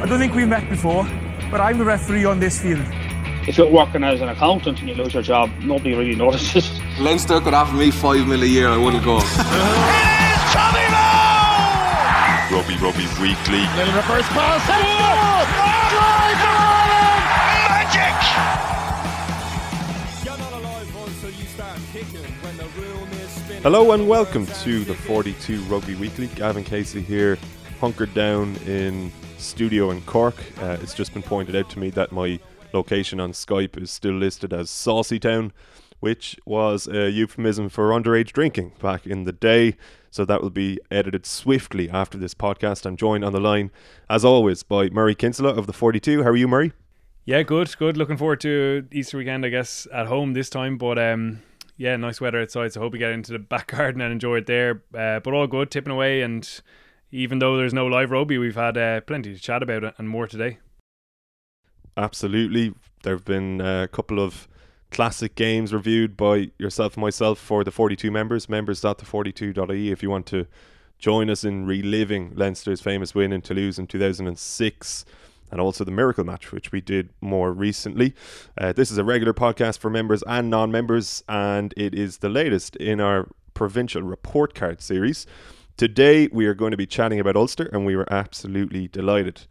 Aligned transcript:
I 0.00 0.06
don't 0.06 0.20
think 0.20 0.32
we've 0.32 0.46
met 0.48 0.68
before, 0.70 1.02
but 1.50 1.60
I'm 1.60 1.76
the 1.76 1.84
referee 1.84 2.24
on 2.24 2.38
this 2.38 2.60
field. 2.62 2.86
If 3.48 3.58
you're 3.58 3.68
working 3.68 4.04
as 4.04 4.20
an 4.20 4.28
accountant 4.28 4.78
and 4.78 4.88
you 4.88 4.94
lose 4.94 5.12
your 5.12 5.24
job, 5.24 5.50
nobody 5.60 5.96
really 5.96 6.14
notices. 6.14 6.70
Leinster 7.00 7.40
could 7.40 7.52
offer 7.52 7.74
me 7.74 7.90
five 7.90 8.24
mil 8.28 8.40
a 8.40 8.46
year, 8.46 8.68
I 8.68 8.76
wouldn't 8.76 9.02
go. 9.02 9.16
Rugby 12.54 12.76
Rugby 12.76 13.06
Weekly. 13.20 13.66
Little 13.76 13.94
reverse 13.94 14.28
pass. 14.28 14.62
Hello 23.62 23.90
and 23.90 24.08
welcome 24.08 24.46
to 24.46 24.84
the 24.84 24.94
42 24.94 25.60
Rugby 25.62 25.96
Weekly. 25.96 26.28
Gavin 26.28 26.62
Casey 26.62 27.02
here, 27.02 27.36
hunkered 27.80 28.14
down 28.14 28.54
in 28.64 29.10
studio 29.38 29.90
in 29.90 30.02
Cork. 30.02 30.34
Uh, 30.60 30.76
it's 30.82 30.94
just 30.94 31.14
been 31.14 31.22
pointed 31.22 31.56
out 31.56 31.70
to 31.70 31.78
me 31.78 31.90
that 31.90 32.12
my 32.12 32.38
location 32.72 33.20
on 33.20 33.32
Skype 33.32 33.80
is 33.80 33.90
still 33.90 34.14
listed 34.14 34.52
as 34.52 34.68
Saucy 34.68 35.18
Town, 35.18 35.52
which 36.00 36.36
was 36.44 36.86
a 36.86 37.10
euphemism 37.10 37.68
for 37.68 37.90
underage 37.90 38.32
drinking 38.32 38.72
back 38.80 39.06
in 39.06 39.24
the 39.24 39.32
day. 39.32 39.76
So 40.10 40.24
that 40.24 40.42
will 40.42 40.50
be 40.50 40.78
edited 40.90 41.26
swiftly 41.26 41.88
after 41.88 42.18
this 42.18 42.34
podcast. 42.34 42.86
I'm 42.86 42.96
joined 42.96 43.24
on 43.24 43.32
the 43.32 43.40
line, 43.40 43.70
as 44.08 44.24
always, 44.24 44.62
by 44.62 44.88
Murray 44.90 45.14
Kinsella 45.14 45.50
of 45.50 45.66
the 45.66 45.72
42. 45.72 46.22
How 46.22 46.30
are 46.30 46.36
you, 46.36 46.48
Murray? 46.48 46.72
Yeah, 47.24 47.42
good, 47.42 47.76
good. 47.76 47.96
Looking 47.96 48.16
forward 48.16 48.40
to 48.40 48.86
Easter 48.90 49.18
weekend, 49.18 49.44
I 49.44 49.50
guess, 49.50 49.86
at 49.92 50.06
home 50.06 50.32
this 50.32 50.48
time. 50.48 50.78
But 50.78 50.98
um, 50.98 51.42
yeah, 51.76 51.94
nice 51.96 52.20
weather 52.20 52.40
outside, 52.40 52.72
so 52.72 52.80
hope 52.80 52.94
we 52.94 52.98
get 52.98 53.10
into 53.12 53.32
the 53.32 53.38
back 53.38 53.66
garden 53.76 54.00
and 54.00 54.12
enjoy 54.12 54.38
it 54.38 54.46
there. 54.46 54.82
Uh, 54.94 55.20
but 55.20 55.34
all 55.34 55.46
good, 55.46 55.70
tipping 55.70 55.92
away, 55.92 56.22
and 56.22 56.60
even 57.10 57.38
though 57.38 57.56
there's 57.56 57.74
no 57.74 57.86
live 57.86 58.10
rugby, 58.10 58.38
we've 58.38 58.54
had 58.54 58.76
uh, 58.76 59.00
plenty 59.02 59.34
to 59.34 59.40
chat 59.40 59.62
about 59.62 59.84
it 59.84 59.94
and 59.98 60.08
more 60.08 60.26
today. 60.26 60.58
Absolutely, 61.96 62.74
there 63.02 63.14
have 63.14 63.24
been 63.24 63.60
a 63.60 63.88
couple 63.88 64.20
of 64.20 64.48
classic 64.90 65.34
games 65.34 65.74
reviewed 65.74 66.16
by 66.16 66.50
yourself 66.58 66.94
and 66.94 67.02
myself 67.02 67.38
for 67.38 67.64
the 67.64 67.70
42 67.70 68.10
members, 68.10 68.48
members.the42.ie 68.48 69.90
if 69.90 70.02
you 70.02 70.10
want 70.10 70.26
to 70.26 70.46
join 70.98 71.30
us 71.30 71.44
in 71.44 71.66
reliving 71.66 72.32
Leinster's 72.34 72.80
famous 72.80 73.14
win 73.14 73.32
in 73.32 73.40
Toulouse 73.40 73.78
in 73.78 73.86
2006 73.86 75.04
and 75.50 75.60
also 75.60 75.84
the 75.84 75.90
Miracle 75.90 76.24
Match, 76.24 76.52
which 76.52 76.72
we 76.72 76.80
did 76.80 77.10
more 77.20 77.52
recently. 77.52 78.14
Uh, 78.56 78.72
this 78.72 78.90
is 78.90 78.98
a 78.98 79.04
regular 79.04 79.32
podcast 79.32 79.78
for 79.78 79.90
members 79.90 80.22
and 80.26 80.50
non 80.50 80.70
members, 80.70 81.22
and 81.28 81.72
it 81.76 81.94
is 81.94 82.18
the 82.18 82.28
latest 82.28 82.76
in 82.76 83.00
our 83.00 83.28
provincial 83.54 84.02
report 84.02 84.54
card 84.54 84.82
series. 84.82 85.26
Today, 85.78 86.28
we 86.32 86.46
are 86.46 86.54
going 86.54 86.72
to 86.72 86.76
be 86.76 86.86
chatting 86.86 87.20
about 87.20 87.36
Ulster, 87.36 87.70
and 87.72 87.86
we 87.86 87.94
were 87.94 88.12
absolutely 88.12 88.88
delighted 88.88 89.42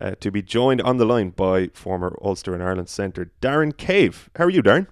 uh, 0.00 0.12
to 0.20 0.30
be 0.30 0.40
joined 0.40 0.80
on 0.80 0.96
the 0.96 1.04
line 1.04 1.28
by 1.28 1.68
former 1.74 2.16
Ulster 2.22 2.54
and 2.54 2.62
Ireland 2.62 2.88
centre 2.88 3.30
Darren 3.42 3.76
Cave. 3.76 4.30
How 4.36 4.44
are 4.44 4.50
you, 4.50 4.62
Darren? 4.62 4.86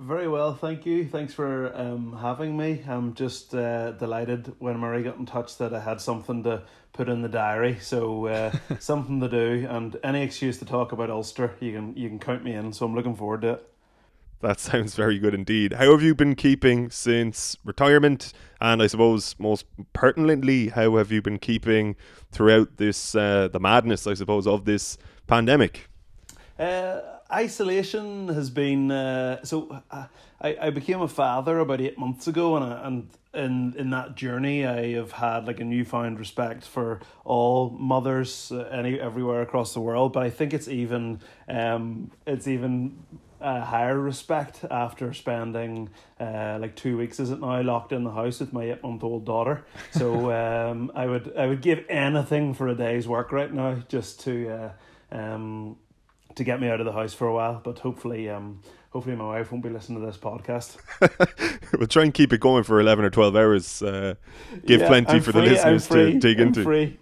Very 0.00 0.26
well, 0.26 0.56
thank 0.56 0.84
you. 0.86 1.06
Thanks 1.06 1.32
for 1.32 1.72
um, 1.76 2.16
having 2.20 2.56
me. 2.56 2.82
I'm 2.88 3.14
just 3.14 3.54
uh, 3.54 3.92
delighted 3.92 4.52
when 4.58 4.76
Murray 4.76 5.04
got 5.04 5.18
in 5.18 5.26
touch 5.26 5.56
that 5.58 5.72
I 5.72 5.78
had 5.78 6.00
something 6.00 6.42
to 6.42 6.64
put 6.92 7.08
in 7.08 7.22
the 7.22 7.28
diary. 7.28 7.78
So 7.80 8.26
uh, 8.26 8.50
something 8.80 9.20
to 9.20 9.28
do, 9.28 9.68
and 9.70 9.96
any 10.02 10.24
excuse 10.24 10.58
to 10.58 10.64
talk 10.64 10.90
about 10.90 11.10
Ulster, 11.10 11.54
you 11.60 11.70
can 11.74 11.96
you 11.96 12.08
can 12.08 12.18
count 12.18 12.42
me 12.42 12.54
in. 12.54 12.72
So 12.72 12.86
I'm 12.86 12.96
looking 12.96 13.14
forward 13.14 13.42
to 13.42 13.50
it. 13.50 13.71
That 14.42 14.58
sounds 14.60 14.94
very 14.94 15.18
good 15.18 15.34
indeed. 15.34 15.74
How 15.74 15.92
have 15.92 16.02
you 16.02 16.14
been 16.14 16.34
keeping 16.34 16.90
since 16.90 17.56
retirement? 17.64 18.32
And 18.60 18.82
I 18.82 18.88
suppose 18.88 19.36
most 19.38 19.64
pertinently, 19.92 20.68
how 20.68 20.96
have 20.96 21.10
you 21.10 21.22
been 21.22 21.38
keeping 21.38 21.96
throughout 22.30 22.76
this 22.76 23.14
uh, 23.14 23.48
the 23.48 23.60
madness, 23.60 24.06
I 24.06 24.14
suppose, 24.14 24.46
of 24.46 24.64
this 24.64 24.98
pandemic? 25.26 25.88
Uh, 26.58 27.00
isolation 27.32 28.28
has 28.28 28.50
been 28.50 28.90
uh, 28.90 29.42
so. 29.44 29.82
Uh, 29.90 30.06
I, 30.40 30.56
I 30.60 30.70
became 30.70 31.00
a 31.00 31.08
father 31.08 31.60
about 31.60 31.80
eight 31.80 31.96
months 31.96 32.26
ago, 32.26 32.56
and 32.56 32.64
I, 32.64 32.86
and 32.86 33.08
in 33.32 33.74
in 33.78 33.90
that 33.90 34.16
journey, 34.16 34.66
I 34.66 34.94
have 34.94 35.12
had 35.12 35.46
like 35.46 35.60
a 35.60 35.64
newfound 35.64 36.18
respect 36.18 36.64
for 36.64 37.00
all 37.24 37.70
mothers 37.70 38.50
uh, 38.50 38.68
any 38.72 38.98
everywhere 39.00 39.42
across 39.42 39.72
the 39.72 39.80
world. 39.80 40.12
But 40.12 40.24
I 40.24 40.30
think 40.30 40.52
it's 40.52 40.66
even 40.66 41.20
um, 41.48 42.10
it's 42.26 42.48
even 42.48 42.98
a 43.42 43.64
higher 43.64 43.98
respect 43.98 44.64
after 44.70 45.12
spending 45.12 45.90
uh, 46.20 46.58
like 46.60 46.76
two 46.76 46.96
weeks 46.96 47.20
is 47.20 47.30
it 47.30 47.40
now 47.40 47.60
locked 47.62 47.92
in 47.92 48.04
the 48.04 48.10
house 48.10 48.40
with 48.40 48.52
my 48.52 48.64
eight 48.64 48.82
month 48.82 49.02
old 49.02 49.24
daughter. 49.24 49.64
So 49.92 50.32
um, 50.70 50.92
I 50.94 51.06
would 51.06 51.36
I 51.36 51.46
would 51.46 51.62
give 51.62 51.84
anything 51.88 52.54
for 52.54 52.68
a 52.68 52.74
day's 52.74 53.08
work 53.08 53.32
right 53.32 53.52
now 53.52 53.82
just 53.88 54.20
to 54.20 54.48
uh, 54.48 55.16
um 55.16 55.76
to 56.34 56.44
get 56.44 56.60
me 56.60 56.68
out 56.68 56.80
of 56.80 56.86
the 56.86 56.92
house 56.92 57.14
for 57.14 57.26
a 57.26 57.34
while. 57.34 57.60
But 57.62 57.80
hopefully 57.80 58.28
um 58.30 58.60
hopefully 58.90 59.16
my 59.16 59.24
wife 59.24 59.50
won't 59.50 59.64
be 59.64 59.70
listening 59.70 60.00
to 60.00 60.06
this 60.06 60.18
podcast. 60.18 60.76
we'll 61.78 61.88
try 61.88 62.04
and 62.04 62.14
keep 62.14 62.32
it 62.32 62.40
going 62.40 62.64
for 62.64 62.80
eleven 62.80 63.04
or 63.04 63.10
twelve 63.10 63.34
hours. 63.36 63.82
Uh, 63.82 64.14
give 64.66 64.80
yeah, 64.80 64.88
plenty 64.88 65.14
I'm 65.14 65.22
for 65.22 65.32
free, 65.32 65.40
the 65.42 65.46
listeners 65.48 65.88
to 65.88 66.18
dig 66.18 66.40
I'm 66.40 66.48
into. 66.48 66.62
Free. 66.62 66.98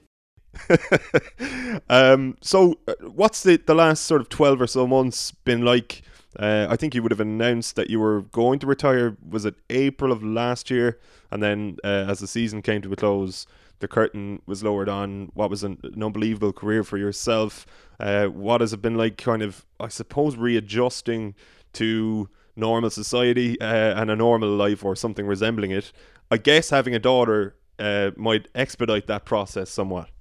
um, 1.89 2.37
so, 2.41 2.79
uh, 2.89 2.95
what's 3.03 3.43
the 3.43 3.56
the 3.56 3.75
last 3.75 4.05
sort 4.05 4.21
of 4.21 4.29
twelve 4.29 4.61
or 4.61 4.67
so 4.67 4.87
months 4.87 5.33
been 5.45 5.65
like? 5.65 6.03
Uh, 6.39 6.67
I 6.71 6.77
think 6.77 6.95
you 6.95 7.03
would 7.03 7.11
have 7.11 7.21
announced 7.21 7.77
that 7.77 7.91
you 7.91 7.99
were 7.99 8.23
going 8.23 8.59
to 8.61 8.67
retire. 8.67 9.17
Was 9.29 9.45
it 9.45 9.57
April 9.69 10.13
of 10.13 10.23
last 10.23 10.71
year? 10.71 10.99
And 11.31 11.43
then, 11.43 11.77
uh, 11.83 12.07
as 12.09 12.21
the 12.21 12.27
season 12.27 12.63
came 12.63 12.83
to 12.83 12.93
a 12.93 12.97
close, 12.97 13.47
the 13.81 13.89
curtain 13.89 14.41
was 14.47 14.63
lowered 14.63 14.89
on 14.89 15.31
what 15.35 15.51
was 15.51 15.65
an, 15.65 15.79
an 15.83 16.03
unbelievable 16.03 16.53
career 16.53 16.85
for 16.85 16.99
yourself. 16.99 17.67
Uh, 17.99 18.27
what 18.27 18.61
has 18.61 18.73
it 18.73 18.81
been 18.81 18.97
like, 18.97 19.17
kind 19.17 19.43
of, 19.43 19.67
I 19.81 19.89
suppose, 19.89 20.37
readjusting 20.37 21.35
to 21.75 22.29
normal 22.57 22.91
society 22.91 23.61
uh, 23.61 24.01
and 24.01 24.11
a 24.11 24.17
normal 24.17 24.51
life 24.51 24.85
or 24.85 24.95
something 24.95 25.27
resembling 25.27 25.73
it? 25.73 25.93
I 26.31 26.37
guess 26.37 26.71
having 26.71 26.95
a 26.95 27.01
daughter 27.01 27.57
uh, 27.79 28.12
might 28.17 28.47
expedite 28.55 29.07
that 29.09 29.25
process 29.25 29.71
somewhat. 29.71 30.11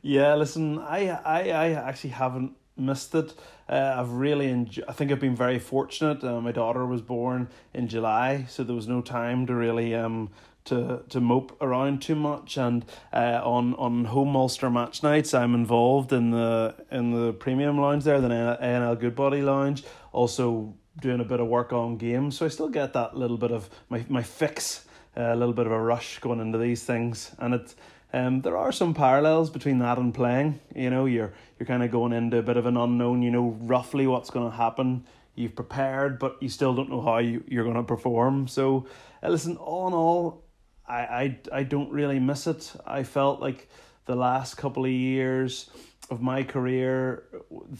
Yeah, 0.00 0.34
listen, 0.36 0.78
I, 0.78 1.08
I, 1.10 1.40
I 1.50 1.70
actually 1.72 2.10
haven't 2.10 2.52
missed 2.78 3.14
it. 3.14 3.34
Uh, 3.68 3.94
I've 3.96 4.10
really 4.10 4.48
enjoyed. 4.48 4.84
I 4.88 4.92
think 4.92 5.12
I've 5.12 5.20
been 5.20 5.36
very 5.36 5.58
fortunate. 5.58 6.24
Uh, 6.24 6.40
my 6.40 6.52
daughter 6.52 6.86
was 6.86 7.02
born 7.02 7.48
in 7.74 7.88
July, 7.88 8.46
so 8.48 8.64
there 8.64 8.76
was 8.76 8.88
no 8.88 9.02
time 9.02 9.46
to 9.46 9.54
really 9.54 9.94
um 9.94 10.30
to 10.64 11.02
to 11.08 11.20
mope 11.20 11.56
around 11.60 12.00
too 12.00 12.14
much. 12.14 12.56
And 12.56 12.84
uh, 13.12 13.40
on 13.42 13.74
on 13.74 14.06
home 14.06 14.36
Ulster 14.36 14.70
match 14.70 15.02
nights, 15.02 15.34
I'm 15.34 15.54
involved 15.54 16.12
in 16.12 16.30
the 16.30 16.74
in 16.90 17.10
the 17.12 17.32
premium 17.32 17.78
lounge 17.80 18.04
there, 18.04 18.20
the 18.20 18.58
A&L 18.60 18.96
Goodbody 18.96 19.42
Lounge. 19.42 19.84
Also 20.12 20.74
doing 21.00 21.20
a 21.20 21.24
bit 21.24 21.40
of 21.40 21.46
work 21.46 21.72
on 21.72 21.96
games, 21.96 22.36
so 22.36 22.46
I 22.46 22.48
still 22.48 22.68
get 22.68 22.92
that 22.94 23.16
little 23.16 23.38
bit 23.38 23.52
of 23.52 23.68
my 23.88 24.04
my 24.08 24.22
fix, 24.22 24.86
uh, 25.16 25.32
a 25.32 25.36
little 25.36 25.54
bit 25.54 25.66
of 25.66 25.72
a 25.72 25.80
rush 25.80 26.18
going 26.20 26.40
into 26.40 26.58
these 26.58 26.84
things, 26.84 27.34
and 27.38 27.54
it 27.54 27.74
um, 28.12 28.40
there 28.40 28.56
are 28.56 28.72
some 28.72 28.94
parallels 28.94 29.50
between 29.50 29.78
that 29.78 29.98
and 29.98 30.14
playing. 30.14 30.60
You 30.74 30.90
know, 30.90 31.04
you're 31.04 31.32
you're 31.58 31.66
kind 31.66 31.82
of 31.82 31.90
going 31.90 32.12
into 32.12 32.38
a 32.38 32.42
bit 32.42 32.56
of 32.56 32.66
an 32.66 32.76
unknown. 32.76 33.22
You 33.22 33.30
know 33.30 33.56
roughly 33.60 34.06
what's 34.06 34.30
going 34.30 34.50
to 34.50 34.56
happen. 34.56 35.04
You've 35.34 35.54
prepared, 35.54 36.18
but 36.18 36.36
you 36.40 36.48
still 36.48 36.74
don't 36.74 36.90
know 36.90 37.00
how 37.00 37.18
you, 37.18 37.44
you're 37.46 37.64
going 37.64 37.76
to 37.76 37.82
perform. 37.82 38.48
So, 38.48 38.86
uh, 39.22 39.28
listen, 39.28 39.56
all 39.56 39.86
in 39.86 39.94
all, 39.94 40.42
I, 40.86 40.98
I 40.98 41.38
I 41.52 41.62
don't 41.62 41.90
really 41.92 42.18
miss 42.18 42.46
it. 42.46 42.72
I 42.86 43.02
felt 43.02 43.40
like 43.40 43.68
the 44.06 44.16
last 44.16 44.56
couple 44.56 44.84
of 44.84 44.90
years 44.90 45.70
of 46.10 46.20
my 46.20 46.42
career, 46.42 47.24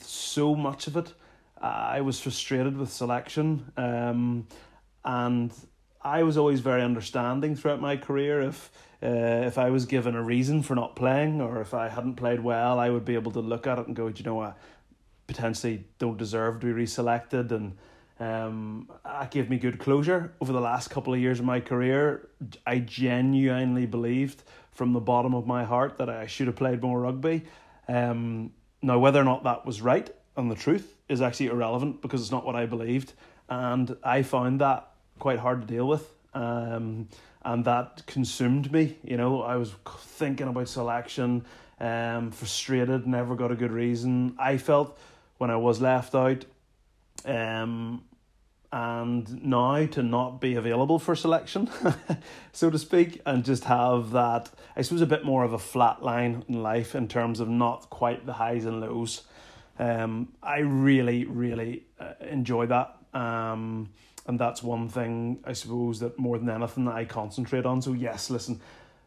so 0.02 0.54
much 0.54 0.86
of 0.86 0.96
it, 0.96 1.12
I 1.60 2.00
was 2.02 2.20
frustrated 2.20 2.76
with 2.76 2.92
selection. 2.92 3.72
Um, 3.76 4.46
and 5.04 5.52
I 6.02 6.22
was 6.22 6.36
always 6.36 6.60
very 6.60 6.82
understanding 6.82 7.56
throughout 7.56 7.80
my 7.80 7.96
career. 7.96 8.40
If 8.42 8.70
uh, 9.02 9.46
if 9.46 9.58
I 9.58 9.70
was 9.70 9.86
given 9.86 10.16
a 10.16 10.22
reason 10.22 10.62
for 10.62 10.74
not 10.74 10.96
playing, 10.96 11.40
or 11.40 11.60
if 11.60 11.72
I 11.72 11.88
hadn't 11.88 12.16
played 12.16 12.40
well, 12.40 12.80
I 12.80 12.90
would 12.90 13.04
be 13.04 13.14
able 13.14 13.30
to 13.32 13.40
look 13.40 13.66
at 13.66 13.78
it 13.78 13.86
and 13.86 13.94
go, 13.94 14.08
you 14.08 14.24
know, 14.24 14.40
I 14.42 14.54
potentially 15.28 15.84
don't 15.98 16.16
deserve 16.16 16.60
to 16.60 16.66
be 16.66 16.72
reselected, 16.72 17.52
and 17.52 17.76
um, 18.18 18.90
that 19.04 19.30
gave 19.30 19.48
me 19.48 19.56
good 19.56 19.78
closure 19.78 20.32
over 20.40 20.52
the 20.52 20.60
last 20.60 20.88
couple 20.88 21.14
of 21.14 21.20
years 21.20 21.38
of 21.38 21.44
my 21.44 21.60
career. 21.60 22.28
I 22.66 22.80
genuinely 22.80 23.86
believed 23.86 24.42
from 24.72 24.92
the 24.92 25.00
bottom 25.00 25.34
of 25.34 25.46
my 25.46 25.64
heart 25.64 25.98
that 25.98 26.08
I 26.08 26.26
should 26.26 26.48
have 26.48 26.56
played 26.56 26.82
more 26.82 27.00
rugby. 27.00 27.44
Um, 27.86 28.52
now, 28.82 28.98
whether 28.98 29.20
or 29.20 29.24
not 29.24 29.44
that 29.44 29.64
was 29.64 29.80
right 29.80 30.10
and 30.36 30.50
the 30.50 30.56
truth 30.56 30.96
is 31.08 31.20
actually 31.20 31.46
irrelevant 31.46 32.02
because 32.02 32.20
it's 32.20 32.30
not 32.30 32.44
what 32.44 32.56
I 32.56 32.66
believed, 32.66 33.12
and 33.48 33.96
I 34.02 34.22
found 34.22 34.60
that 34.60 34.88
quite 35.18 35.38
hard 35.38 35.60
to 35.60 35.66
deal 35.66 35.86
with. 35.86 36.08
Um, 36.34 37.08
and 37.42 37.64
that 37.64 38.02
consumed 38.06 38.72
me. 38.72 38.96
You 39.02 39.16
know, 39.16 39.42
I 39.42 39.56
was 39.56 39.72
thinking 40.00 40.48
about 40.48 40.68
selection, 40.68 41.44
um, 41.80 42.30
frustrated, 42.30 43.06
never 43.06 43.34
got 43.34 43.50
a 43.50 43.56
good 43.56 43.72
reason. 43.72 44.36
I 44.38 44.58
felt 44.58 44.98
when 45.38 45.50
I 45.50 45.56
was 45.56 45.80
left 45.80 46.14
out, 46.14 46.44
um, 47.24 48.04
and 48.70 49.44
now 49.44 49.86
to 49.86 50.02
not 50.02 50.40
be 50.40 50.56
available 50.56 50.98
for 50.98 51.14
selection, 51.14 51.70
so 52.52 52.68
to 52.68 52.78
speak, 52.78 53.22
and 53.24 53.44
just 53.44 53.64
have 53.64 54.10
that, 54.10 54.50
I 54.76 54.82
suppose, 54.82 55.00
a 55.00 55.06
bit 55.06 55.24
more 55.24 55.44
of 55.44 55.54
a 55.54 55.58
flat 55.58 56.02
line 56.02 56.44
in 56.48 56.62
life 56.62 56.94
in 56.94 57.08
terms 57.08 57.40
of 57.40 57.48
not 57.48 57.88
quite 57.88 58.26
the 58.26 58.34
highs 58.34 58.66
and 58.66 58.80
lows. 58.80 59.22
Um, 59.78 60.32
I 60.42 60.58
really, 60.58 61.24
really 61.24 61.84
uh, 61.98 62.14
enjoy 62.20 62.66
that. 62.66 62.96
Um, 63.14 63.90
and 64.28 64.38
that's 64.38 64.62
one 64.62 64.88
thing, 64.88 65.40
I 65.44 65.54
suppose, 65.54 65.98
that 66.00 66.18
more 66.18 66.38
than 66.38 66.48
anything 66.48 66.84
that 66.84 66.94
I 66.94 67.04
concentrate 67.04 67.66
on. 67.66 67.82
So, 67.82 67.94
yes, 67.94 68.30
listen, 68.30 68.60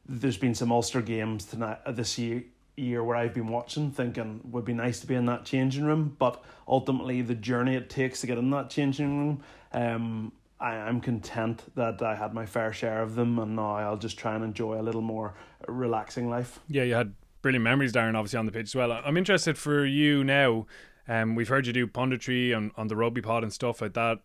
there's 0.10 0.38
been 0.38 0.56
some 0.56 0.72
Ulster 0.72 1.02
games 1.02 1.46
tonight 1.46 1.80
uh, 1.86 1.92
this 1.92 2.18
year 2.18 2.44
year 2.78 3.04
where 3.04 3.16
I've 3.16 3.34
been 3.34 3.48
watching 3.48 3.92
thinking 3.92 4.42
would 4.46 4.66
be 4.66 4.74
nice 4.74 5.00
to 5.02 5.08
be 5.08 5.14
in 5.14 5.26
that 5.28 5.46
changing 5.46 5.84
room 5.84 6.16
but 6.18 6.44
ultimately 6.68 7.22
the 7.22 7.36
journey 7.36 7.76
it 7.76 7.90
takes 7.90 8.22
to 8.22 8.28
get 8.28 8.38
in 8.38 8.50
that 8.52 8.70
changing 8.70 9.20
room 9.20 9.44
um 9.74 10.32
I, 10.60 10.76
I'm 10.76 11.02
content 11.02 11.64
that 11.76 12.02
I 12.02 12.16
had 12.16 12.34
my 12.34 12.46
fair 12.46 12.72
share 12.72 13.02
of 13.02 13.16
them 13.16 13.40
and 13.40 13.56
now 13.56 13.76
I'll 13.76 13.98
just 13.98 14.18
try 14.18 14.36
and 14.36 14.44
enjoy 14.44 14.80
a 14.80 14.84
little 14.84 15.02
more 15.02 15.34
relaxing 15.68 16.30
life. 16.30 16.60
Yeah, 16.68 16.84
you 16.84 16.94
had 16.94 17.14
brilliant 17.42 17.64
memories, 17.64 17.92
Darren, 17.92 18.16
obviously 18.16 18.38
on 18.38 18.46
the 18.46 18.52
pitch 18.52 18.68
as 18.68 18.76
well. 18.76 18.92
I'm 18.92 19.18
interested 19.18 19.58
for 19.58 19.84
you 19.84 20.24
now. 20.24 20.68
Um, 21.08 21.34
we've 21.34 21.48
heard 21.48 21.66
you 21.66 21.74
do 21.74 21.88
punditry 21.88 22.56
on, 22.56 22.72
on 22.78 22.88
the 22.88 22.96
rugby 22.96 23.22
pod 23.22 23.42
and 23.42 23.52
stuff 23.52 23.82
like 23.82 23.94
that. 23.94 24.20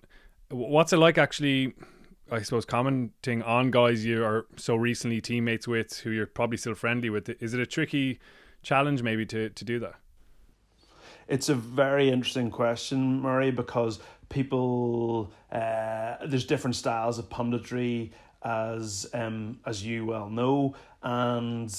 What's 0.51 0.93
it 0.93 0.99
like 0.99 1.19
actually 1.19 1.75
I 2.31 2.43
suppose 2.43 2.65
commenting 2.65 3.43
on 3.43 3.71
guys 3.71 4.05
you 4.05 4.25
are 4.25 4.47
so 4.57 4.75
recently 4.75 5.21
teammates 5.21 5.69
with 5.69 5.99
who 5.99 6.11
you're 6.11 6.27
probably 6.27 6.57
still 6.57 6.75
friendly 6.75 7.09
with. 7.09 7.29
Is 7.41 7.55
it 7.55 7.61
a 7.61 7.67
tricky 7.67 8.19
challenge 8.63 9.03
maybe 9.03 9.25
to, 9.27 9.51
to 9.51 9.65
do 9.65 9.79
that? 9.79 9.95
It's 11.29 11.49
a 11.49 11.55
very 11.55 12.09
interesting 12.09 12.51
question, 12.51 13.21
Murray, 13.21 13.51
because 13.53 14.01
people 14.29 15.33
uh, 15.53 16.17
there's 16.27 16.47
different 16.47 16.75
styles 16.75 17.19
of 17.19 17.29
punditry 17.29 18.11
as 18.43 19.07
um, 19.13 19.61
as 19.65 19.85
you 19.85 20.05
well 20.05 20.29
know, 20.29 20.75
and 21.03 21.71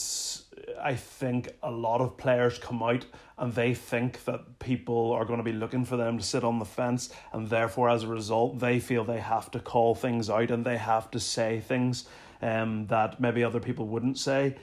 I 0.81 0.95
think 0.95 1.49
a 1.63 1.71
lot 1.71 2.01
of 2.01 2.17
players 2.17 2.57
come 2.57 2.81
out 2.83 3.05
and 3.37 3.53
they 3.53 3.73
think 3.73 4.23
that 4.25 4.59
people 4.59 5.11
are 5.11 5.25
going 5.25 5.37
to 5.37 5.43
be 5.43 5.53
looking 5.53 5.85
for 5.85 5.97
them 5.97 6.17
to 6.17 6.23
sit 6.23 6.43
on 6.43 6.59
the 6.59 6.65
fence, 6.65 7.09
and 7.33 7.49
therefore, 7.49 7.89
as 7.89 8.03
a 8.03 8.07
result, 8.07 8.59
they 8.59 8.79
feel 8.79 9.03
they 9.03 9.19
have 9.19 9.51
to 9.51 9.59
call 9.59 9.95
things 9.95 10.29
out 10.29 10.51
and 10.51 10.65
they 10.65 10.77
have 10.77 11.11
to 11.11 11.19
say 11.19 11.59
things 11.59 12.05
um, 12.41 12.87
that 12.87 13.19
maybe 13.19 13.43
other 13.43 13.59
people 13.59 13.87
wouldn't 13.87 14.17
say. 14.17 14.55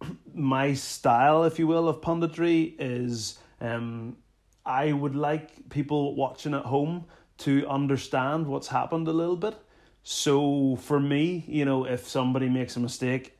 My 0.34 0.74
style, 0.74 1.44
if 1.44 1.58
you 1.58 1.66
will, 1.66 1.88
of 1.88 2.00
punditry 2.00 2.74
is 2.78 3.38
um, 3.60 4.16
I 4.64 4.92
would 4.92 5.14
like 5.14 5.68
people 5.68 6.14
watching 6.14 6.54
at 6.54 6.64
home 6.64 7.04
to 7.38 7.66
understand 7.68 8.46
what's 8.46 8.68
happened 8.68 9.08
a 9.08 9.12
little 9.12 9.36
bit. 9.36 9.56
So 10.02 10.76
for 10.76 11.00
me, 11.00 11.44
you 11.46 11.64
know, 11.64 11.84
if 11.84 12.08
somebody 12.08 12.48
makes 12.48 12.76
a 12.76 12.80
mistake, 12.80 13.35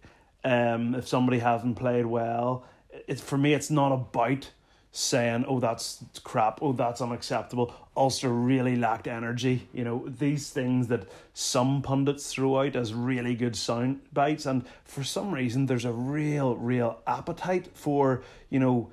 um, 0.47 0.95
if 0.95 1.09
somebody 1.09 1.41
hasn't 1.41 1.77
played 1.77 2.07
well, 2.07 2.65
it's 3.09 3.21
for 3.21 3.37
me, 3.37 3.53
it's 3.53 3.69
not 3.69 3.93
about 3.93 4.53
saying, 4.93 5.45
"Oh, 5.49 5.59
that's 5.59 6.05
crap," 6.23 6.61
"Oh, 6.63 6.73
that's 6.73 7.01
unacceptable." 7.01 7.75
Ulster 7.97 8.29
really 8.29 8.77
lacked 8.77 9.09
energy. 9.09 9.69
You 9.75 9.83
know 9.83 10.05
these 10.07 10.51
things 10.51 10.87
that 10.87 11.09
some 11.35 11.83
pundits 11.83 12.33
throw 12.33 12.61
out 12.61 12.77
as 12.77 12.95
really 12.95 13.35
good 13.35 13.57
sound 13.57 14.01
bites, 14.13 14.47
and 14.47 14.65
for 14.85 15.03
some 15.03 15.33
reason, 15.33 15.67
there's 15.67 15.85
a 15.85 15.93
real, 15.93 16.55
real 16.57 17.01
appetite 17.09 17.69
for 17.75 18.23
you 18.49 18.61
know 18.61 18.93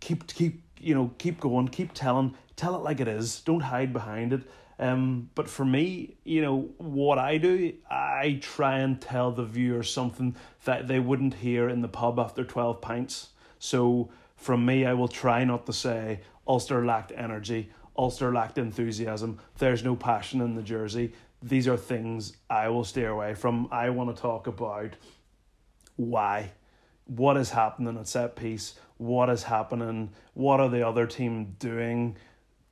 keep 0.00 0.26
keep 0.26 0.62
you 0.78 0.94
know 0.94 1.12
keep 1.16 1.40
going, 1.40 1.68
keep 1.68 1.94
telling, 1.94 2.34
tell 2.56 2.76
it 2.76 2.82
like 2.82 3.00
it 3.00 3.08
is. 3.08 3.40
Don't 3.40 3.60
hide 3.60 3.94
behind 3.94 4.34
it. 4.34 4.42
Um, 4.80 5.28
but 5.34 5.48
for 5.48 5.66
me, 5.66 6.16
you 6.24 6.40
know, 6.40 6.70
what 6.78 7.18
I 7.18 7.36
do, 7.36 7.74
I 7.90 8.38
try 8.40 8.78
and 8.78 8.98
tell 8.98 9.30
the 9.30 9.44
viewer 9.44 9.82
something 9.82 10.34
that 10.64 10.88
they 10.88 10.98
wouldn't 10.98 11.34
hear 11.34 11.68
in 11.68 11.82
the 11.82 11.88
pub 11.88 12.18
after 12.18 12.44
12 12.44 12.80
pints. 12.80 13.28
So 13.58 14.10
from 14.36 14.64
me, 14.64 14.86
I 14.86 14.94
will 14.94 15.06
try 15.06 15.44
not 15.44 15.66
to 15.66 15.74
say 15.74 16.20
Ulster 16.48 16.86
lacked 16.86 17.12
energy, 17.14 17.70
Ulster 17.94 18.32
lacked 18.32 18.56
enthusiasm, 18.56 19.38
there's 19.58 19.84
no 19.84 19.94
passion 19.94 20.40
in 20.40 20.54
the 20.54 20.62
jersey. 20.62 21.12
These 21.42 21.68
are 21.68 21.76
things 21.76 22.38
I 22.48 22.68
will 22.68 22.84
steer 22.84 23.10
away 23.10 23.34
from. 23.34 23.68
I 23.70 23.90
want 23.90 24.16
to 24.16 24.20
talk 24.20 24.46
about 24.46 24.94
why, 25.96 26.52
what 27.04 27.36
is 27.36 27.50
happening 27.50 27.98
at 27.98 28.08
set 28.08 28.34
piece, 28.34 28.74
what 28.96 29.28
is 29.28 29.42
happening, 29.42 30.12
what 30.32 30.58
are 30.58 30.70
the 30.70 30.86
other 30.86 31.06
team 31.06 31.56
doing 31.58 32.16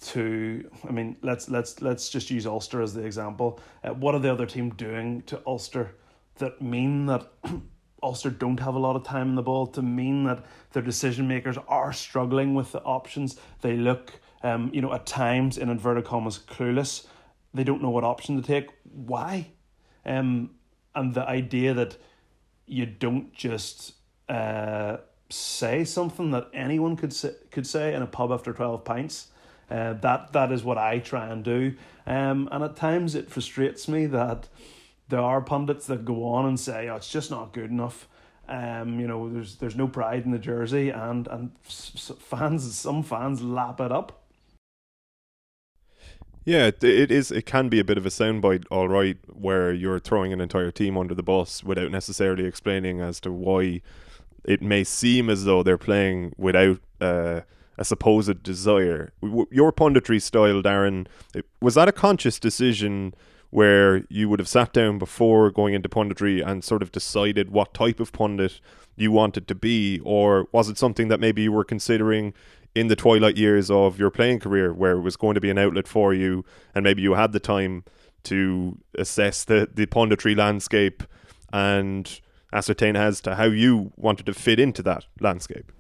to 0.01 0.71
I 0.89 0.93
mean 0.93 1.17
let's 1.23 1.49
let's 1.49 1.83
let's 1.83 2.09
just 2.09 2.31
use 2.31 2.47
Ulster 2.47 2.81
as 2.83 2.95
the 2.95 3.05
example. 3.05 3.61
Uh, 3.83 3.91
what 3.91 4.15
are 4.15 4.21
the 4.21 4.31
other 4.31 4.47
team 4.47 4.71
doing 4.71 5.23
to 5.23 5.43
Ulster 5.47 5.95
that 6.37 6.63
mean 6.63 7.07
that 7.07 7.31
Ulster 8.03 8.31
don't 8.31 8.61
have 8.61 8.75
a 8.75 8.79
lot 8.79 8.95
of 8.95 9.03
time 9.03 9.31
in 9.31 9.35
the 9.35 9.43
ball 9.43 9.67
to 9.69 9.83
mean 9.83 10.25
that 10.25 10.45
their 10.73 10.83
decision 10.83 11.27
makers 11.27 11.59
are 11.67 11.93
struggling 11.93 12.55
with 12.55 12.71
the 12.71 12.81
options. 12.83 13.41
They 13.61 13.77
look, 13.77 14.21
um, 14.45 14.71
you 14.73 14.81
know, 14.81 14.93
at 14.93 15.05
times 15.05 15.59
in 15.59 15.69
inverted 15.69 16.05
commas 16.05 16.39
clueless. 16.39 17.07
They 17.53 17.65
don't 17.65 17.83
know 17.83 17.91
what 17.91 18.05
option 18.05 18.41
to 18.41 18.43
take. 18.47 18.69
Why? 18.85 19.49
Um, 20.07 20.51
and 20.95 21.13
the 21.13 21.29
idea 21.29 21.75
that 21.75 21.97
you 22.67 22.87
don't 22.87 23.33
just 23.33 23.95
uh, 24.29 24.99
say 25.29 25.85
something 25.85 26.31
that 26.31 26.49
anyone 26.53 26.97
could 26.97 27.13
say, 27.13 27.33
could 27.51 27.67
say 27.67 27.95
in 27.95 28.03
a 28.03 28.07
pub 28.07 28.31
after 28.31 28.53
twelve 28.53 28.85
pints. 28.85 29.29
Uh, 29.71 29.95
that 29.95 30.33
that 30.33 30.51
is 30.51 30.65
what 30.65 30.79
I 30.79 30.99
try 30.99 31.29
and 31.29 31.45
do. 31.45 31.75
Um, 32.07 32.49
and 32.51 32.65
at 32.65 32.77
times 32.77 33.15
it 33.15 33.31
frustrates 33.31 33.87
me 33.87 34.07
that 34.07 34.49
there 35.09 35.21
are 35.21 35.41
pundits 35.41 35.87
that 35.87 36.05
go 36.05 36.25
on 36.27 36.47
and 36.47 36.59
say, 36.59 36.89
"Oh, 36.89 36.97
it's 36.97 37.11
just 37.11 37.31
not 37.31 37.53
good 37.53 37.71
enough." 37.71 38.09
Um, 38.49 38.99
you 38.99 39.07
know, 39.07 39.29
there's 39.29 39.57
there's 39.57 39.77
no 39.77 39.89
pride 39.89 40.25
in 40.25 40.31
the 40.31 40.39
jersey, 40.39 40.91
and 40.91 41.29
and 41.29 41.51
fans, 41.61 42.75
some 42.75 43.03
fans 43.03 43.43
lap 43.43 43.81
it 43.81 43.93
up. 43.93 44.23
Yeah, 46.47 46.71
it 46.81 47.13
is. 47.13 47.31
It 47.31 47.45
can 47.45 47.69
be 47.69 47.79
a 47.79 47.85
bit 47.85 47.99
of 47.99 48.07
a 48.07 48.09
soundbite, 48.09 48.65
all 48.71 48.89
right, 48.89 49.19
where 49.31 49.71
you're 49.71 49.99
throwing 49.99 50.33
an 50.33 50.41
entire 50.41 50.71
team 50.71 50.97
under 50.97 51.15
the 51.15 51.23
bus 51.23 51.63
without 51.63 51.91
necessarily 51.91 52.47
explaining 52.47 53.03
as 53.03 53.21
to 53.21 53.31
why 53.31 53.83
it 54.47 54.63
may 54.63 54.83
seem 54.83 55.29
as 55.29 55.45
though 55.45 55.63
they're 55.63 55.77
playing 55.77 56.33
without 56.39 56.81
uh, 57.03 57.43
a 57.79 57.85
supposed 57.85 58.43
desire. 58.43 59.13
Your 59.51 59.73
punditry 59.73 60.21
style, 60.21 60.63
Darren, 60.63 61.07
was 61.61 61.75
that 61.75 61.89
a 61.89 61.93
conscious 61.93 62.39
decision? 62.39 63.15
where 63.51 64.05
you 64.11 64.29
would 64.29 64.39
have 64.39 64.49
sat 64.49 64.73
down 64.73 64.99
before 64.99 65.51
going 65.51 65.75
into 65.75 65.89
punditry 65.89 66.47
and 66.47 66.63
sort 66.63 66.83
of 66.83 66.93
decided 66.93 67.51
what 67.51 67.73
type 67.73 67.99
of 67.99 68.13
pundit 68.13 68.61
you 68.97 69.11
wanted 69.11 69.49
to 69.49 69.55
be, 69.55 70.01
or 70.05 70.49
was 70.53 70.69
it 70.69 70.77
something 70.77 71.09
that 71.09 71.21
maybe 71.21 71.43
you 71.43 71.53
were 71.53 71.65
considering 71.65 72.35
in 72.75 72.89
the 72.89 72.97
twilight 72.97 73.37
years 73.37 73.71
of 73.71 73.99
your 73.99 74.11
playing 74.11 74.39
career 74.39 74.73
where 74.73 74.93
it 74.93 75.01
was 75.01 75.17
going 75.17 75.35
to 75.35 75.41
be 75.41 75.51
an 75.51 75.59
outlet 75.59 75.89
for 75.89 76.13
you 76.13 76.45
and 76.75 76.85
maybe 76.85 77.01
you 77.01 77.15
had 77.15 77.33
the 77.33 77.41
time 77.41 77.85
to 78.25 78.79
assess 78.99 79.45
the, 79.45 79.69
the 79.73 79.87
punditry 79.87 80.37
landscape 80.37 81.03
and 81.53 82.21
ascertain 82.53 82.97
as 82.97 83.21
to 83.21 83.37
how 83.37 83.45
you 83.45 83.93
wanted 83.97 84.27
to 84.27 84.35
fit 84.35 84.61
into 84.61 84.83
that 84.83 85.07
landscape? 85.21 85.73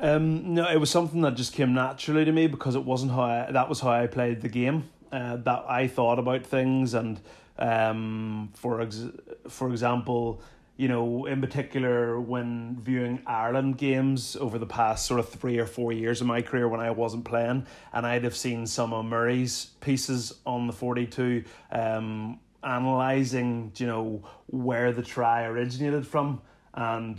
Um, 0.00 0.54
no, 0.54 0.68
it 0.68 0.78
was 0.78 0.90
something 0.90 1.22
that 1.22 1.34
just 1.34 1.52
came 1.52 1.74
naturally 1.74 2.24
to 2.24 2.32
me 2.32 2.46
because 2.46 2.76
it 2.76 2.84
wasn't 2.84 3.12
how 3.12 3.22
I, 3.22 3.50
that 3.50 3.68
was 3.68 3.80
how 3.80 3.90
I 3.90 4.06
played 4.06 4.40
the 4.40 4.48
game 4.48 4.84
uh, 5.10 5.36
that 5.36 5.64
I 5.68 5.88
thought 5.88 6.18
about 6.18 6.46
things, 6.46 6.94
and 6.94 7.20
um, 7.58 8.50
for 8.54 8.80
ex- 8.80 9.06
for 9.48 9.70
example, 9.70 10.40
you 10.76 10.86
know, 10.86 11.26
in 11.26 11.40
particular 11.40 12.20
when 12.20 12.78
viewing 12.80 13.20
Ireland 13.26 13.78
games 13.78 14.36
over 14.36 14.58
the 14.58 14.66
past 14.66 15.06
sort 15.06 15.18
of 15.18 15.28
three 15.28 15.58
or 15.58 15.66
four 15.66 15.92
years 15.92 16.20
of 16.20 16.28
my 16.28 16.42
career 16.42 16.68
when 16.68 16.80
I 16.80 16.92
wasn't 16.92 17.24
playing, 17.24 17.66
and 17.92 18.06
I'd 18.06 18.22
have 18.22 18.36
seen 18.36 18.66
some 18.68 18.92
of 18.92 19.04
Murray's 19.04 19.70
pieces 19.80 20.34
on 20.46 20.68
the 20.68 20.72
forty 20.72 21.06
two. 21.06 21.44
Um, 21.72 22.38
analyzing 22.60 23.70
you 23.76 23.86
know 23.86 24.20
where 24.46 24.92
the 24.92 25.00
try 25.00 25.44
originated 25.44 26.04
from 26.04 26.40
and 26.74 27.16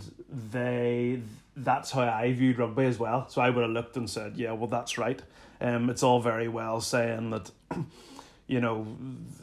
they 0.52 1.18
that's 1.64 1.90
how 1.90 2.02
I 2.02 2.32
viewed 2.32 2.58
rugby 2.58 2.84
as 2.84 2.98
well. 2.98 3.28
So 3.28 3.40
I 3.40 3.50
would 3.50 3.62
have 3.62 3.70
looked 3.70 3.96
and 3.96 4.08
said, 4.08 4.36
yeah, 4.36 4.52
well 4.52 4.68
that's 4.68 4.98
right. 4.98 5.20
Um, 5.60 5.90
it's 5.90 6.02
all 6.02 6.20
very 6.20 6.48
well 6.48 6.80
saying 6.80 7.30
that, 7.30 7.50
you 8.46 8.60
know, 8.60 8.86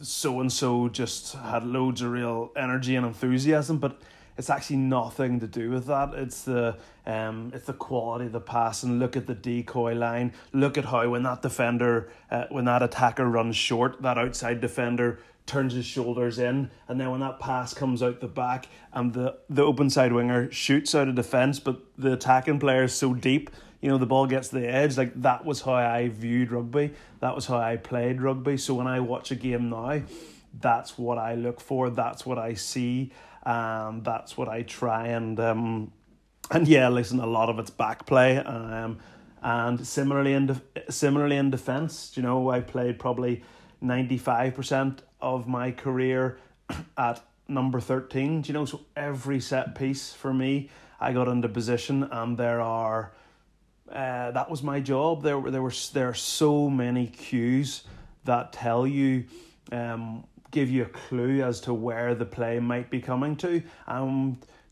so 0.02 0.40
and 0.40 0.52
so 0.52 0.90
just 0.90 1.34
had 1.36 1.64
loads 1.64 2.02
of 2.02 2.12
real 2.12 2.52
energy 2.56 2.96
and 2.96 3.06
enthusiasm, 3.06 3.78
but 3.78 4.02
it's 4.38 4.50
actually 4.50 4.78
nothing 4.78 5.40
to 5.40 5.48
do 5.48 5.72
with 5.72 5.88
that. 5.88 6.14
It's 6.14 6.44
the 6.44 6.78
um, 7.06 7.52
it's 7.56 7.66
the 7.66 7.74
quality 7.74 8.26
of 8.26 8.34
the 8.34 8.40
pass, 8.40 8.84
and 8.84 9.00
look 9.00 9.16
at 9.16 9.26
the 9.26 9.34
decoy 9.34 9.96
line. 9.96 10.34
Look 10.54 10.78
at 10.78 10.86
how 10.86 11.10
when 11.10 11.24
that 11.24 11.42
defender, 11.42 12.10
uh, 12.30 12.46
when 12.50 12.66
that 12.66 12.84
attacker 12.84 13.26
runs 13.26 13.56
short, 13.56 14.02
that 14.02 14.18
outside 14.18 14.62
defender 14.62 15.20
turns 15.48 15.74
his 15.74 15.86
shoulders 15.86 16.38
in, 16.38 16.70
and 16.88 17.00
then 17.00 17.10
when 17.10 17.22
that 17.22 17.40
pass 17.40 17.74
comes 17.74 18.04
out 18.04 18.20
the 18.20 18.28
back, 18.28 18.68
and 18.94 19.14
the 19.14 19.38
the 19.50 19.64
open 19.64 19.90
side 19.90 20.14
winger 20.14 20.52
shoots 20.52 20.94
out 20.94 21.08
of 21.08 21.16
defence, 21.16 21.60
but 21.60 21.82
the 21.98 22.14
attacking 22.14 22.60
player 22.60 22.84
is 22.84 22.94
so 22.94 23.14
deep 23.14 23.50
you 23.82 23.90
know 23.90 23.98
the 23.98 24.06
ball 24.06 24.26
gets 24.26 24.50
to 24.50 24.60
the 24.60 24.68
edge. 24.68 24.98
Like 24.98 25.22
that 25.22 25.46
was 25.46 25.62
how 25.62 25.74
I 25.74 26.10
viewed 26.10 26.52
rugby. 26.52 26.94
That 27.20 27.36
was 27.36 27.46
how 27.46 27.58
I 27.58 27.78
played 27.78 28.22
rugby. 28.22 28.58
So 28.58 28.74
when 28.74 28.88
I 28.88 29.00
watch 29.00 29.32
a 29.32 29.36
game 29.36 29.70
now, 29.70 30.02
that's 30.60 30.98
what 30.98 31.18
I 31.18 31.36
look 31.36 31.62
for. 31.62 31.90
That's 31.90 32.26
what 32.26 32.38
I 32.38 32.56
see. 32.56 33.12
Um, 33.44 34.02
that's 34.04 34.36
what 34.36 34.50
I 34.50 34.64
try 34.64 35.08
and 35.08 35.40
um, 35.40 35.92
and 36.52 36.68
yeah, 36.68 36.90
listen, 36.90 37.20
a 37.20 37.28
lot 37.28 37.50
of 37.50 37.60
it's 37.60 37.70
back 37.70 38.06
play. 38.06 38.38
Um, 38.38 39.00
and 39.42 39.86
similarly 39.86 40.34
in 40.34 40.48
de- 40.48 40.92
similarly 40.92 41.38
in 41.38 41.52
defense, 41.52 42.14
you 42.16 42.24
know, 42.24 42.50
I 42.50 42.62
played 42.62 42.98
probably 42.98 43.44
ninety 43.80 44.18
five 44.18 44.56
percent 44.56 45.04
of 45.22 45.48
my 45.48 45.72
career 45.72 46.38
at 46.98 47.22
number 47.48 47.80
thirteen. 47.80 48.42
Do 48.42 48.48
You 48.48 48.54
know, 48.54 48.66
so 48.66 48.82
every 48.96 49.40
set 49.40 49.76
piece 49.76 50.14
for 50.14 50.34
me, 50.34 50.70
I 51.00 51.14
got 51.14 51.28
into 51.28 51.50
position, 51.50 52.04
and 52.04 52.38
there 52.38 52.62
are. 52.62 53.14
Uh, 53.92 54.32
that 54.32 54.50
was 54.50 54.62
my 54.64 54.82
job. 54.82 55.24
There 55.24 55.40
were 55.40 55.52
there 55.52 55.62
were 55.62 55.74
there 55.94 56.10
are 56.10 56.14
so 56.14 56.70
many 56.70 57.08
cues 57.08 57.84
that 58.26 58.52
tell 58.52 58.86
you, 58.86 59.26
um, 59.72 60.26
give 60.52 60.70
you 60.70 60.84
a 60.84 60.90
clue 60.90 61.42
as 61.42 61.62
to 61.62 61.74
where 61.74 62.14
the 62.14 62.26
play 62.26 62.60
might 62.60 62.90
be 62.90 63.00
coming 63.02 63.36
to. 63.38 63.64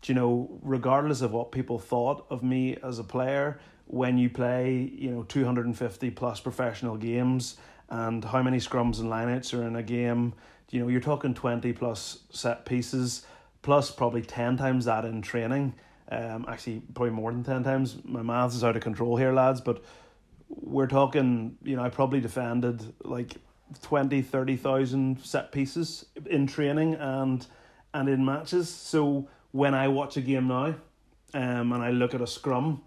Do 0.05 0.13
you 0.13 0.19
know, 0.19 0.59
regardless 0.61 1.21
of 1.21 1.31
what 1.31 1.51
people 1.51 1.79
thought 1.79 2.27
of 2.29 2.43
me 2.43 2.77
as 2.83 2.99
a 2.99 3.03
player, 3.03 3.59
when 3.87 4.19
you 4.19 4.29
play, 4.29 4.91
you 4.95 5.09
know, 5.09 5.23
250 5.23 6.11
plus 6.11 6.39
professional 6.39 6.95
games 6.95 7.57
and 7.89 8.23
how 8.23 8.41
many 8.41 8.57
scrums 8.57 8.99
and 8.99 9.09
lineouts 9.09 9.57
are 9.57 9.65
in 9.65 9.75
a 9.75 9.83
game, 9.83 10.33
you 10.71 10.79
know, 10.79 10.87
you're 10.87 11.01
talking 11.01 11.33
20 11.33 11.73
plus 11.73 12.19
set 12.31 12.65
pieces, 12.65 13.25
plus 13.61 13.91
probably 13.91 14.21
10 14.21 14.57
times 14.57 14.85
that 14.85 15.05
in 15.05 15.21
training. 15.21 15.75
Um, 16.09 16.45
actually, 16.47 16.81
probably 16.93 17.11
more 17.11 17.31
than 17.31 17.43
10 17.43 17.63
times. 17.63 17.97
My 18.03 18.21
maths 18.21 18.55
is 18.55 18.63
out 18.63 18.75
of 18.75 18.83
control 18.83 19.17
here, 19.17 19.33
lads, 19.33 19.61
but 19.61 19.83
we're 20.49 20.87
talking, 20.87 21.57
you 21.63 21.75
know, 21.75 21.83
I 21.83 21.89
probably 21.89 22.19
defended 22.19 22.93
like 23.03 23.35
20, 23.81 24.21
30,000 24.21 25.19
set 25.23 25.51
pieces 25.51 26.05
in 26.25 26.47
training 26.47 26.95
and 26.95 27.45
and 27.93 28.09
in 28.09 28.25
matches. 28.25 28.69
So 28.69 29.29
when 29.51 29.73
I 29.73 29.87
watch 29.87 30.17
a 30.17 30.21
game 30.21 30.49
now, 30.49 30.75
um, 31.33 31.71
and 31.71 31.81
I 31.81 31.91
look 31.91 32.13
at 32.13 32.21
a 32.21 32.27
scrum, 32.27 32.81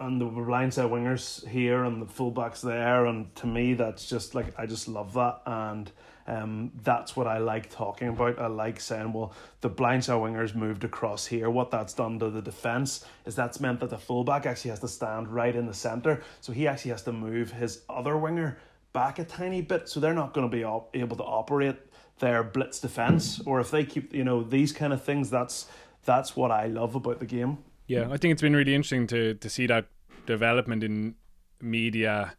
and 0.00 0.20
the 0.20 0.26
blindside 0.26 0.90
wingers 0.90 1.46
here 1.48 1.84
and 1.84 2.00
the 2.00 2.06
fullbacks 2.06 2.60
there, 2.60 3.06
and 3.06 3.34
to 3.36 3.46
me 3.46 3.74
that's 3.74 4.08
just 4.08 4.34
like 4.34 4.58
I 4.58 4.66
just 4.66 4.88
love 4.88 5.14
that, 5.14 5.40
and 5.46 5.90
um, 6.26 6.72
that's 6.84 7.16
what 7.16 7.26
I 7.26 7.38
like 7.38 7.70
talking 7.70 8.08
about. 8.08 8.38
I 8.38 8.46
like 8.46 8.78
saying, 8.80 9.12
well, 9.12 9.32
the 9.60 9.70
blindside 9.70 10.20
wingers 10.20 10.54
moved 10.54 10.84
across 10.84 11.26
here. 11.26 11.50
What 11.50 11.70
that's 11.70 11.94
done 11.94 12.18
to 12.20 12.30
the 12.30 12.42
defense 12.42 13.04
is 13.26 13.34
that's 13.34 13.60
meant 13.60 13.80
that 13.80 13.90
the 13.90 13.98
fullback 13.98 14.46
actually 14.46 14.70
has 14.70 14.80
to 14.80 14.88
stand 14.88 15.28
right 15.28 15.54
in 15.54 15.66
the 15.66 15.74
center, 15.74 16.22
so 16.40 16.52
he 16.52 16.68
actually 16.68 16.92
has 16.92 17.02
to 17.04 17.12
move 17.12 17.52
his 17.52 17.82
other 17.88 18.16
winger 18.16 18.58
back 18.92 19.18
a 19.18 19.24
tiny 19.24 19.62
bit, 19.62 19.88
so 19.88 20.00
they're 20.00 20.14
not 20.14 20.34
going 20.34 20.48
to 20.48 20.54
be 20.54 20.64
op- 20.64 20.94
able 20.94 21.16
to 21.16 21.24
operate 21.24 21.76
their 22.18 22.44
blitz 22.44 22.78
defense, 22.78 23.40
or 23.46 23.58
if 23.58 23.70
they 23.70 23.84
keep, 23.84 24.14
you 24.14 24.22
know, 24.22 24.42
these 24.42 24.72
kind 24.72 24.92
of 24.92 25.02
things, 25.02 25.30
that's 25.30 25.66
that's 26.04 26.36
what 26.36 26.50
I 26.50 26.66
love 26.66 26.94
about 26.94 27.20
the 27.20 27.26
game. 27.26 27.58
Yeah, 27.86 28.08
I 28.10 28.16
think 28.16 28.32
it's 28.32 28.42
been 28.42 28.56
really 28.56 28.74
interesting 28.74 29.06
to 29.08 29.34
to 29.34 29.50
see 29.50 29.66
that 29.66 29.86
development 30.26 30.84
in 30.84 31.14
media. 31.60 32.34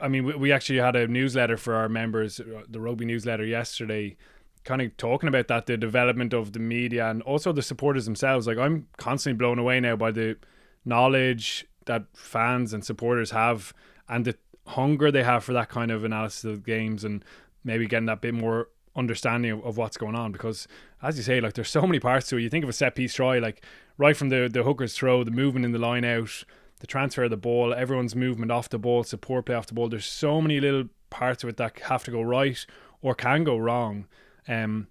I 0.00 0.08
mean, 0.08 0.24
we, 0.24 0.34
we 0.34 0.52
actually 0.52 0.78
had 0.78 0.96
a 0.96 1.06
newsletter 1.06 1.58
for 1.58 1.74
our 1.74 1.88
members, 1.88 2.40
uh, 2.40 2.62
the 2.68 2.80
rugby 2.80 3.04
newsletter 3.04 3.44
yesterday, 3.44 4.16
kind 4.64 4.80
of 4.80 4.96
talking 4.96 5.28
about 5.28 5.48
that 5.48 5.66
the 5.66 5.76
development 5.76 6.32
of 6.32 6.52
the 6.52 6.58
media 6.58 7.10
and 7.10 7.22
also 7.22 7.52
the 7.52 7.62
supporters 7.62 8.04
themselves. 8.04 8.46
Like 8.46 8.58
I'm 8.58 8.86
constantly 8.96 9.36
blown 9.36 9.58
away 9.58 9.80
now 9.80 9.96
by 9.96 10.10
the 10.10 10.36
knowledge 10.84 11.66
that 11.86 12.04
fans 12.14 12.72
and 12.72 12.84
supporters 12.84 13.32
have 13.32 13.74
and 14.08 14.24
the 14.24 14.36
hunger 14.66 15.10
they 15.10 15.24
have 15.24 15.44
for 15.44 15.52
that 15.52 15.68
kind 15.68 15.90
of 15.90 16.04
analysis 16.04 16.44
of 16.44 16.64
games 16.64 17.04
and 17.04 17.24
maybe 17.64 17.86
getting 17.86 18.06
that 18.06 18.20
bit 18.20 18.34
more 18.34 18.68
understanding 18.94 19.52
of, 19.52 19.64
of 19.64 19.76
what's 19.76 19.96
going 19.96 20.14
on 20.14 20.32
because 20.32 20.68
as 21.02 21.16
you 21.16 21.22
say 21.22 21.40
like 21.40 21.54
there's 21.54 21.70
so 21.70 21.82
many 21.82 21.98
parts 21.98 22.28
to 22.28 22.36
it. 22.36 22.42
You 22.42 22.50
think 22.50 22.64
of 22.64 22.70
a 22.70 22.74
set 22.74 22.94
piece 22.94 23.14
try 23.14 23.38
like 23.38 23.64
right 23.96 24.16
from 24.16 24.28
the 24.28 24.48
the 24.52 24.62
hooker's 24.62 24.94
throw 24.94 25.24
the 25.24 25.30
movement 25.30 25.64
in 25.64 25.72
the 25.72 25.78
line 25.78 26.04
out 26.04 26.44
the 26.80 26.86
transfer 26.86 27.24
of 27.24 27.30
the 27.30 27.36
ball 27.36 27.72
everyone's 27.72 28.14
movement 28.14 28.50
off 28.50 28.68
the 28.68 28.78
ball 28.78 29.04
support 29.04 29.46
play 29.46 29.54
off 29.54 29.66
the 29.66 29.74
ball. 29.74 29.88
There's 29.88 30.06
so 30.06 30.40
many 30.40 30.60
little 30.60 30.88
parts 31.10 31.42
of 31.42 31.48
it 31.48 31.56
that 31.56 31.78
have 31.80 32.04
to 32.04 32.10
go 32.10 32.22
right 32.22 32.64
or 33.00 33.14
can 33.14 33.44
go 33.44 33.56
wrong. 33.56 34.06
Um 34.46 34.88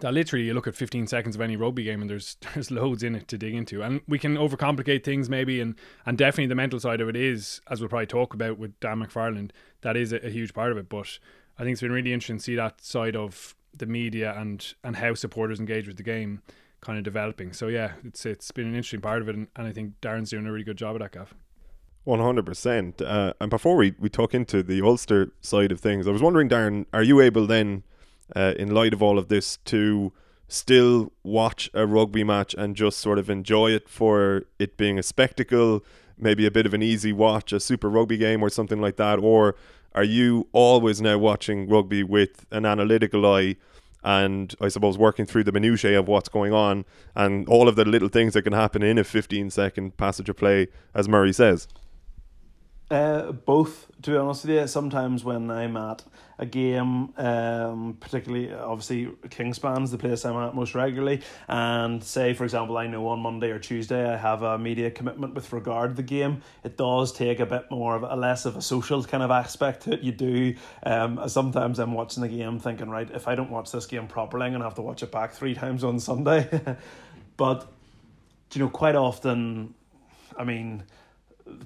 that 0.00 0.14
literally 0.14 0.46
you 0.46 0.54
look 0.54 0.66
at 0.66 0.74
15 0.74 1.06
seconds 1.06 1.34
of 1.34 1.42
any 1.42 1.56
rugby 1.56 1.84
game 1.84 2.00
and 2.00 2.10
there's 2.10 2.36
there's 2.54 2.70
loads 2.70 3.02
in 3.02 3.14
it 3.14 3.28
to 3.28 3.38
dig 3.38 3.54
into. 3.54 3.82
And 3.82 4.00
we 4.06 4.18
can 4.18 4.36
overcomplicate 4.36 5.04
things 5.04 5.30
maybe 5.30 5.60
and 5.60 5.76
and 6.04 6.18
definitely 6.18 6.46
the 6.46 6.54
mental 6.54 6.80
side 6.80 7.00
of 7.00 7.08
it 7.08 7.16
is 7.16 7.60
as 7.70 7.80
we'll 7.80 7.88
probably 7.88 8.06
talk 8.06 8.34
about 8.34 8.58
with 8.58 8.78
Dan 8.80 9.02
McFarland 9.02 9.50
that 9.82 9.96
is 9.96 10.12
a, 10.12 10.26
a 10.26 10.30
huge 10.30 10.52
part 10.52 10.72
of 10.72 10.78
it. 10.78 10.88
But 10.88 11.18
I 11.60 11.62
think 11.62 11.74
it's 11.74 11.82
been 11.82 11.92
really 11.92 12.14
interesting 12.14 12.38
to 12.38 12.42
see 12.42 12.56
that 12.56 12.82
side 12.82 13.14
of 13.14 13.54
the 13.76 13.84
media 13.84 14.34
and 14.36 14.74
and 14.82 14.96
how 14.96 15.12
supporters 15.14 15.60
engage 15.60 15.86
with 15.86 15.98
the 15.98 16.02
game 16.02 16.40
kind 16.80 16.96
of 16.96 17.04
developing. 17.04 17.52
So 17.52 17.68
yeah, 17.68 17.92
it's 18.02 18.24
it's 18.24 18.50
been 18.50 18.66
an 18.66 18.74
interesting 18.74 19.02
part 19.02 19.20
of 19.20 19.28
it, 19.28 19.34
and, 19.34 19.46
and 19.54 19.66
I 19.66 19.72
think 19.72 20.00
Darren's 20.00 20.30
doing 20.30 20.46
a 20.46 20.52
really 20.52 20.64
good 20.64 20.78
job 20.78 20.96
of 20.96 21.02
that, 21.02 21.12
Gav. 21.12 21.34
One 22.04 22.18
hundred 22.18 22.46
percent. 22.46 23.02
Uh, 23.02 23.34
and 23.42 23.50
before 23.50 23.76
we 23.76 23.94
we 23.98 24.08
talk 24.08 24.32
into 24.32 24.62
the 24.62 24.80
Ulster 24.80 25.32
side 25.42 25.70
of 25.70 25.80
things, 25.80 26.08
I 26.08 26.12
was 26.12 26.22
wondering, 26.22 26.48
Darren, 26.48 26.86
are 26.94 27.02
you 27.02 27.20
able 27.20 27.46
then, 27.46 27.82
uh, 28.34 28.54
in 28.58 28.74
light 28.74 28.94
of 28.94 29.02
all 29.02 29.18
of 29.18 29.28
this, 29.28 29.58
to 29.66 30.14
still 30.48 31.12
watch 31.22 31.68
a 31.74 31.86
rugby 31.86 32.24
match 32.24 32.54
and 32.54 32.74
just 32.74 32.98
sort 32.98 33.18
of 33.18 33.28
enjoy 33.28 33.70
it 33.70 33.86
for 33.86 34.44
it 34.58 34.78
being 34.78 34.98
a 34.98 35.02
spectacle, 35.02 35.84
maybe 36.16 36.46
a 36.46 36.50
bit 36.50 36.64
of 36.64 36.72
an 36.72 36.82
easy 36.82 37.12
watch, 37.12 37.52
a 37.52 37.60
super 37.60 37.90
rugby 37.90 38.16
game 38.16 38.42
or 38.42 38.48
something 38.48 38.80
like 38.80 38.96
that, 38.96 39.18
or 39.18 39.54
are 39.94 40.04
you 40.04 40.48
always 40.52 41.00
now 41.00 41.18
watching 41.18 41.68
rugby 41.68 42.02
with 42.02 42.46
an 42.50 42.64
analytical 42.64 43.26
eye 43.26 43.56
and 44.02 44.54
I 44.60 44.68
suppose 44.68 44.96
working 44.96 45.26
through 45.26 45.44
the 45.44 45.52
minutiae 45.52 45.98
of 45.98 46.08
what's 46.08 46.28
going 46.28 46.52
on 46.52 46.84
and 47.14 47.48
all 47.48 47.68
of 47.68 47.76
the 47.76 47.84
little 47.84 48.08
things 48.08 48.34
that 48.34 48.42
can 48.42 48.52
happen 48.52 48.82
in 48.82 48.98
a 48.98 49.04
15 49.04 49.50
second 49.50 49.96
passage 49.96 50.28
of 50.28 50.36
play, 50.36 50.68
as 50.94 51.08
Murray 51.08 51.32
says? 51.32 51.68
Uh, 52.90 53.30
both, 53.30 53.86
to 54.02 54.10
be 54.10 54.16
honest 54.16 54.44
with 54.44 54.56
you. 54.56 54.66
Sometimes 54.66 55.22
when 55.22 55.50
I'm 55.50 55.76
at 55.76 56.04
a 56.40 56.46
game, 56.46 57.12
um, 57.18 57.98
particularly 58.00 58.52
obviously 58.52 59.06
Kingspan's 59.28 59.90
the 59.90 59.98
place 59.98 60.24
I'm 60.24 60.36
at 60.36 60.54
most 60.54 60.74
regularly, 60.74 61.20
and 61.46 62.02
say 62.02 62.32
for 62.32 62.44
example 62.44 62.78
I 62.78 62.86
know 62.86 63.06
on 63.08 63.20
Monday 63.20 63.50
or 63.50 63.58
Tuesday 63.58 64.10
I 64.10 64.16
have 64.16 64.42
a 64.42 64.58
media 64.58 64.90
commitment 64.90 65.34
with 65.34 65.52
regard 65.52 65.90
to 65.90 65.96
the 65.96 66.02
game. 66.02 66.42
It 66.64 66.78
does 66.78 67.12
take 67.12 67.40
a 67.40 67.46
bit 67.46 67.70
more 67.70 67.94
of 67.94 68.02
a 68.02 68.16
less 68.16 68.46
of 68.46 68.56
a 68.56 68.62
social 68.62 69.04
kind 69.04 69.22
of 69.22 69.30
aspect 69.30 69.82
to 69.82 69.92
it. 69.92 70.00
You 70.00 70.12
do. 70.12 70.54
Um, 70.82 71.28
sometimes 71.28 71.78
I'm 71.78 71.92
watching 71.92 72.22
the 72.22 72.28
game 72.28 72.58
thinking, 72.58 72.88
right, 72.88 73.10
if 73.10 73.28
I 73.28 73.34
don't 73.34 73.50
watch 73.50 73.70
this 73.70 73.84
game 73.84 74.08
properly, 74.08 74.46
I'm 74.46 74.52
gonna 74.52 74.64
have 74.64 74.74
to 74.76 74.82
watch 74.82 75.02
it 75.02 75.12
back 75.12 75.34
three 75.34 75.54
times 75.54 75.84
on 75.84 76.00
Sunday. 76.00 76.48
but 77.36 77.70
you 78.54 78.60
know, 78.60 78.70
quite 78.70 78.96
often, 78.96 79.74
I 80.36 80.44
mean 80.44 80.84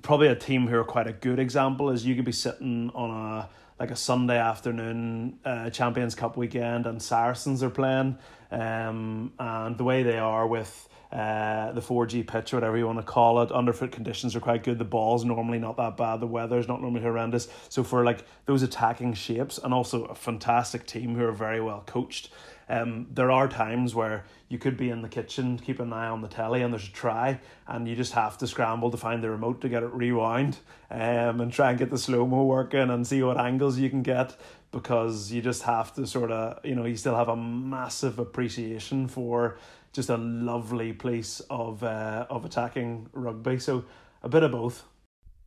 probably 0.02 0.28
a 0.28 0.34
team 0.34 0.66
who 0.66 0.76
are 0.76 0.84
quite 0.84 1.06
a 1.06 1.12
good 1.12 1.38
example 1.38 1.90
is 1.90 2.06
you 2.06 2.14
could 2.14 2.24
be 2.24 2.32
sitting 2.32 2.90
on 2.94 3.10
a 3.10 3.48
like 3.78 3.90
a 3.90 3.96
Sunday 3.96 4.38
afternoon 4.38 5.38
uh, 5.44 5.70
Champions 5.70 6.14
Cup 6.14 6.36
weekend 6.36 6.86
and 6.86 7.02
Saracens 7.02 7.62
are 7.62 7.70
playing. 7.70 8.18
Um, 8.50 9.32
and 9.38 9.76
the 9.76 9.84
way 9.84 10.02
they 10.02 10.18
are 10.18 10.46
with 10.46 10.88
uh, 11.10 11.72
the 11.72 11.80
4G 11.80 12.26
pitch 12.26 12.52
or 12.52 12.56
whatever 12.56 12.76
you 12.76 12.86
want 12.86 12.98
to 12.98 13.04
call 13.04 13.40
it 13.42 13.52
underfoot 13.52 13.92
conditions 13.92 14.34
are 14.34 14.40
quite 14.40 14.64
good. 14.64 14.78
The 14.78 14.84
ball's 14.84 15.24
normally 15.24 15.58
not 15.58 15.76
that 15.76 15.96
bad. 15.96 16.20
The 16.20 16.26
weather's 16.26 16.68
not 16.68 16.82
normally 16.82 17.02
horrendous. 17.02 17.48
So 17.68 17.82
for 17.84 18.04
like 18.04 18.24
those 18.46 18.62
attacking 18.62 19.14
shapes 19.14 19.58
and 19.58 19.72
also 19.74 20.04
a 20.04 20.14
fantastic 20.14 20.86
team 20.86 21.14
who 21.14 21.24
are 21.24 21.32
very 21.32 21.60
well 21.60 21.82
coached 21.86 22.30
um, 22.68 23.06
there 23.10 23.30
are 23.30 23.48
times 23.48 23.94
where 23.94 24.24
you 24.48 24.58
could 24.58 24.76
be 24.76 24.90
in 24.90 25.02
the 25.02 25.08
kitchen, 25.08 25.58
keep 25.58 25.80
an 25.80 25.92
eye 25.92 26.08
on 26.08 26.22
the 26.22 26.28
telly, 26.28 26.62
and 26.62 26.72
there's 26.72 26.88
a 26.88 26.92
try, 26.92 27.40
and 27.66 27.88
you 27.88 27.96
just 27.96 28.12
have 28.12 28.38
to 28.38 28.46
scramble 28.46 28.90
to 28.90 28.96
find 28.96 29.22
the 29.22 29.30
remote 29.30 29.60
to 29.60 29.68
get 29.68 29.82
it 29.82 29.92
rewound, 29.92 30.58
um, 30.90 31.40
and 31.40 31.52
try 31.52 31.70
and 31.70 31.78
get 31.78 31.90
the 31.90 31.98
slow 31.98 32.26
mo 32.26 32.44
working 32.44 32.90
and 32.90 33.06
see 33.06 33.22
what 33.22 33.38
angles 33.38 33.78
you 33.78 33.90
can 33.90 34.02
get 34.02 34.36
because 34.74 35.30
you 35.30 35.40
just 35.40 35.62
have 35.62 35.94
to 35.94 36.06
sort 36.06 36.32
of, 36.32 36.58
you 36.64 36.74
know, 36.74 36.84
you 36.84 36.96
still 36.96 37.14
have 37.14 37.28
a 37.28 37.36
massive 37.36 38.18
appreciation 38.18 39.06
for 39.06 39.56
just 39.92 40.10
a 40.10 40.16
lovely 40.16 40.92
place 40.92 41.40
of 41.48 41.82
uh, 41.84 42.26
of 42.28 42.44
attacking 42.44 43.08
rugby. 43.12 43.58
So 43.58 43.84
a 44.22 44.28
bit 44.28 44.42
of 44.42 44.50
both. 44.50 44.84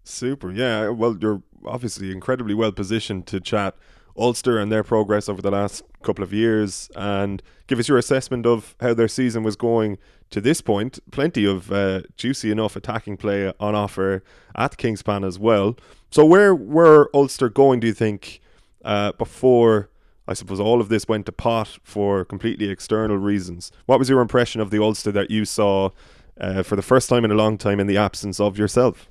Super, 0.06 0.52
yeah. 0.52 0.88
Well, 0.88 1.18
you're 1.20 1.44
obviously 1.66 2.12
incredibly 2.12 2.54
well 2.54 2.72
positioned 2.72 3.28
to 3.28 3.42
chat 3.42 3.76
Ulster 4.18 4.58
and 4.58 4.72
their 4.72 4.84
progress 4.84 5.30
over 5.30 5.42
the 5.42 5.52
last 5.52 5.84
couple 6.02 6.24
of 6.24 6.34
years 6.34 6.90
and 6.96 7.42
give 7.68 7.80
us 7.80 7.88
your 7.88 7.98
assessment 7.98 8.46
of 8.46 8.76
how 8.80 8.94
their 8.94 9.08
season 9.08 9.44
was 9.44 9.56
going 9.56 9.98
to 10.30 10.42
this 10.42 10.62
point. 10.62 11.00
Plenty 11.12 11.46
of 11.46 11.72
uh, 11.72 12.02
juicy 12.16 12.52
enough 12.52 12.76
attacking 12.76 13.18
play 13.18 13.54
on 13.60 13.76
offer 13.76 14.24
at 14.56 14.78
Kingspan 14.78 15.26
as 15.26 15.38
well. 15.38 15.78
So 16.10 16.26
where 16.26 16.56
were 16.56 17.10
Ulster 17.14 17.50
going, 17.50 17.80
do 17.80 17.88
you 17.88 17.94
think, 17.94 18.42
uh, 18.84 19.12
before 19.14 19.90
I 20.28 20.34
suppose 20.34 20.60
all 20.60 20.82
of 20.82 20.90
this 20.90 21.08
went 21.08 21.26
to 21.28 21.32
pot 21.32 21.80
for 21.84 22.26
completely 22.26 22.70
external 22.70 23.18
reasons? 23.18 23.72
What 23.86 24.00
was 24.00 24.10
your 24.10 24.20
impression 24.22 24.60
of 24.60 24.72
the 24.72 24.82
Ulster 24.82 25.12
that 25.14 25.32
you 25.32 25.46
saw 25.46 25.92
uh, 26.40 26.64
for 26.64 26.76
the 26.76 26.82
first 26.82 27.08
time 27.10 27.24
in 27.24 27.32
a 27.32 27.36
long 27.36 27.58
time 27.58 27.80
in 27.80 27.88
the 27.88 27.98
absence 27.98 28.40
of 28.40 28.58
yourself? 28.58 29.10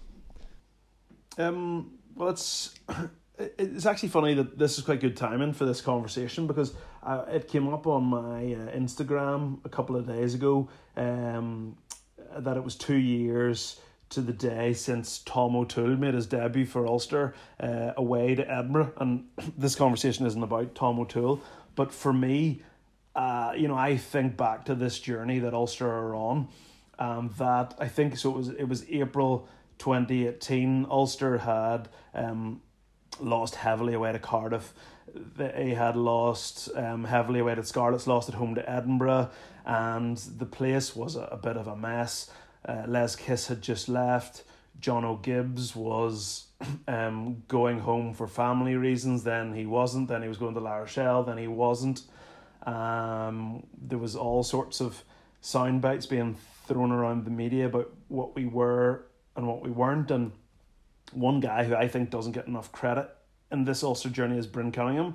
Um, 1.39 1.93
well, 2.15 2.31
it's 2.31 2.75
it's 3.39 3.87
actually 3.87 4.09
funny 4.09 4.35
that 4.35 4.59
this 4.59 4.79
is 4.79 4.85
quite 4.85 5.01
good 5.01 5.17
timing 5.17 5.53
for 5.53 5.65
this 5.67 5.81
conversation 5.81 6.47
because 6.47 6.75
uh, 7.03 7.25
it 7.31 7.49
came 7.49 7.73
up 7.73 7.87
on 7.87 8.05
my 8.05 8.55
uh, 8.55 8.77
Instagram 8.77 9.59
a 9.65 9.69
couple 9.69 9.97
of 9.97 10.07
days 10.07 10.35
ago 10.35 10.69
um, 10.97 11.77
that 12.39 12.57
it 12.57 12.65
was 12.65 12.75
two 12.77 12.97
years 12.97 13.81
to 14.09 14.21
the 14.21 14.33
day 14.33 14.73
since 14.73 15.19
Tom 15.19 15.57
O'Toole 15.57 15.97
made 15.97 16.15
his 16.15 16.27
debut 16.27 16.65
for 16.65 16.87
Ulster 16.87 17.35
uh, 17.61 17.93
away 17.97 18.35
to 18.37 18.51
Edinburgh. 18.51 18.93
And 18.99 19.25
this 19.59 19.75
conversation 19.75 20.27
isn't 20.27 20.43
about 20.43 20.75
Tom 20.75 20.99
O'Toole, 20.99 21.41
but 21.75 21.93
for 21.93 22.13
me, 22.13 22.63
uh, 23.15 23.53
you 23.57 23.67
know, 23.67 23.77
I 23.77 23.97
think 23.97 24.37
back 24.37 24.67
to 24.67 24.75
this 24.75 24.99
journey 24.99 25.39
that 25.41 25.55
Ulster 25.55 25.89
are 25.89 26.15
on. 26.15 26.49
Um, 26.99 27.35
that 27.39 27.75
I 27.79 27.89
think 27.89 28.17
so. 28.17 28.31
It 28.31 28.37
was 28.37 28.49
it 28.49 28.65
was 28.65 28.85
April 28.89 29.49
twenty 29.79 30.27
eighteen. 30.27 30.87
Ulster 30.89 31.39
had 31.39 31.89
um, 32.15 32.63
lost 33.21 33.57
heavily 33.57 33.95
away 33.95 34.13
to 34.13 34.19
Cardiff. 34.19 34.73
They 35.15 35.75
had 35.75 35.97
lost 35.97 36.69
um, 36.75 37.05
heavily 37.05 37.41
away 37.41 37.55
to 37.55 37.65
Scarlets, 37.65 38.07
lost 38.07 38.29
at 38.29 38.35
home 38.35 38.55
to 38.55 38.71
Edinburgh, 38.71 39.31
and 39.65 40.17
the 40.17 40.47
place 40.47 40.95
was 40.95 41.17
a, 41.17 41.23
a 41.23 41.37
bit 41.37 41.57
of 41.57 41.67
a 41.67 41.77
mess. 41.77 42.31
Uh, 42.67 42.83
Les 42.87 43.17
Kiss 43.17 43.47
had 43.49 43.63
just 43.63 43.89
left. 43.89 44.45
Jono 44.81 45.21
Gibbes 45.23 45.75
was 45.75 46.49
um, 46.89 47.43
going 47.49 47.81
home 47.81 48.13
for 48.13 48.27
family 48.27 48.75
reasons. 48.75 49.25
Then 49.25 49.55
he 49.55 49.67
wasn't. 49.67 50.09
Then 50.09 50.23
he 50.23 50.29
was 50.29 50.39
going 50.39 50.55
to 50.55 50.61
La 50.61 50.77
Rochelle. 50.77 51.23
Then 51.23 51.39
he 51.39 51.49
wasn't. 51.49 52.03
Um, 52.65 53.67
there 53.81 53.99
was 53.99 54.17
all 54.17 54.43
sorts 54.43 54.81
of 54.81 55.05
sound 55.41 55.81
bites 55.81 56.07
being 56.07 56.37
thrown 56.67 56.91
around 56.91 57.25
the 57.25 57.31
media 57.31 57.67
about 57.67 57.93
what 58.09 58.35
we 58.35 58.47
were 58.47 59.07
and 59.37 59.47
what 59.47 59.63
we 59.63 59.71
weren't. 59.71 60.11
And 60.11 60.33
one 61.13 61.41
guy 61.41 61.65
who 61.65 61.75
I 61.75 61.89
think 61.89 62.11
doesn't 62.11 62.33
get 62.33 62.47
enough 62.47 62.73
credit 62.73 63.09
in 63.51 63.65
this 63.65 63.83
Ulster 63.83 64.11
journey 64.11 64.39
is 64.39 64.47
Bryn 64.47 64.73
Cunningham, 64.73 65.15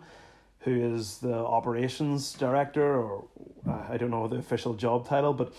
who 0.60 0.96
is 0.96 1.18
the 1.20 1.34
operations 1.34 2.34
director, 2.34 2.84
or 2.84 3.26
uh, 3.68 3.84
I 3.90 3.98
don't 3.98 4.12
know 4.12 4.28
the 4.28 4.38
official 4.38 4.74
job 4.74 5.08
title, 5.08 5.34
but 5.34 5.54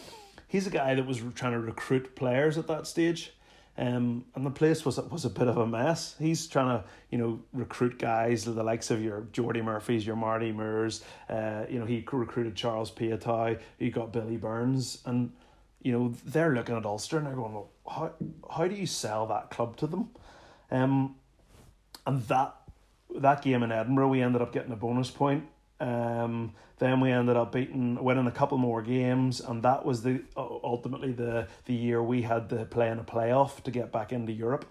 he's 0.49 0.67
a 0.67 0.71
guy 0.71 0.95
that 0.95 1.07
was 1.07 1.23
trying 1.35 1.53
to 1.53 1.61
recruit 1.61 2.17
players 2.17 2.59
at 2.59 2.67
that 2.69 2.87
stage. 2.87 3.33
Um, 3.79 4.27
and 4.35 4.45
the 4.45 4.51
place 4.51 4.85
was 4.85 4.99
was 4.99 5.25
a 5.25 5.31
bit 5.31 5.49
of 5.49 5.57
a 5.57 5.67
mess. 5.67 6.15
He's 6.19 6.47
trying 6.47 6.79
to, 6.79 6.85
you 7.11 7.17
know, 7.17 7.41
recruit 7.55 7.99
guys 7.99 8.45
the 8.45 8.63
likes 8.63 8.91
of 8.91 9.03
your 9.03 9.23
Jordi 9.33 9.65
Murphys, 9.65 10.07
your 10.07 10.15
Marty 10.17 10.53
Moores. 10.53 11.03
Uh, 11.29 11.65
you 11.71 11.79
know, 11.79 11.87
he 11.87 12.05
recruited 12.13 12.55
Charles 12.55 12.91
Piutau. 12.91 13.59
He 13.79 13.89
got 13.89 14.13
Billy 14.13 14.37
Burns, 14.37 14.99
and 15.07 15.33
you 15.81 15.91
know 15.91 16.13
they're 16.27 16.55
looking 16.55 16.77
at 16.77 16.85
Ulster 16.85 17.17
and 17.17 17.27
they're 17.27 17.35
going, 17.35 17.55
well, 17.55 17.71
how 17.89 18.13
how 18.55 18.69
do 18.69 18.75
you 18.75 18.87
sell 18.87 19.27
that 19.29 19.49
club 19.49 19.79
to 19.79 19.87
them? 19.87 20.11
Um, 20.73 21.17
and 22.07 22.23
that 22.23 22.57
that 23.15 23.43
game 23.43 23.63
in 23.63 23.71
Edinburgh, 23.71 24.09
we 24.09 24.23
ended 24.23 24.43
up 24.43 24.53
getting 24.53 24.73
a 24.73 24.77
bonus 24.77 25.11
point. 25.11 25.45
Um, 25.79 26.55
then 26.79 27.01
we 27.01 27.11
ended 27.11 27.37
up 27.37 27.53
beating, 27.53 28.03
winning 28.03 28.27
a 28.27 28.31
couple 28.31 28.57
more 28.57 28.83
games, 28.83 29.41
and 29.41 29.63
that 29.63 29.85
was 29.85 30.03
the 30.03 30.23
ultimately 30.37 31.13
the 31.13 31.47
the 31.67 31.75
year 31.75 32.03
we 32.03 32.23
had 32.23 32.49
to 32.49 32.65
play 32.65 32.89
in 32.89 32.99
a 32.99 33.05
playoff 33.05 33.63
to 33.65 33.71
get 33.71 33.93
back 33.93 34.13
into 34.13 34.33
Europe. 34.33 34.65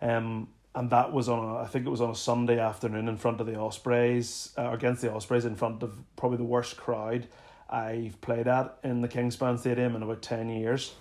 Um, 0.00 0.48
and 0.74 0.90
that 0.90 1.12
was 1.12 1.28
on 1.28 1.44
a, 1.44 1.56
I 1.56 1.66
think 1.66 1.86
it 1.86 1.90
was 1.90 2.00
on 2.00 2.10
a 2.10 2.14
Sunday 2.14 2.58
afternoon 2.58 3.08
in 3.08 3.16
front 3.16 3.40
of 3.40 3.46
the 3.46 3.58
Ospreys, 3.58 4.52
uh, 4.56 4.70
against 4.70 5.02
the 5.02 5.12
Ospreys, 5.12 5.44
in 5.44 5.56
front 5.56 5.82
of 5.82 5.98
probably 6.16 6.38
the 6.38 6.44
worst 6.44 6.76
crowd 6.76 7.26
I've 7.68 8.20
played 8.20 8.46
at 8.46 8.78
in 8.84 9.00
the 9.00 9.08
Kingspan 9.08 9.58
Stadium 9.58 9.96
in 9.96 10.02
about 10.02 10.22
ten 10.22 10.48
years. 10.50 10.94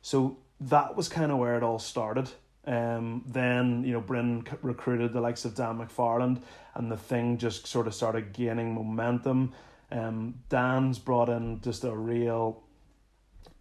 So 0.00 0.38
that 0.60 0.96
was 0.96 1.08
kind 1.08 1.30
of 1.30 1.38
where 1.38 1.56
it 1.56 1.62
all 1.62 1.78
started. 1.78 2.30
Um, 2.64 3.24
then 3.26 3.82
you 3.84 3.92
know 3.92 4.00
Bryn 4.00 4.46
recruited 4.62 5.12
the 5.12 5.20
likes 5.20 5.44
of 5.44 5.54
Dan 5.54 5.78
McFarland, 5.78 6.42
and 6.74 6.90
the 6.90 6.96
thing 6.96 7.38
just 7.38 7.66
sort 7.66 7.86
of 7.86 7.94
started 7.94 8.32
gaining 8.32 8.74
momentum. 8.74 9.52
Um, 9.90 10.34
Dan's 10.48 10.98
brought 10.98 11.28
in 11.28 11.60
just 11.60 11.84
a 11.84 11.94
real, 11.94 12.62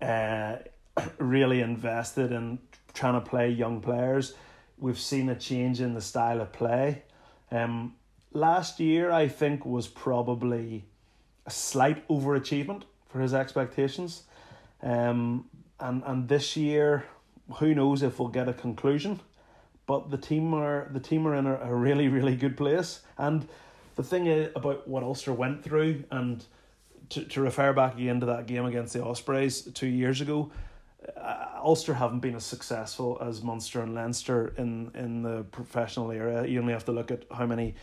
uh, 0.02 0.58
really 1.18 1.62
invested 1.62 2.32
in 2.32 2.60
trying 2.94 3.16
to 3.16 3.22
play 3.22 3.50
young 3.50 3.82
players. 3.82 4.34
We've 4.78 5.00
seen 5.00 5.30
a 5.30 5.36
change 5.36 5.82
in 5.82 5.94
the 5.94 6.02
style 6.02 6.42
of 6.42 6.54
play. 6.54 7.04
Um, 7.52 7.96
last 8.32 8.80
year 8.80 9.12
I 9.12 9.28
think 9.28 9.66
was 9.66 9.88
probably 9.88 10.86
a 11.46 11.52
slight 11.52 12.08
overachievement 12.08 12.84
for 13.10 13.20
his 13.20 13.34
expectations. 13.34 14.24
Um, 14.82 15.46
and 15.80 16.04
and 16.06 16.28
this 16.28 16.56
year 16.56 17.06
who 17.58 17.74
knows 17.74 18.04
if 18.04 18.20
we'll 18.20 18.30
get 18.30 18.48
a 18.48 18.54
conclusion. 18.54 19.20
But 19.86 20.10
the 20.10 20.18
team 20.18 20.54
are 20.54 20.90
the 20.92 21.00
team 21.00 21.28
are 21.28 21.36
in 21.36 21.48
a, 21.48 21.56
a 21.56 21.74
really 21.74 22.08
really 22.08 22.36
good 22.36 22.56
place, 22.56 23.02
and 23.18 23.48
the 23.96 24.04
thing 24.04 24.50
about 24.56 24.88
what 24.88 25.04
Ulster 25.04 25.34
went 25.34 25.64
through, 25.64 26.04
and 26.12 26.46
to 27.10 27.26
to 27.26 27.42
refer 27.42 27.74
back 27.74 27.96
again 27.96 28.20
to 28.22 28.26
that 28.28 28.48
game 28.48 28.66
against 28.66 28.94
the 28.94 29.04
Ospreys 29.04 29.64
two 29.74 29.88
years 29.88 30.22
ago, 30.22 30.52
uh, 31.18 31.48
Ulster 31.58 31.94
haven't 31.94 32.20
been 32.20 32.36
as 32.36 32.46
successful 32.46 33.18
as 33.22 33.42
Munster 33.42 33.82
and 33.82 33.94
Leinster 33.94 34.54
in 34.58 34.92
in 34.96 35.24
the 35.24 35.44
professional 35.52 36.12
era. 36.12 36.48
You 36.48 36.60
only 36.60 36.74
have 36.74 36.86
to 36.86 36.92
look 36.92 37.12
at 37.12 37.26
how 37.32 37.46
many 37.46 37.76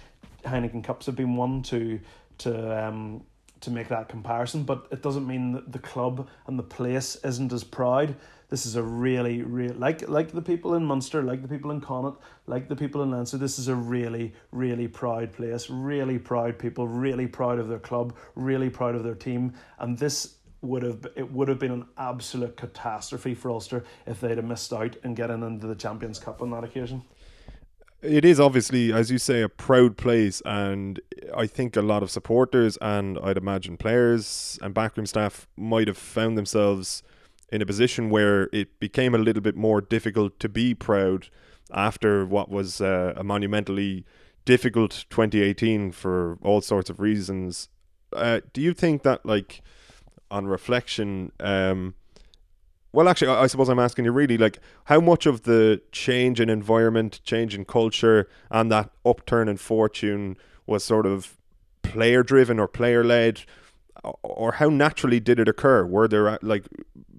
Heineken 0.44 0.84
Cups 0.84 1.06
have 1.06 1.16
been 1.16 1.36
won 1.36 1.62
to 1.64 2.00
to 2.38 2.86
um 2.86 3.24
to 3.60 3.70
make 3.70 3.88
that 3.88 4.08
comparison. 4.08 4.62
But 4.62 4.86
it 4.90 5.02
doesn't 5.02 5.26
mean 5.26 5.52
that 5.52 5.72
the 5.72 5.80
club 5.80 6.28
and 6.46 6.58
the 6.58 6.62
place 6.62 7.16
isn't 7.24 7.52
as 7.52 7.64
proud. 7.64 8.14
This 8.48 8.64
is 8.64 8.76
a 8.76 8.82
really, 8.82 9.42
real 9.42 9.74
like 9.74 10.08
like 10.08 10.32
the 10.32 10.40
people 10.40 10.74
in 10.74 10.84
Munster, 10.84 11.22
like 11.22 11.42
the 11.42 11.48
people 11.48 11.70
in 11.70 11.82
Connacht, 11.82 12.22
like 12.46 12.68
the 12.68 12.76
people 12.76 13.02
in 13.02 13.10
Leinster. 13.10 13.36
This 13.36 13.58
is 13.58 13.68
a 13.68 13.74
really, 13.74 14.32
really 14.52 14.88
proud 14.88 15.32
place. 15.32 15.68
Really 15.68 16.18
proud 16.18 16.58
people. 16.58 16.88
Really 16.88 17.26
proud 17.26 17.58
of 17.58 17.68
their 17.68 17.78
club. 17.78 18.16
Really 18.34 18.70
proud 18.70 18.94
of 18.94 19.04
their 19.04 19.14
team. 19.14 19.52
And 19.78 19.98
this 19.98 20.36
would 20.62 20.82
have 20.82 21.06
it 21.14 21.30
would 21.30 21.48
have 21.48 21.58
been 21.58 21.72
an 21.72 21.86
absolute 21.98 22.56
catastrophe 22.56 23.34
for 23.34 23.50
Ulster 23.50 23.84
if 24.06 24.20
they'd 24.20 24.38
have 24.38 24.46
missed 24.46 24.72
out 24.72 24.96
and 25.04 25.14
getting 25.14 25.42
into 25.42 25.66
the 25.66 25.74
Champions 25.74 26.18
Cup 26.18 26.40
on 26.40 26.50
that 26.50 26.64
occasion. 26.64 27.02
It 28.00 28.24
is 28.24 28.38
obviously, 28.38 28.92
as 28.92 29.10
you 29.10 29.18
say, 29.18 29.42
a 29.42 29.48
proud 29.48 29.96
place, 29.96 30.40
and 30.46 31.00
I 31.36 31.48
think 31.48 31.76
a 31.76 31.82
lot 31.82 32.04
of 32.04 32.12
supporters 32.12 32.78
and 32.80 33.18
I'd 33.18 33.36
imagine 33.36 33.76
players 33.76 34.56
and 34.62 34.72
backroom 34.72 35.04
staff 35.04 35.48
might 35.56 35.88
have 35.88 35.98
found 35.98 36.38
themselves 36.38 37.02
in 37.50 37.62
a 37.62 37.66
position 37.66 38.10
where 38.10 38.48
it 38.52 38.78
became 38.78 39.14
a 39.14 39.18
little 39.18 39.42
bit 39.42 39.56
more 39.56 39.80
difficult 39.80 40.38
to 40.40 40.48
be 40.48 40.74
proud 40.74 41.28
after 41.72 42.24
what 42.24 42.50
was 42.50 42.80
uh, 42.80 43.14
a 43.16 43.24
monumentally 43.24 44.04
difficult 44.44 45.04
2018 45.10 45.92
for 45.92 46.38
all 46.42 46.60
sorts 46.60 46.88
of 46.88 47.00
reasons. 47.00 47.68
Uh, 48.14 48.40
do 48.52 48.60
you 48.60 48.72
think 48.72 49.02
that, 49.02 49.24
like, 49.26 49.62
on 50.30 50.46
reflection, 50.46 51.32
um, 51.40 51.94
well, 52.92 53.08
actually, 53.08 53.28
I, 53.28 53.42
I 53.42 53.46
suppose 53.46 53.68
I'm 53.68 53.78
asking 53.78 54.06
you 54.06 54.12
really, 54.12 54.38
like, 54.38 54.58
how 54.84 55.00
much 55.00 55.26
of 55.26 55.42
the 55.42 55.82
change 55.92 56.40
in 56.40 56.48
environment, 56.48 57.20
change 57.24 57.54
in 57.54 57.64
culture, 57.64 58.28
and 58.50 58.72
that 58.72 58.90
upturn 59.04 59.48
in 59.48 59.58
fortune 59.58 60.36
was 60.66 60.84
sort 60.84 61.06
of 61.06 61.36
player 61.82 62.22
driven 62.22 62.58
or 62.58 62.68
player 62.68 63.04
led? 63.04 63.42
Or 64.22 64.52
how 64.52 64.70
naturally 64.70 65.20
did 65.20 65.40
it 65.40 65.48
occur? 65.48 65.84
Were 65.84 66.08
there 66.08 66.38
like 66.40 66.66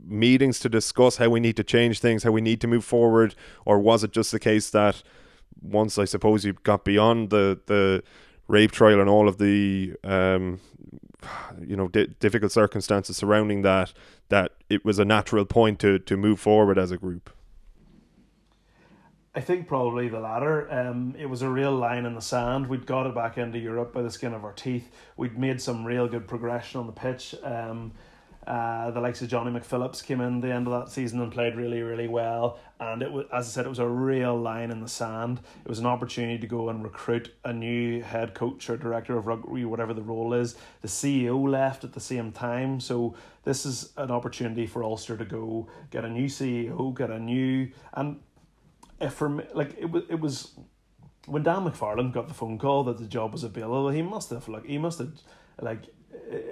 meetings 0.10 0.60
to 0.60 0.69
discuss 0.69 1.17
how 1.17 1.30
we 1.30 1.39
need 1.39 1.56
to 1.58 1.63
change 1.63 2.00
things, 2.00 2.24
how 2.24 2.32
we 2.32 2.41
need 2.41 2.62
to 2.62 2.67
move 2.67 2.84
forward, 2.84 3.36
or 3.65 3.80
was 3.80 4.04
it 4.04 4.12
just 4.12 4.32
the 4.32 4.39
case 4.39 4.69
that 4.72 5.04
once 5.62 5.98
I 5.98 6.06
suppose 6.06 6.45
you 6.45 6.54
got 6.54 6.84
beyond 6.84 7.30
the 7.30 7.60
the 7.65 8.04
rape 8.48 8.72
trial 8.72 9.00
and 9.00 9.10
all 9.10 9.28
of 9.28 9.38
the 9.38 9.95
um, 10.04 10.60
you 11.62 11.76
know 11.76 11.88
di- 11.88 12.08
difficult 12.19 12.52
circumstances 12.52 13.17
surrounding 13.17 13.62
that, 13.62 13.93
that 14.30 14.54
it 14.69 14.84
was 14.84 15.00
a 15.00 15.06
natural 15.06 15.45
point 15.45 15.80
to 15.80 16.00
to 16.00 16.17
move 16.17 16.39
forward 16.39 16.78
as 16.78 16.91
a 16.91 16.98
group. 16.98 17.30
I 19.36 19.41
think 19.41 19.67
probably 19.67 20.10
the 20.10 20.19
latter. 20.19 20.72
Um, 20.72 21.15
it 21.17 21.28
was 21.28 21.43
a 21.43 21.50
real 21.50 21.72
line 21.72 22.06
in 22.06 22.15
the 22.15 22.22
sand. 22.22 22.67
We'd 22.67 22.88
got 22.88 23.06
it 23.06 23.13
back 23.13 23.38
into 23.38 23.60
Europe 23.60 23.93
by 23.93 24.02
the 24.02 24.10
skin 24.10 24.34
of 24.34 24.43
our 24.43 24.54
teeth. 24.54 24.91
We'd 25.17 25.38
made 25.38 25.62
some 25.62 25.86
real 25.86 26.08
good 26.08 26.28
progression 26.28 26.80
on 26.80 26.88
the 26.88 26.93
pitch. 26.93 27.36
Um, 27.43 27.91
uh, 28.47 28.89
the 28.91 28.99
likes 28.99 29.21
of 29.21 29.28
Johnny 29.28 29.52
McPhillips 29.52 30.04
came 30.04 30.21
in 30.21 30.41
the 30.41 30.52
end 30.52 30.67
of 30.67 30.73
that 30.73 30.91
season 30.91 31.21
and 31.21 31.32
played 31.32 31.56
really, 31.56 31.82
really 31.82 32.08
well. 32.08 32.60
And 32.80 33.02
it 33.02 33.12
was, 33.12 33.25
as 33.34 33.47
I 33.47 33.49
said, 33.49 33.65
it 33.65 33.69
was 33.69 33.80
a 33.80 33.88
real 33.88 34.39
line 34.39 34.71
in 34.71 34.80
the 34.80 34.88
sand. 34.88 35.41
It 35.63 35.69
was 35.69 35.80
an 35.80 35.86
opportunity 35.86 36.39
to 36.39 36.47
go 36.47 36.69
and 36.69 36.84
recruit 36.84 37.34
a 37.43 37.54
new 37.54 38.02
head 38.02 38.34
coach 38.34 38.69
or 38.69 38.78
director 38.78 39.17
of 39.17 39.28
rugby, 39.28 39.65
whatever 39.65 39.93
the 39.93 40.02
role 40.02 40.34
is. 40.34 40.56
The 40.82 40.88
CEO 40.88 41.47
left 41.47 41.84
at 41.84 41.93
the 41.93 41.99
same 41.99 42.32
time, 42.32 42.80
so 42.80 43.15
this 43.43 43.65
is 43.65 43.91
an 43.97 44.10
opportunity 44.10 44.65
for 44.65 44.84
Ulster 44.84 45.17
to 45.17 45.25
go 45.25 45.67
get 45.91 46.06
a 46.06 46.10
new 46.10 46.25
CEO, 46.25 46.95
get 46.97 47.12
a 47.12 47.19
new 47.19 47.71
and 47.93 48.19
if 49.02 49.13
for 49.13 49.30
me, 49.30 49.43
like 49.54 49.75
it 49.78 49.89
was, 49.89 50.04
it 50.10 50.19
was 50.19 50.52
when 51.25 51.43
Dan 51.43 51.63
McFarland 51.63 52.13
got 52.13 52.28
the 52.28 52.34
phone 52.34 52.58
call 52.58 52.84
that 52.86 52.97
the 52.97 53.06
job 53.06 53.32
was 53.32 53.43
available, 53.43 53.89
he 53.89 54.02
must 54.02 54.30
have 54.30 54.47
like 54.47 54.65
he 54.65 54.78
must 54.78 54.99
have 54.99 55.12
like 55.62 55.84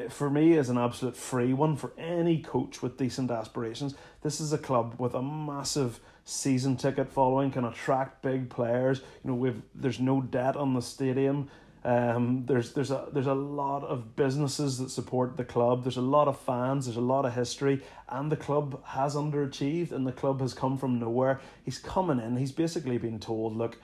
for 0.09 0.29
me 0.29 0.53
is 0.53 0.69
an 0.69 0.77
absolute 0.77 1.15
free 1.15 1.53
one 1.53 1.75
for 1.75 1.91
any 1.97 2.41
coach 2.41 2.81
with 2.81 2.97
decent 2.97 3.31
aspirations. 3.31 3.95
This 4.21 4.39
is 4.39 4.53
a 4.53 4.57
club 4.57 4.95
with 4.97 5.13
a 5.13 5.21
massive 5.21 5.99
season 6.25 6.75
ticket 6.75 7.09
following, 7.09 7.51
can 7.51 7.65
attract 7.65 8.21
big 8.21 8.49
players. 8.49 8.99
You 9.23 9.31
know, 9.31 9.35
we've 9.35 9.61
there's 9.73 9.99
no 9.99 10.21
debt 10.21 10.55
on 10.55 10.73
the 10.73 10.81
stadium. 10.81 11.49
Um, 11.83 12.45
there's 12.45 12.73
there's 12.73 12.91
a 12.91 13.07
there's 13.13 13.27
a 13.27 13.33
lot 13.33 13.83
of 13.83 14.15
businesses 14.15 14.77
that 14.79 14.89
support 14.89 15.37
the 15.37 15.45
club. 15.45 15.83
There's 15.83 15.97
a 15.97 16.01
lot 16.01 16.27
of 16.27 16.37
fans. 16.37 16.85
There's 16.85 16.97
a 16.97 17.01
lot 17.01 17.25
of 17.25 17.33
history, 17.33 17.81
and 18.09 18.31
the 18.31 18.35
club 18.35 18.83
has 18.83 19.15
underachieved, 19.15 19.91
and 19.91 20.05
the 20.05 20.11
club 20.11 20.41
has 20.41 20.53
come 20.53 20.77
from 20.77 20.99
nowhere. 20.99 21.39
He's 21.63 21.77
coming 21.77 22.19
in. 22.19 22.35
He's 22.35 22.51
basically 22.51 22.97
been 22.97 23.19
told, 23.19 23.55
look, 23.55 23.77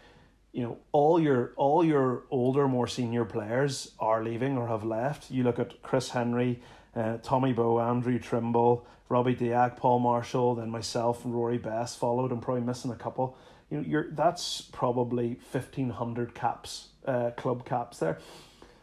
you 0.53 0.63
know, 0.63 0.77
all 0.91 1.19
your 1.19 1.51
all 1.57 1.83
your 1.83 2.23
older, 2.29 2.67
more 2.67 2.87
senior 2.87 3.25
players 3.25 3.91
are 3.99 4.23
leaving 4.23 4.57
or 4.57 4.67
have 4.67 4.83
left. 4.85 5.31
You 5.31 5.43
look 5.43 5.59
at 5.59 5.81
Chris 5.81 6.09
Henry, 6.09 6.61
uh, 6.95 7.17
Tommy 7.23 7.53
Bowe, 7.53 7.79
Andrew 7.79 8.19
Trimble, 8.19 8.85
Robbie 9.09 9.35
Diack, 9.35 9.77
Paul 9.77 9.99
Marshall, 9.99 10.55
then 10.55 10.69
myself 10.69 11.25
and 11.25 11.33
Rory 11.33 11.57
Best 11.57 11.97
followed. 11.97 12.31
I'm 12.31 12.39
probably 12.39 12.63
missing 12.63 12.91
a 12.91 12.95
couple. 12.95 13.35
You 13.71 13.77
know, 13.77 13.83
you're 13.87 14.11
that's 14.11 14.61
probably 14.61 15.39
fifteen 15.51 15.89
hundred 15.89 16.35
caps 16.35 16.89
uh, 17.05 17.31
club 17.31 17.65
caps 17.65 17.97
there. 17.97 18.19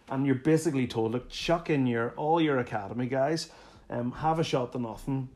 And 0.08 0.26
you're 0.26 0.34
basically 0.34 0.88
told, 0.88 1.12
look, 1.12 1.30
chuck 1.30 1.70
in 1.70 1.86
your 1.86 2.10
all 2.16 2.40
your 2.40 2.58
academy 2.58 3.06
guys, 3.06 3.48
um, 3.88 4.10
have 4.10 4.40
a 4.40 4.44
shot 4.44 4.72
to 4.72 4.80
nothing. 4.80 5.28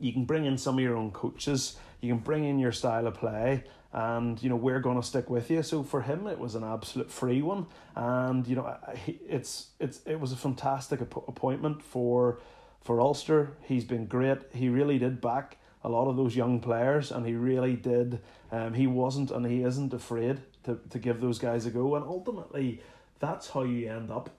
You 0.00 0.14
can 0.14 0.24
bring 0.24 0.46
in 0.46 0.56
some 0.56 0.78
of 0.78 0.80
your 0.82 0.96
own 0.96 1.10
coaches. 1.10 1.76
You 2.00 2.14
can 2.14 2.22
bring 2.22 2.44
in 2.44 2.58
your 2.58 2.72
style 2.72 3.06
of 3.06 3.14
play, 3.14 3.64
and 3.92 4.42
you 4.42 4.48
know 4.48 4.56
we're 4.56 4.80
going 4.80 5.00
to 5.00 5.06
stick 5.06 5.30
with 5.30 5.50
you. 5.50 5.62
So 5.62 5.82
for 5.82 6.02
him, 6.02 6.26
it 6.26 6.38
was 6.38 6.54
an 6.54 6.64
absolute 6.64 7.10
free 7.10 7.42
one, 7.42 7.66
and 7.94 8.46
you 8.46 8.56
know 8.56 8.76
it's 8.96 9.68
it's 9.80 10.00
it 10.06 10.20
was 10.20 10.32
a 10.32 10.36
fantastic 10.36 11.00
appointment 11.00 11.82
for 11.82 12.40
for 12.82 13.00
Ulster. 13.00 13.56
He's 13.62 13.84
been 13.84 14.06
great. 14.06 14.38
He 14.54 14.68
really 14.68 14.98
did 14.98 15.20
back 15.20 15.58
a 15.84 15.88
lot 15.88 16.08
of 16.08 16.16
those 16.16 16.36
young 16.36 16.60
players, 16.60 17.10
and 17.10 17.26
he 17.26 17.34
really 17.34 17.76
did. 17.76 18.20
Um, 18.50 18.74
he 18.74 18.86
wasn't 18.86 19.30
and 19.30 19.46
he 19.46 19.62
isn't 19.62 19.92
afraid 19.92 20.40
to, 20.64 20.78
to 20.90 20.98
give 20.98 21.20
those 21.20 21.38
guys 21.38 21.66
a 21.66 21.70
go. 21.70 21.94
And 21.96 22.04
ultimately, 22.04 22.82
that's 23.18 23.50
how 23.50 23.62
you 23.62 23.90
end 23.90 24.10
up 24.10 24.30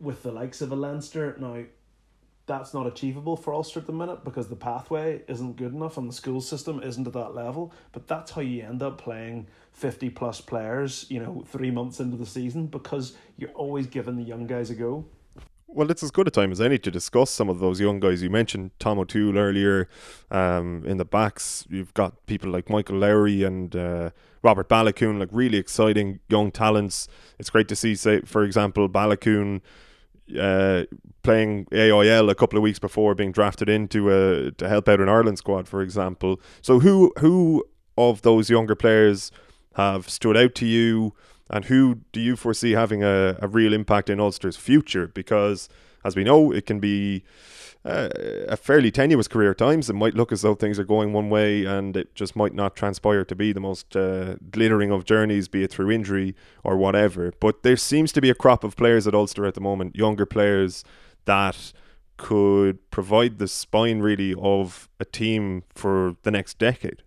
with 0.00 0.22
the 0.22 0.32
likes 0.32 0.60
of 0.60 0.72
a 0.72 0.76
Leinster. 0.76 1.36
Now, 1.38 1.64
that's 2.46 2.74
not 2.74 2.86
achievable 2.86 3.36
for 3.36 3.54
Ulster 3.54 3.80
at 3.80 3.86
the 3.86 3.92
minute 3.92 4.24
because 4.24 4.48
the 4.48 4.56
pathway 4.56 5.22
isn't 5.28 5.56
good 5.56 5.72
enough 5.72 5.96
and 5.96 6.08
the 6.08 6.12
school 6.12 6.40
system 6.40 6.82
isn't 6.82 7.06
at 7.06 7.12
that 7.14 7.34
level. 7.34 7.72
But 7.92 8.06
that's 8.06 8.32
how 8.32 8.42
you 8.42 8.62
end 8.62 8.82
up 8.82 8.98
playing 8.98 9.46
50 9.72 10.10
plus 10.10 10.40
players, 10.40 11.06
you 11.08 11.20
know, 11.20 11.44
three 11.48 11.70
months 11.70 12.00
into 12.00 12.16
the 12.16 12.26
season 12.26 12.66
because 12.66 13.16
you're 13.36 13.50
always 13.50 13.86
giving 13.86 14.16
the 14.16 14.22
young 14.22 14.46
guys 14.46 14.70
a 14.70 14.74
go. 14.74 15.06
Well, 15.66 15.90
it's 15.90 16.04
as 16.04 16.12
good 16.12 16.28
a 16.28 16.30
time 16.30 16.52
as 16.52 16.60
any 16.60 16.78
to 16.78 16.90
discuss 16.90 17.30
some 17.32 17.48
of 17.48 17.58
those 17.58 17.80
young 17.80 17.98
guys. 17.98 18.22
You 18.22 18.30
mentioned 18.30 18.70
Tom 18.78 18.98
O'Toole 18.98 19.36
earlier. 19.36 19.88
Um, 20.30 20.84
in 20.86 20.98
the 20.98 21.04
backs, 21.04 21.66
you've 21.68 21.92
got 21.94 22.26
people 22.26 22.50
like 22.50 22.70
Michael 22.70 22.98
Lowry 22.98 23.42
and 23.42 23.74
uh, 23.74 24.10
Robert 24.42 24.68
Baloucoune, 24.68 25.18
like 25.18 25.30
really 25.32 25.58
exciting 25.58 26.20
young 26.28 26.52
talents. 26.52 27.08
It's 27.40 27.50
great 27.50 27.66
to 27.68 27.74
see, 27.74 27.96
say, 27.96 28.20
for 28.20 28.44
example, 28.44 28.88
Baloucoune 28.88 29.62
uh, 30.38 30.84
playing 31.22 31.66
AIL 31.72 32.30
a 32.30 32.34
couple 32.34 32.56
of 32.56 32.62
weeks 32.62 32.78
before 32.78 33.14
being 33.14 33.32
drafted 33.32 33.68
into 33.68 34.10
a 34.10 34.52
to 34.52 34.68
help 34.68 34.88
out 34.88 35.00
an 35.00 35.08
Ireland 35.08 35.38
squad, 35.38 35.68
for 35.68 35.82
example. 35.82 36.40
So, 36.62 36.80
who 36.80 37.12
who 37.18 37.64
of 37.96 38.22
those 38.22 38.50
younger 38.50 38.74
players 38.74 39.30
have 39.76 40.08
stood 40.08 40.36
out 40.36 40.54
to 40.56 40.66
you? 40.66 41.14
And 41.50 41.66
who 41.66 42.00
do 42.12 42.20
you 42.20 42.36
foresee 42.36 42.72
having 42.72 43.02
a, 43.02 43.36
a 43.40 43.46
real 43.46 43.74
impact 43.74 44.08
in 44.08 44.18
Ulster's 44.18 44.56
future? 44.56 45.08
Because, 45.08 45.68
as 46.04 46.16
we 46.16 46.24
know, 46.24 46.52
it 46.52 46.66
can 46.66 46.80
be 46.80 47.24
uh, 47.84 48.08
a 48.48 48.56
fairly 48.56 48.90
tenuous 48.90 49.28
career 49.28 49.50
at 49.50 49.58
times. 49.58 49.90
It 49.90 49.94
might 49.94 50.14
look 50.14 50.32
as 50.32 50.42
though 50.42 50.54
things 50.54 50.78
are 50.78 50.84
going 50.84 51.12
one 51.12 51.28
way 51.30 51.64
and 51.64 51.96
it 51.96 52.14
just 52.14 52.34
might 52.34 52.54
not 52.54 52.76
transpire 52.76 53.24
to 53.24 53.34
be 53.34 53.52
the 53.52 53.60
most 53.60 53.94
uh, 53.94 54.36
glittering 54.50 54.90
of 54.90 55.04
journeys, 55.04 55.48
be 55.48 55.64
it 55.64 55.70
through 55.70 55.90
injury 55.90 56.34
or 56.62 56.76
whatever. 56.76 57.32
But 57.40 57.62
there 57.62 57.76
seems 57.76 58.12
to 58.12 58.20
be 58.20 58.30
a 58.30 58.34
crop 58.34 58.64
of 58.64 58.76
players 58.76 59.06
at 59.06 59.14
Ulster 59.14 59.44
at 59.46 59.54
the 59.54 59.60
moment, 59.60 59.96
younger 59.96 60.26
players 60.26 60.84
that 61.26 61.72
could 62.16 62.90
provide 62.90 63.38
the 63.38 63.48
spine 63.48 63.98
really 64.00 64.34
of 64.38 64.88
a 65.00 65.04
team 65.04 65.64
for 65.74 66.16
the 66.22 66.30
next 66.30 66.58
decade. 66.58 67.02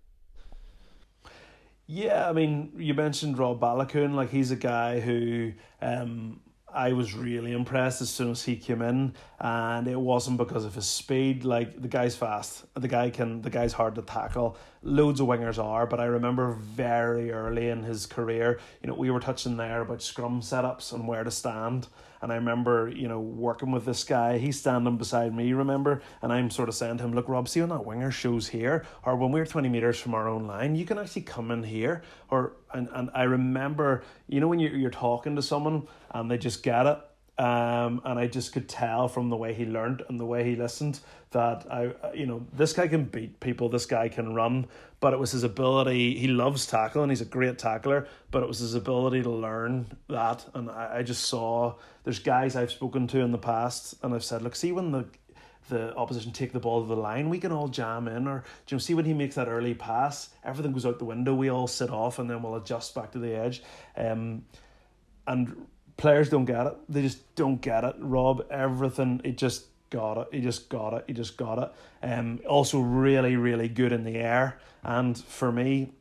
Yeah, 1.90 2.30
I 2.30 2.34
mean, 2.34 2.74
you 2.76 2.94
mentioned 2.94 3.38
Rob 3.38 3.62
Baloucoune, 3.62 4.14
like 4.14 4.30
he's 4.30 4.52
a 4.52 4.58
guy 4.58 5.00
who 5.00 5.54
um, 5.82 6.42
I 6.74 6.92
was 6.92 7.14
really 7.14 7.54
impressed 7.54 8.02
as 8.02 8.10
soon 8.10 8.32
as 8.32 8.44
he 8.44 8.58
came 8.58 8.82
in, 8.82 9.14
and 9.40 9.88
it 9.88 10.00
wasn't 10.00 10.38
because 10.38 10.66
of 10.66 10.76
his 10.76 10.86
speed. 10.86 11.46
Like 11.46 11.82
the 11.82 11.88
guy's 11.88 12.16
fast, 12.16 12.66
the 12.74 12.90
guy 12.90 13.10
can, 13.10 13.42
the 13.42 13.50
guy's 13.50 13.74
hard 13.74 13.96
to 13.96 14.02
tackle. 14.02 14.58
Loads 14.84 15.22
of 15.22 15.28
wingers 15.28 15.64
are, 15.64 15.88
but 15.88 16.00
I 16.00 16.06
remember 16.06 16.52
very 16.52 17.32
early 17.32 17.70
in 17.70 17.84
his 17.84 18.06
career, 18.06 18.60
you 18.82 18.90
know, 18.90 18.96
we 18.96 19.10
were 19.10 19.22
touching 19.22 19.56
there 19.58 19.82
about 19.82 20.02
scrum 20.02 20.42
setups 20.42 20.92
and 20.92 21.08
where 21.08 21.24
to 21.24 21.32
stand, 21.32 21.88
and 22.22 22.32
I 22.32 22.36
remember, 22.36 22.90
you 22.90 23.08
know, 23.08 23.20
working 23.20 23.72
with 23.72 23.86
this 23.86 24.04
guy. 24.04 24.38
He's 24.38 24.60
standing 24.60 24.98
beside 24.98 25.36
me, 25.36 25.54
remember? 25.54 26.02
And 26.22 26.32
I'm 26.34 26.50
sort 26.50 26.70
of 26.70 26.76
saying 26.76 26.98
to 26.98 27.04
him, 27.04 27.14
Look, 27.14 27.30
Rob, 27.30 27.48
see 27.48 27.60
when 27.62 27.70
that 27.70 27.86
winger 27.86 28.12
shows 28.12 28.48
here, 28.48 28.86
or 29.04 29.16
when 29.16 29.32
we're 29.32 29.46
20 29.46 29.70
metres 29.70 30.00
from 30.00 30.14
our 30.14 30.28
own 30.28 30.48
line, 30.48 30.76
you 30.76 30.86
can 30.86 30.98
actually 30.98 31.24
come 31.24 31.52
in 31.52 31.64
here. 31.64 32.04
Or 32.30 32.54
and, 32.74 32.90
and 32.94 33.10
I 33.14 33.24
remember, 33.24 34.04
you 34.28 34.40
know, 34.40 34.48
when 34.48 34.60
you're, 34.60 34.76
you're 34.76 34.92
talking 34.92 35.36
to 35.36 35.42
someone 35.42 35.88
and 36.12 36.30
they 36.30 36.38
just 36.38 36.64
get 36.64 36.86
it 36.86 37.00
um, 37.40 38.02
and 38.04 38.18
I 38.18 38.28
just 38.28 38.52
could 38.52 38.68
tell 38.68 39.08
from 39.08 39.30
the 39.30 39.36
way 39.36 39.54
he 39.54 39.66
learned 39.66 40.04
and 40.10 40.20
the 40.20 40.26
way 40.26 40.44
he 40.44 40.56
listened 40.56 41.00
that 41.32 41.72
I, 41.72 41.92
you 42.14 42.26
know, 42.26 42.46
this 42.54 42.74
guy 42.74 42.88
can 42.88 43.04
beat 43.04 43.40
people, 43.40 43.70
this 43.70 43.86
guy 43.86 44.10
can 44.10 44.34
run, 44.34 44.66
but 45.00 45.14
it 45.14 45.20
was 45.20 45.32
his 45.32 45.44
ability. 45.44 46.18
He 46.18 46.28
loves 46.28 46.66
tackling, 46.66 47.10
he's 47.10 47.22
a 47.22 47.26
great 47.26 47.60
tackler, 47.60 48.08
but 48.32 48.42
it 48.42 48.48
was 48.48 48.60
his 48.60 48.74
ability 48.74 49.22
to 49.24 49.30
learn 49.30 49.86
that. 50.10 50.46
And 50.56 50.72
I, 50.72 50.98
I 50.98 51.04
just 51.04 51.26
saw 51.26 51.76
there's 52.04 52.20
guys 52.20 52.56
I've 52.56 52.72
spoken 52.72 53.08
to 53.08 53.20
in 53.20 53.32
the 53.32 53.38
past, 53.38 53.96
and 54.02 54.14
I've 54.16 54.24
said, 54.24 54.42
look, 54.42 54.56
see 54.56 54.72
when 54.72 54.92
the 54.92 55.06
the 55.70 55.94
opposition 55.98 56.32
take 56.32 56.54
the 56.54 56.62
ball 56.62 56.82
to 56.82 56.88
the 56.88 56.96
line, 56.96 57.28
we 57.28 57.40
can 57.40 57.52
all 57.52 57.68
jam 57.68 58.08
in. 58.08 58.26
Or 58.26 58.40
do 58.40 58.46
you 58.74 58.76
know, 58.76 58.80
see 58.80 58.94
when 58.94 59.04
he 59.04 59.14
makes 59.14 59.36
that 59.36 59.50
early 59.50 59.74
pass, 59.74 60.30
everything 60.46 60.72
goes 60.72 60.86
out 60.86 60.98
the 60.98 61.04
window. 61.04 61.34
We 61.34 61.50
all 61.50 61.68
sit 61.68 61.90
off, 61.90 62.20
and 62.20 62.30
then 62.30 62.42
we'll 62.42 62.56
adjust 62.56 62.96
back 62.96 63.12
to 63.12 63.20
the 63.20 63.36
edge. 63.36 63.62
Um, 63.98 64.46
and 65.28 65.68
players 65.98 66.30
don't 66.30 66.46
get 66.46 66.66
it. 66.68 66.76
They 66.88 67.02
just 67.02 67.36
don't 67.36 67.62
get 67.62 67.84
it. 67.84 67.96
Rob, 68.00 68.46
everything, 68.50 69.22
he 69.24 69.32
just 69.32 69.66
got 69.90 70.18
it. 70.18 70.28
He 70.32 70.42
just 70.42 70.70
got 70.70 70.94
it. 70.94 71.04
He 71.08 71.14
just 71.14 71.38
got 71.38 71.60
it. 71.60 71.72
Um, 72.04 72.40
also 72.48 72.80
really, 72.80 73.36
really 73.36 73.68
good 73.68 73.92
in 73.92 74.04
the 74.04 74.16
air. 74.16 74.60
And 74.84 75.18
for 75.18 75.52
me, 75.52 75.92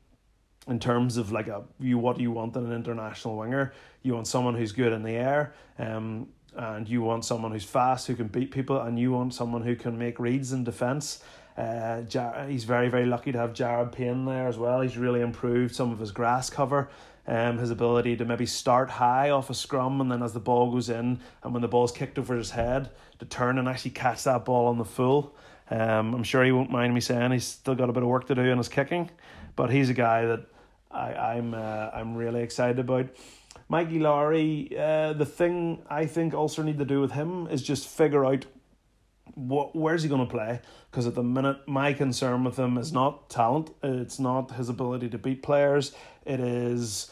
in 0.69 0.79
terms 0.79 1.17
of 1.17 1.33
like 1.33 1.49
a 1.49 1.65
you, 1.81 1.99
what 1.99 2.17
do 2.17 2.23
you 2.23 2.33
want 2.33 2.57
in 2.57 2.67
an 2.67 2.73
international 2.73 3.37
winger? 3.37 3.73
You 4.03 4.15
want 4.15 4.27
someone 4.27 4.55
who's 4.55 4.73
good 4.73 4.93
in 4.93 5.03
the 5.03 5.13
air. 5.13 5.55
Um, 5.79 6.29
and 6.57 6.89
you 6.89 7.03
want 7.03 7.25
someone 7.25 7.53
who's 7.53 7.65
fast, 7.65 8.07
who 8.07 8.17
can 8.17 8.29
beat 8.29 8.51
people, 8.51 8.81
and 8.81 8.99
you 8.99 9.13
want 9.13 9.35
someone 9.35 9.63
who 9.63 9.77
can 9.77 9.99
make 9.99 10.19
reads 10.19 10.53
in 10.53 10.65
defence. 10.65 11.23
Uh, 11.57 12.03
he's 12.47 12.65
very, 12.65 12.89
very 12.89 13.07
lucky 13.07 13.33
to 13.33 13.39
have 13.39 13.53
Jared 13.53 13.93
Payne 13.93 14.25
there 14.25 14.47
as 14.47 14.59
well. 14.59 14.81
He's 14.81 14.97
really 14.97 15.21
improved 15.21 15.75
some 15.75 15.91
of 15.91 15.99
his 15.99 16.11
grass 16.11 16.51
cover 16.51 16.89
um, 17.27 17.59
his 17.59 17.71
ability 17.71 18.17
to 18.17 18.25
maybe 18.25 18.47
start 18.47 18.91
high 18.91 19.31
off 19.31 19.51
a 19.51 19.55
scrum 19.55 20.01
and 20.01 20.11
then 20.11 20.23
as 20.23 20.33
the 20.33 20.41
ball 20.41 20.71
goes 20.71 20.89
in 20.89 21.21
and 21.43 21.53
when 21.53 21.62
the 21.62 21.69
ball's 21.69 21.93
kicked 21.93 22.19
over 22.19 22.37
his 22.37 22.51
head 22.51 22.91
to 23.19 23.25
turn 23.25 23.59
and 23.59 23.69
actually 23.69 23.91
catch 23.91 24.25
that 24.25 24.45
ball 24.45 24.67
on 24.67 24.79
the 24.79 24.85
full. 24.85 25.35
Um, 25.71 26.15
I'm 26.15 26.23
sure 26.23 26.45
he 26.45 26.53
won't 26.53 26.71
mind 26.71 26.95
me 26.95 27.01
saying 27.01 27.33
he's 27.33 27.45
still 27.45 27.75
got 27.75 27.91
a 27.91 27.93
bit 27.93 28.03
of 28.03 28.09
work 28.09 28.27
to 28.29 28.35
do 28.35 28.43
in 28.43 28.59
his 28.59 28.69
kicking, 28.69 29.11
but 29.57 29.71
he's 29.71 29.91
a 29.91 29.95
guy 29.95 30.27
that 30.27 30.47
I, 30.91 31.15
I'm 31.15 31.55
uh, 31.55 31.91
I'm 31.93 32.15
really 32.15 32.43
excited 32.43 32.79
about. 32.79 33.09
Mikey 33.69 33.99
Lowry, 33.99 34.71
uh, 34.79 35.12
the 35.12 35.27
thing 35.27 35.83
I 35.91 36.07
think 36.07 36.35
Ulster 36.35 36.62
need 36.62 36.79
to 36.79 36.85
do 36.85 37.01
with 37.01 37.12
him 37.12 37.49
is 37.49 37.62
just 37.62 37.89
figure 37.89 38.25
out 38.25 38.47
what 39.37 39.77
where's 39.77 40.03
he 40.03 40.09
going 40.09 40.27
to 40.27 40.31
play 40.31 40.61
because 40.90 41.07
at 41.07 41.14
the 41.14 41.22
minute 41.22 41.59
my 41.68 41.92
concern 41.92 42.42
with 42.42 42.59
him 42.59 42.77
is 42.77 42.92
not 42.92 43.31
talent 43.31 43.70
it's 43.83 44.18
not 44.18 44.51
his 44.53 44.68
ability 44.68 45.09
to 45.09 45.18
beat 45.18 45.42
players 45.42 45.92
it 46.25 46.40
is 46.40 47.11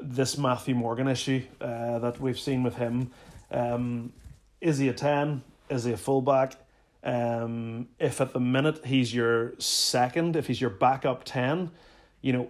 this 0.00 0.38
Matthew 0.38 0.74
Morgan 0.74 1.08
issue 1.08 1.42
uh, 1.60 1.98
that 1.98 2.20
we've 2.20 2.38
seen 2.38 2.62
with 2.62 2.76
him. 2.76 3.10
Um, 3.50 4.12
is 4.60 4.78
he 4.78 4.88
a 4.88 4.92
10? 4.92 5.42
Is 5.68 5.84
he 5.84 5.92
a 5.92 5.96
fullback? 5.96 6.54
Um, 7.02 7.88
if 7.98 8.20
at 8.20 8.32
the 8.32 8.40
minute 8.40 8.84
he's 8.84 9.14
your 9.14 9.54
second, 9.58 10.36
if 10.36 10.46
he's 10.46 10.60
your 10.60 10.70
backup 10.70 11.24
10, 11.24 11.70
you 12.20 12.32
know, 12.32 12.48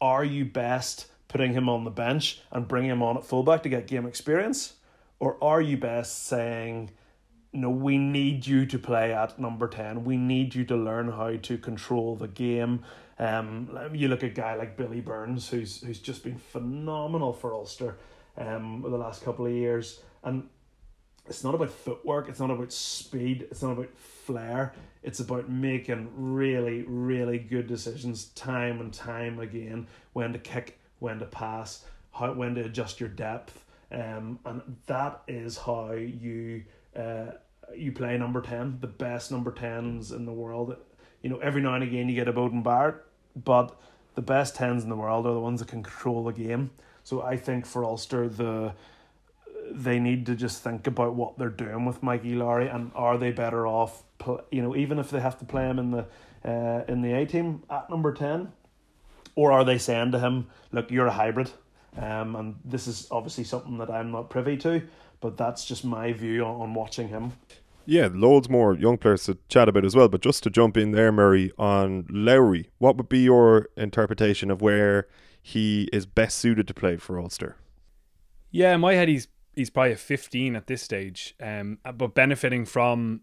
are 0.00 0.24
you 0.24 0.44
best 0.44 1.06
putting 1.28 1.52
him 1.52 1.68
on 1.68 1.84
the 1.84 1.90
bench 1.90 2.40
and 2.50 2.68
bringing 2.68 2.90
him 2.90 3.02
on 3.02 3.16
at 3.16 3.24
fullback 3.24 3.62
to 3.62 3.68
get 3.68 3.86
game 3.86 4.06
experience? 4.06 4.74
Or 5.18 5.42
are 5.42 5.60
you 5.60 5.76
best 5.76 6.26
saying, 6.26 6.90
no, 7.52 7.68
we 7.70 7.98
need 7.98 8.46
you 8.46 8.64
to 8.66 8.78
play 8.78 9.12
at 9.12 9.38
number 9.38 9.68
10. 9.68 10.04
We 10.04 10.16
need 10.16 10.54
you 10.54 10.64
to 10.64 10.76
learn 10.76 11.12
how 11.12 11.36
to 11.36 11.58
control 11.58 12.16
the 12.16 12.28
game. 12.28 12.84
Um, 13.18 13.90
you 13.92 14.08
look 14.08 14.22
at 14.24 14.30
a 14.30 14.34
guy 14.34 14.54
like 14.54 14.76
Billy 14.76 15.00
Burns, 15.00 15.50
who's 15.50 15.82
who's 15.82 15.98
just 15.98 16.24
been 16.24 16.38
phenomenal 16.38 17.32
for 17.32 17.52
Ulster 17.52 17.96
um, 18.38 18.82
the 18.82 18.96
last 18.96 19.22
couple 19.22 19.46
of 19.46 19.52
years. 19.52 20.00
And 20.24 20.48
it's 21.26 21.44
not 21.44 21.54
about 21.54 21.70
footwork, 21.70 22.28
it's 22.28 22.40
not 22.40 22.50
about 22.50 22.72
speed, 22.72 23.46
it's 23.50 23.62
not 23.62 23.72
about 23.72 23.94
flair. 23.96 24.72
It's 25.02 25.20
about 25.20 25.50
making 25.50 26.10
really, 26.14 26.82
really 26.82 27.38
good 27.38 27.66
decisions 27.66 28.26
time 28.26 28.80
and 28.80 28.92
time 28.92 29.40
again. 29.40 29.88
When 30.12 30.32
to 30.32 30.38
kick, 30.38 30.78
when 31.00 31.18
to 31.18 31.26
pass, 31.26 31.84
how 32.12 32.32
when 32.32 32.54
to 32.54 32.64
adjust 32.64 33.00
your 33.00 33.08
depth, 33.08 33.64
um, 33.90 34.38
and 34.44 34.62
that 34.86 35.22
is 35.26 35.58
how 35.58 35.92
you 35.92 36.64
uh, 36.96 37.32
you 37.76 37.92
play 37.92 38.16
number 38.18 38.40
ten, 38.40 38.78
the 38.80 38.86
best 38.86 39.30
number 39.30 39.52
tens 39.52 40.12
in 40.12 40.26
the 40.26 40.32
world. 40.32 40.76
You 41.22 41.30
know, 41.30 41.38
every 41.38 41.62
now 41.62 41.74
and 41.74 41.84
again 41.84 42.08
you 42.08 42.14
get 42.14 42.28
a 42.28 42.32
Beauden 42.32 42.62
Barrett, 42.62 42.96
but 43.36 43.78
the 44.14 44.22
best 44.22 44.56
tens 44.56 44.82
in 44.82 44.90
the 44.90 44.96
world 44.96 45.26
are 45.26 45.32
the 45.32 45.40
ones 45.40 45.60
that 45.60 45.68
can 45.68 45.82
control 45.82 46.24
the 46.24 46.32
game. 46.32 46.70
So 47.04 47.22
I 47.22 47.36
think 47.36 47.66
for 47.66 47.84
Ulster 47.84 48.28
the 48.28 48.74
they 49.70 49.98
need 49.98 50.26
to 50.26 50.34
just 50.34 50.62
think 50.62 50.86
about 50.86 51.14
what 51.14 51.38
they're 51.38 51.48
doing 51.48 51.84
with 51.84 52.02
Mikey 52.02 52.34
Lowry 52.34 52.68
and 52.68 52.90
are 52.94 53.16
they 53.16 53.30
better 53.30 53.66
off, 53.66 54.02
you 54.50 54.60
know, 54.60 54.76
even 54.76 54.98
if 54.98 55.10
they 55.10 55.20
have 55.20 55.38
to 55.38 55.44
play 55.44 55.64
him 55.64 55.78
in 55.78 55.90
the 55.90 56.06
uh, 56.44 56.84
in 56.88 57.02
the 57.02 57.12
A 57.12 57.24
team 57.24 57.62
at 57.70 57.88
number 57.88 58.12
ten, 58.12 58.52
or 59.36 59.52
are 59.52 59.64
they 59.64 59.78
saying 59.78 60.12
to 60.12 60.18
him, 60.18 60.48
"Look, 60.72 60.90
you're 60.90 61.06
a 61.06 61.12
hybrid," 61.12 61.50
um, 61.96 62.34
and 62.34 62.56
this 62.64 62.88
is 62.88 63.06
obviously 63.10 63.44
something 63.44 63.78
that 63.78 63.90
I'm 63.90 64.10
not 64.10 64.28
privy 64.28 64.56
to, 64.58 64.82
but 65.22 65.38
that's 65.38 65.64
just 65.64 65.84
my 65.84 66.12
view 66.12 66.44
on, 66.44 66.60
on 66.60 66.74
watching 66.74 67.08
him. 67.08 67.32
Yeah, 67.86 68.08
loads 68.12 68.48
more 68.48 68.74
young 68.74 68.98
players 68.98 69.24
to 69.24 69.38
chat 69.48 69.68
about 69.68 69.84
as 69.84 69.96
well. 69.96 70.08
But 70.08 70.20
just 70.20 70.42
to 70.44 70.50
jump 70.50 70.76
in 70.76 70.92
there, 70.92 71.10
Murray, 71.10 71.52
on 71.58 72.06
Lowry, 72.10 72.70
what 72.78 72.96
would 72.96 73.08
be 73.08 73.20
your 73.20 73.68
interpretation 73.76 74.50
of 74.50 74.60
where 74.60 75.08
he 75.40 75.88
is 75.92 76.06
best 76.06 76.38
suited 76.38 76.68
to 76.68 76.74
play 76.74 76.96
for 76.96 77.18
Ulster? 77.18 77.56
Yeah, 78.50 78.74
in 78.74 78.80
my 78.80 78.94
head, 78.94 79.08
he's 79.08 79.28
he's 79.54 79.70
probably 79.70 79.92
a 79.92 79.96
15 79.96 80.56
at 80.56 80.66
this 80.66 80.82
stage, 80.82 81.34
um, 81.40 81.78
but 81.94 82.14
benefiting 82.14 82.64
from 82.64 83.22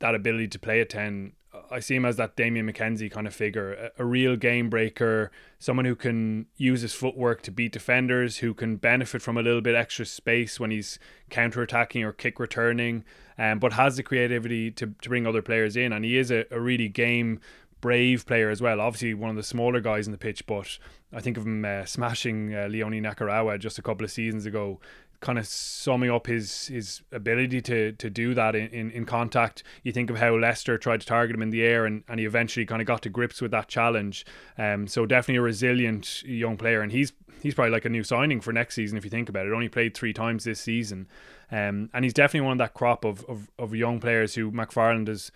that 0.00 0.14
ability 0.14 0.48
to 0.48 0.58
play 0.58 0.80
a 0.80 0.84
10. 0.84 1.32
I 1.70 1.80
see 1.80 1.96
him 1.96 2.04
as 2.04 2.16
that 2.16 2.36
Damian 2.36 2.70
McKenzie 2.70 3.10
kind 3.10 3.26
of 3.26 3.34
figure, 3.34 3.72
a, 3.72 4.02
a, 4.02 4.04
real 4.04 4.36
game 4.36 4.68
breaker, 4.70 5.30
someone 5.58 5.84
who 5.84 5.94
can 5.96 6.46
use 6.56 6.82
his 6.82 6.94
footwork 6.94 7.42
to 7.42 7.50
beat 7.50 7.72
defenders, 7.72 8.38
who 8.38 8.54
can 8.54 8.76
benefit 8.76 9.22
from 9.22 9.36
a 9.36 9.42
little 9.42 9.60
bit 9.60 9.74
extra 9.74 10.04
space 10.06 10.58
when 10.58 10.70
he's 10.70 10.98
counter 11.30 11.62
attacking 11.62 12.04
or 12.04 12.12
kick 12.12 12.38
returning, 12.38 13.04
um, 13.38 13.58
but 13.58 13.72
has 13.74 13.96
the 13.96 14.02
creativity 14.02 14.70
to, 14.70 14.94
to 15.00 15.08
bring 15.08 15.26
other 15.26 15.42
players 15.42 15.76
in. 15.76 15.92
And 15.92 16.04
he 16.04 16.16
is 16.16 16.30
a, 16.30 16.44
a 16.50 16.60
really 16.60 16.88
game 16.88 17.40
brave 17.80 18.24
player 18.24 18.48
as 18.48 18.62
well. 18.62 18.80
Obviously, 18.80 19.12
one 19.12 19.30
of 19.30 19.36
the 19.36 19.42
smaller 19.42 19.80
guys 19.80 20.06
in 20.06 20.12
the 20.12 20.18
pitch, 20.18 20.46
but 20.46 20.78
I 21.12 21.20
think 21.20 21.36
of 21.36 21.44
him 21.44 21.64
uh, 21.64 21.84
smashing 21.84 22.54
uh, 22.54 22.66
Leone 22.66 23.02
Nakarawa 23.02 23.58
just 23.58 23.78
a 23.78 23.82
couple 23.82 24.04
of 24.04 24.10
seasons 24.10 24.46
ago 24.46 24.80
kind 25.24 25.38
of 25.38 25.46
summing 25.46 26.10
up 26.10 26.26
his 26.26 26.66
his 26.66 27.00
ability 27.10 27.62
to 27.62 27.92
to 27.92 28.10
do 28.10 28.34
that 28.34 28.54
in, 28.54 28.68
in, 28.68 28.90
in, 28.90 29.06
contact. 29.06 29.62
You 29.82 29.90
think 29.90 30.10
of 30.10 30.18
how 30.18 30.36
Leicester 30.36 30.76
tried 30.76 31.00
to 31.00 31.06
target 31.06 31.34
him 31.34 31.40
in 31.40 31.48
the 31.48 31.62
air 31.62 31.86
and, 31.86 32.04
and 32.08 32.20
he 32.20 32.26
eventually 32.26 32.66
kind 32.66 32.82
of 32.82 32.86
got 32.86 33.00
to 33.02 33.08
grips 33.08 33.40
with 33.40 33.50
that 33.52 33.68
challenge. 33.68 34.26
Um, 34.58 34.86
so 34.86 35.06
definitely 35.06 35.38
a 35.38 35.42
resilient 35.42 36.22
young 36.24 36.58
player, 36.58 36.82
and 36.82 36.92
he's 36.92 37.14
he's 37.42 37.54
probably 37.54 37.72
like 37.72 37.86
a 37.86 37.88
new 37.88 38.04
signing 38.04 38.42
for 38.42 38.52
next 38.52 38.74
season 38.74 38.98
if 38.98 39.04
you 39.04 39.10
think 39.10 39.30
about 39.30 39.46
it. 39.46 39.52
Only 39.52 39.70
played 39.70 39.94
three 39.94 40.12
times 40.12 40.44
this 40.44 40.60
season, 40.60 41.08
um, 41.50 41.88
and 41.94 42.04
he's 42.04 42.14
definitely 42.14 42.46
one 42.46 42.52
of 42.52 42.58
that 42.58 42.74
crop 42.74 43.06
of, 43.06 43.24
of, 43.24 43.50
of 43.58 43.74
young 43.74 44.00
players 44.00 44.34
who 44.34 44.52
McFarland 44.52 45.08
has 45.08 45.32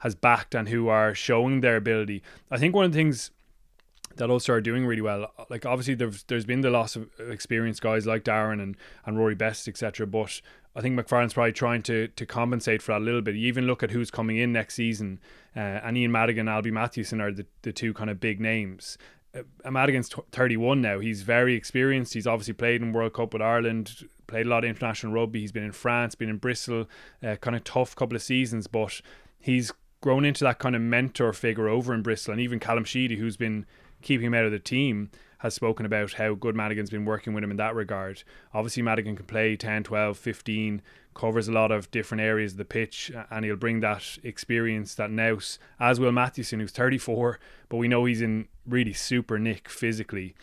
has 0.00 0.14
backed 0.14 0.54
and 0.54 0.68
who 0.68 0.88
are 0.88 1.14
showing 1.14 1.62
their 1.62 1.76
ability. 1.76 2.22
I 2.50 2.58
think 2.58 2.74
one 2.74 2.84
of 2.84 2.92
the 2.92 2.96
things 2.96 3.30
that 4.20 4.30
Ulster 4.30 4.54
are 4.54 4.60
doing 4.60 4.86
really 4.86 5.02
well. 5.02 5.32
Like 5.50 5.66
obviously 5.66 5.94
there's 5.94 6.22
there's 6.24 6.44
been 6.44 6.60
the 6.60 6.70
loss 6.70 6.96
of 6.96 7.10
experienced 7.18 7.82
guys 7.82 8.06
like 8.06 8.24
Darren 8.24 8.62
and, 8.62 8.76
and 9.04 9.18
Rory 9.18 9.34
Best 9.34 9.68
etc. 9.68 10.06
But 10.06 10.40
I 10.74 10.80
think 10.80 10.98
McFarland's 10.98 11.34
probably 11.34 11.52
trying 11.52 11.82
to 11.82 12.08
to 12.08 12.26
compensate 12.26 12.82
for 12.82 12.92
that 12.92 13.00
a 13.00 13.04
little 13.04 13.22
bit. 13.22 13.34
You 13.34 13.48
even 13.48 13.66
look 13.66 13.82
at 13.82 13.90
who's 13.90 14.10
coming 14.10 14.36
in 14.36 14.52
next 14.52 14.74
season. 14.74 15.20
Uh, 15.56 15.80
and 15.82 15.98
Ian 15.98 16.12
Madigan, 16.12 16.40
and 16.40 16.48
Alby 16.48 16.70
Mathewson 16.70 17.20
are 17.20 17.32
the, 17.32 17.44
the 17.62 17.72
two 17.72 17.92
kind 17.92 18.08
of 18.08 18.20
big 18.20 18.40
names. 18.40 18.96
Uh, 19.34 19.70
Madigan's 19.70 20.08
t- 20.08 20.22
31 20.32 20.80
now. 20.80 21.00
He's 21.00 21.22
very 21.22 21.54
experienced. 21.54 22.14
He's 22.14 22.26
obviously 22.26 22.54
played 22.54 22.82
in 22.82 22.92
World 22.92 23.14
Cup 23.14 23.32
with 23.32 23.42
Ireland, 23.42 24.08
played 24.26 24.46
a 24.46 24.48
lot 24.48 24.64
of 24.64 24.70
international 24.70 25.12
rugby. 25.12 25.40
He's 25.40 25.52
been 25.52 25.64
in 25.64 25.72
France, 25.72 26.14
been 26.14 26.28
in 26.28 26.38
Bristol, 26.38 26.88
uh, 27.22 27.36
kind 27.36 27.56
of 27.56 27.64
tough 27.64 27.96
couple 27.96 28.16
of 28.16 28.22
seasons, 28.22 28.66
but 28.66 29.00
he's 29.40 29.72
grown 30.00 30.24
into 30.24 30.44
that 30.44 30.58
kind 30.58 30.74
of 30.74 30.82
mentor 30.82 31.32
figure 31.32 31.68
over 31.68 31.92
in 31.94 32.02
Bristol. 32.02 32.32
And 32.32 32.40
even 32.40 32.58
Callum 32.58 32.84
Sheedy, 32.84 33.16
who's 33.16 33.36
been 33.36 33.66
keeping 34.02 34.26
him 34.26 34.34
out 34.34 34.44
of 34.44 34.52
the 34.52 34.58
team, 34.58 35.10
has 35.40 35.54
spoken 35.54 35.86
about 35.86 36.12
how 36.12 36.34
good 36.34 36.54
Madigan's 36.54 36.90
been 36.90 37.06
working 37.06 37.32
with 37.32 37.42
him 37.42 37.50
in 37.50 37.56
that 37.56 37.74
regard. 37.74 38.22
Obviously, 38.52 38.82
Madigan 38.82 39.16
can 39.16 39.24
play 39.24 39.56
10, 39.56 39.84
12, 39.84 40.18
15, 40.18 40.82
covers 41.14 41.48
a 41.48 41.52
lot 41.52 41.72
of 41.72 41.90
different 41.90 42.20
areas 42.20 42.52
of 42.52 42.58
the 42.58 42.64
pitch, 42.64 43.10
and 43.30 43.44
he'll 43.44 43.56
bring 43.56 43.80
that 43.80 44.18
experience, 44.22 44.94
that 44.96 45.10
nous, 45.10 45.58
as 45.78 45.98
will 45.98 46.12
Mathewson, 46.12 46.60
who's 46.60 46.72
34, 46.72 47.40
but 47.70 47.78
we 47.78 47.88
know 47.88 48.04
he's 48.04 48.20
in 48.20 48.48
really 48.66 48.92
super 48.92 49.38
nick 49.38 49.68
physically. 49.68 50.34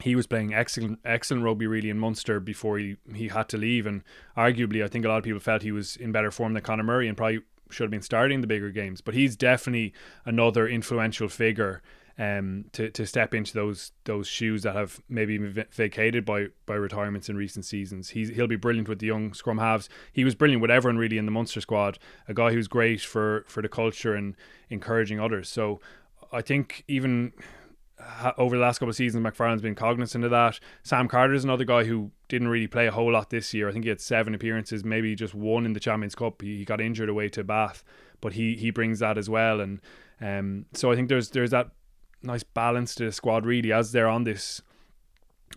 He 0.00 0.14
was 0.14 0.28
playing 0.28 0.54
excellent, 0.54 1.00
excellent 1.04 1.42
rugby 1.42 1.66
really 1.66 1.90
in 1.90 1.98
Munster 1.98 2.38
before 2.38 2.78
he, 2.78 2.96
he 3.14 3.28
had 3.28 3.48
to 3.48 3.56
leave, 3.56 3.84
and 3.84 4.04
arguably, 4.36 4.84
I 4.84 4.88
think 4.88 5.04
a 5.04 5.08
lot 5.08 5.18
of 5.18 5.24
people 5.24 5.40
felt 5.40 5.62
he 5.62 5.72
was 5.72 5.96
in 5.96 6.12
better 6.12 6.30
form 6.30 6.54
than 6.54 6.62
Conor 6.62 6.84
Murray 6.84 7.08
and 7.08 7.16
probably 7.16 7.40
should 7.70 7.84
have 7.84 7.90
been 7.90 8.02
starting 8.02 8.40
the 8.40 8.46
bigger 8.46 8.70
games. 8.70 9.00
But 9.00 9.14
he's 9.14 9.36
definitely 9.36 9.92
another 10.24 10.68
influential 10.68 11.28
figure 11.28 11.82
um, 12.18 12.66
to, 12.72 12.90
to 12.90 13.06
step 13.06 13.34
into 13.34 13.54
those 13.54 13.92
those 14.04 14.28
shoes 14.28 14.62
that 14.62 14.76
have 14.76 15.00
maybe 15.08 15.36
been 15.38 15.64
vacated 15.70 16.24
by 16.24 16.46
by 16.66 16.74
retirements 16.74 17.28
in 17.28 17.36
recent 17.36 17.64
seasons. 17.64 18.10
He's 18.10 18.30
he'll 18.30 18.46
be 18.46 18.56
brilliant 18.56 18.88
with 18.88 19.00
the 19.00 19.06
young 19.06 19.34
scrum 19.34 19.58
halves. 19.58 19.88
He 20.12 20.24
was 20.24 20.34
brilliant 20.34 20.62
with 20.62 20.70
everyone 20.70 20.98
really 20.98 21.18
in 21.18 21.26
the 21.26 21.32
Munster 21.32 21.60
squad. 21.60 21.98
A 22.28 22.34
guy 22.34 22.52
who's 22.52 22.68
great 22.68 23.00
for 23.00 23.44
for 23.48 23.62
the 23.62 23.68
culture 23.68 24.14
and 24.14 24.36
encouraging 24.70 25.18
others. 25.18 25.48
So 25.48 25.80
I 26.32 26.40
think 26.40 26.84
even 26.86 27.32
over 28.36 28.56
the 28.56 28.62
last 28.62 28.78
couple 28.78 28.90
of 28.90 28.96
seasons, 28.96 29.24
McFarland's 29.24 29.62
been 29.62 29.74
cognizant 29.74 30.24
of 30.24 30.30
that. 30.30 30.60
Sam 30.82 31.08
Carter 31.08 31.34
is 31.34 31.44
another 31.44 31.64
guy 31.64 31.84
who 31.84 32.10
didn't 32.28 32.48
really 32.48 32.66
play 32.66 32.86
a 32.86 32.90
whole 32.90 33.12
lot 33.12 33.30
this 33.30 33.54
year. 33.54 33.68
I 33.68 33.72
think 33.72 33.84
he 33.84 33.88
had 33.88 34.00
seven 34.00 34.34
appearances, 34.34 34.84
maybe 34.84 35.14
just 35.14 35.34
one 35.34 35.64
in 35.64 35.72
the 35.72 35.80
Champions 35.80 36.14
Cup. 36.14 36.42
He, 36.42 36.58
he 36.58 36.64
got 36.64 36.80
injured 36.80 37.08
away 37.08 37.28
to 37.30 37.44
Bath, 37.44 37.82
but 38.20 38.34
he 38.34 38.56
he 38.56 38.70
brings 38.70 38.98
that 39.00 39.18
as 39.18 39.28
well. 39.30 39.60
And 39.60 39.80
um, 40.20 40.66
so 40.74 40.92
I 40.92 40.96
think 40.96 41.08
there's 41.08 41.30
there's 41.30 41.50
that 41.50 41.70
nice 42.24 42.42
balance 42.42 42.94
to 42.96 43.04
the 43.04 43.12
squad 43.12 43.46
really 43.46 43.72
as 43.72 43.92
they're 43.92 44.08
on 44.08 44.24
this 44.24 44.62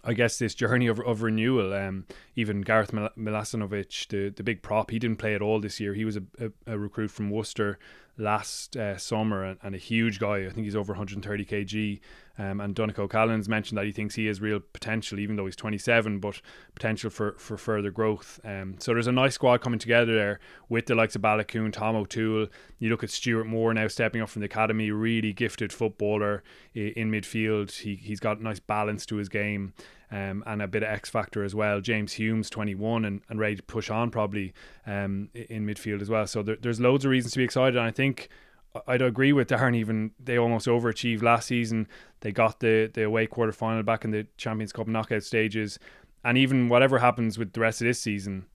I 0.03 0.13
guess 0.13 0.37
this 0.37 0.53
journey 0.53 0.87
of, 0.87 0.99
of 0.99 1.21
renewal. 1.21 1.73
Um, 1.73 2.05
even 2.35 2.61
Gareth 2.61 2.93
Mil- 2.93 3.09
Milasinovich, 3.17 4.07
the, 4.07 4.29
the 4.29 4.43
big 4.43 4.61
prop, 4.61 4.91
he 4.91 4.99
didn't 4.99 5.17
play 5.17 5.33
at 5.33 5.41
all 5.41 5.59
this 5.59 5.79
year. 5.79 5.93
He 5.93 6.05
was 6.05 6.17
a, 6.17 6.23
a, 6.39 6.73
a 6.73 6.77
recruit 6.77 7.09
from 7.09 7.29
Worcester 7.29 7.79
last 8.17 8.75
uh, 8.75 8.97
summer 8.97 9.43
and, 9.43 9.59
and, 9.61 9.75
a 9.75 9.77
huge 9.77 10.19
guy. 10.19 10.45
I 10.45 10.49
think 10.49 10.65
he's 10.65 10.75
over 10.75 10.93
130 10.93 11.45
kg. 11.45 11.99
Um, 12.39 12.61
and 12.61 12.75
Donncha 12.75 12.99
O'Callaghan's 12.99 13.49
mentioned 13.49 13.77
that 13.77 13.85
he 13.85 13.91
thinks 13.91 14.15
he 14.15 14.27
has 14.27 14.41
real 14.41 14.59
potential, 14.59 15.19
even 15.19 15.35
though 15.35 15.45
he's 15.45 15.55
27, 15.55 16.19
but 16.19 16.39
potential 16.75 17.09
for, 17.09 17.33
for 17.39 17.57
further 17.57 17.89
growth. 17.89 18.39
Um, 18.43 18.75
so 18.79 18.93
there's 18.93 19.07
a 19.07 19.11
nice 19.11 19.33
squad 19.35 19.61
coming 19.61 19.79
together 19.79 20.13
there 20.13 20.39
with 20.69 20.85
the 20.85 20.95
likes 20.95 21.15
of 21.15 21.21
Baloucoune, 21.21 21.73
Tom 21.73 21.95
O'Toole. 21.95 22.47
You 22.79 22.89
look 22.89 23.03
at 23.03 23.09
Stuart 23.09 23.45
Moore 23.45 23.73
now 23.73 23.87
stepping 23.87 24.21
up 24.21 24.29
from 24.29 24.41
the 24.41 24.45
academy, 24.45 24.91
really 24.91 25.33
gifted 25.33 25.73
footballer 25.73 26.43
in 26.75 27.11
midfield. 27.11 27.71
He, 27.71 27.95
he's 27.95 28.19
got 28.19 28.41
nice 28.41 28.59
balance 28.59 29.05
to 29.07 29.15
his 29.15 29.29
game. 29.29 29.73
Um, 30.09 30.41
and 30.47 30.61
a 30.61 30.67
bit 30.67 30.83
of 30.83 30.89
X 30.89 31.09
factor 31.09 31.43
as 31.43 31.53
well. 31.53 31.81
James 31.81 32.13
Humes, 32.13 32.49
21, 32.49 33.03
and, 33.03 33.21
and 33.27 33.39
ready 33.41 33.57
to 33.57 33.63
push 33.63 33.89
on 33.89 34.09
probably 34.09 34.53
um, 34.85 35.27
in 35.33 35.65
midfield 35.65 36.01
as 36.01 36.09
well. 36.09 36.25
So 36.25 36.41
there, 36.41 36.55
there's 36.55 36.79
loads 36.79 37.03
of 37.03 37.11
reasons 37.11 37.33
to 37.33 37.39
be 37.39 37.43
excited. 37.43 37.75
And 37.75 37.85
I 37.85 37.91
think 37.91 38.29
I'd 38.87 39.01
agree 39.01 39.33
with 39.33 39.49
Darren. 39.49 39.75
Even 39.75 40.11
they 40.19 40.37
almost 40.37 40.67
overachieved 40.67 41.21
last 41.21 41.47
season. 41.47 41.87
They 42.21 42.31
got 42.31 42.59
the 42.59 42.89
the 42.93 43.03
away 43.03 43.27
quarter 43.27 43.51
final 43.51 43.83
back 43.83 44.05
in 44.05 44.11
the 44.11 44.27
Champions 44.37 44.71
Cup 44.71 44.87
knockout 44.87 45.23
stages, 45.23 45.79
and 46.23 46.37
even 46.37 46.69
whatever 46.69 46.99
happens 46.99 47.37
with 47.37 47.53
the 47.53 47.59
rest 47.59 47.81
of 47.81 47.87
this 47.87 47.99
season, 47.99 48.45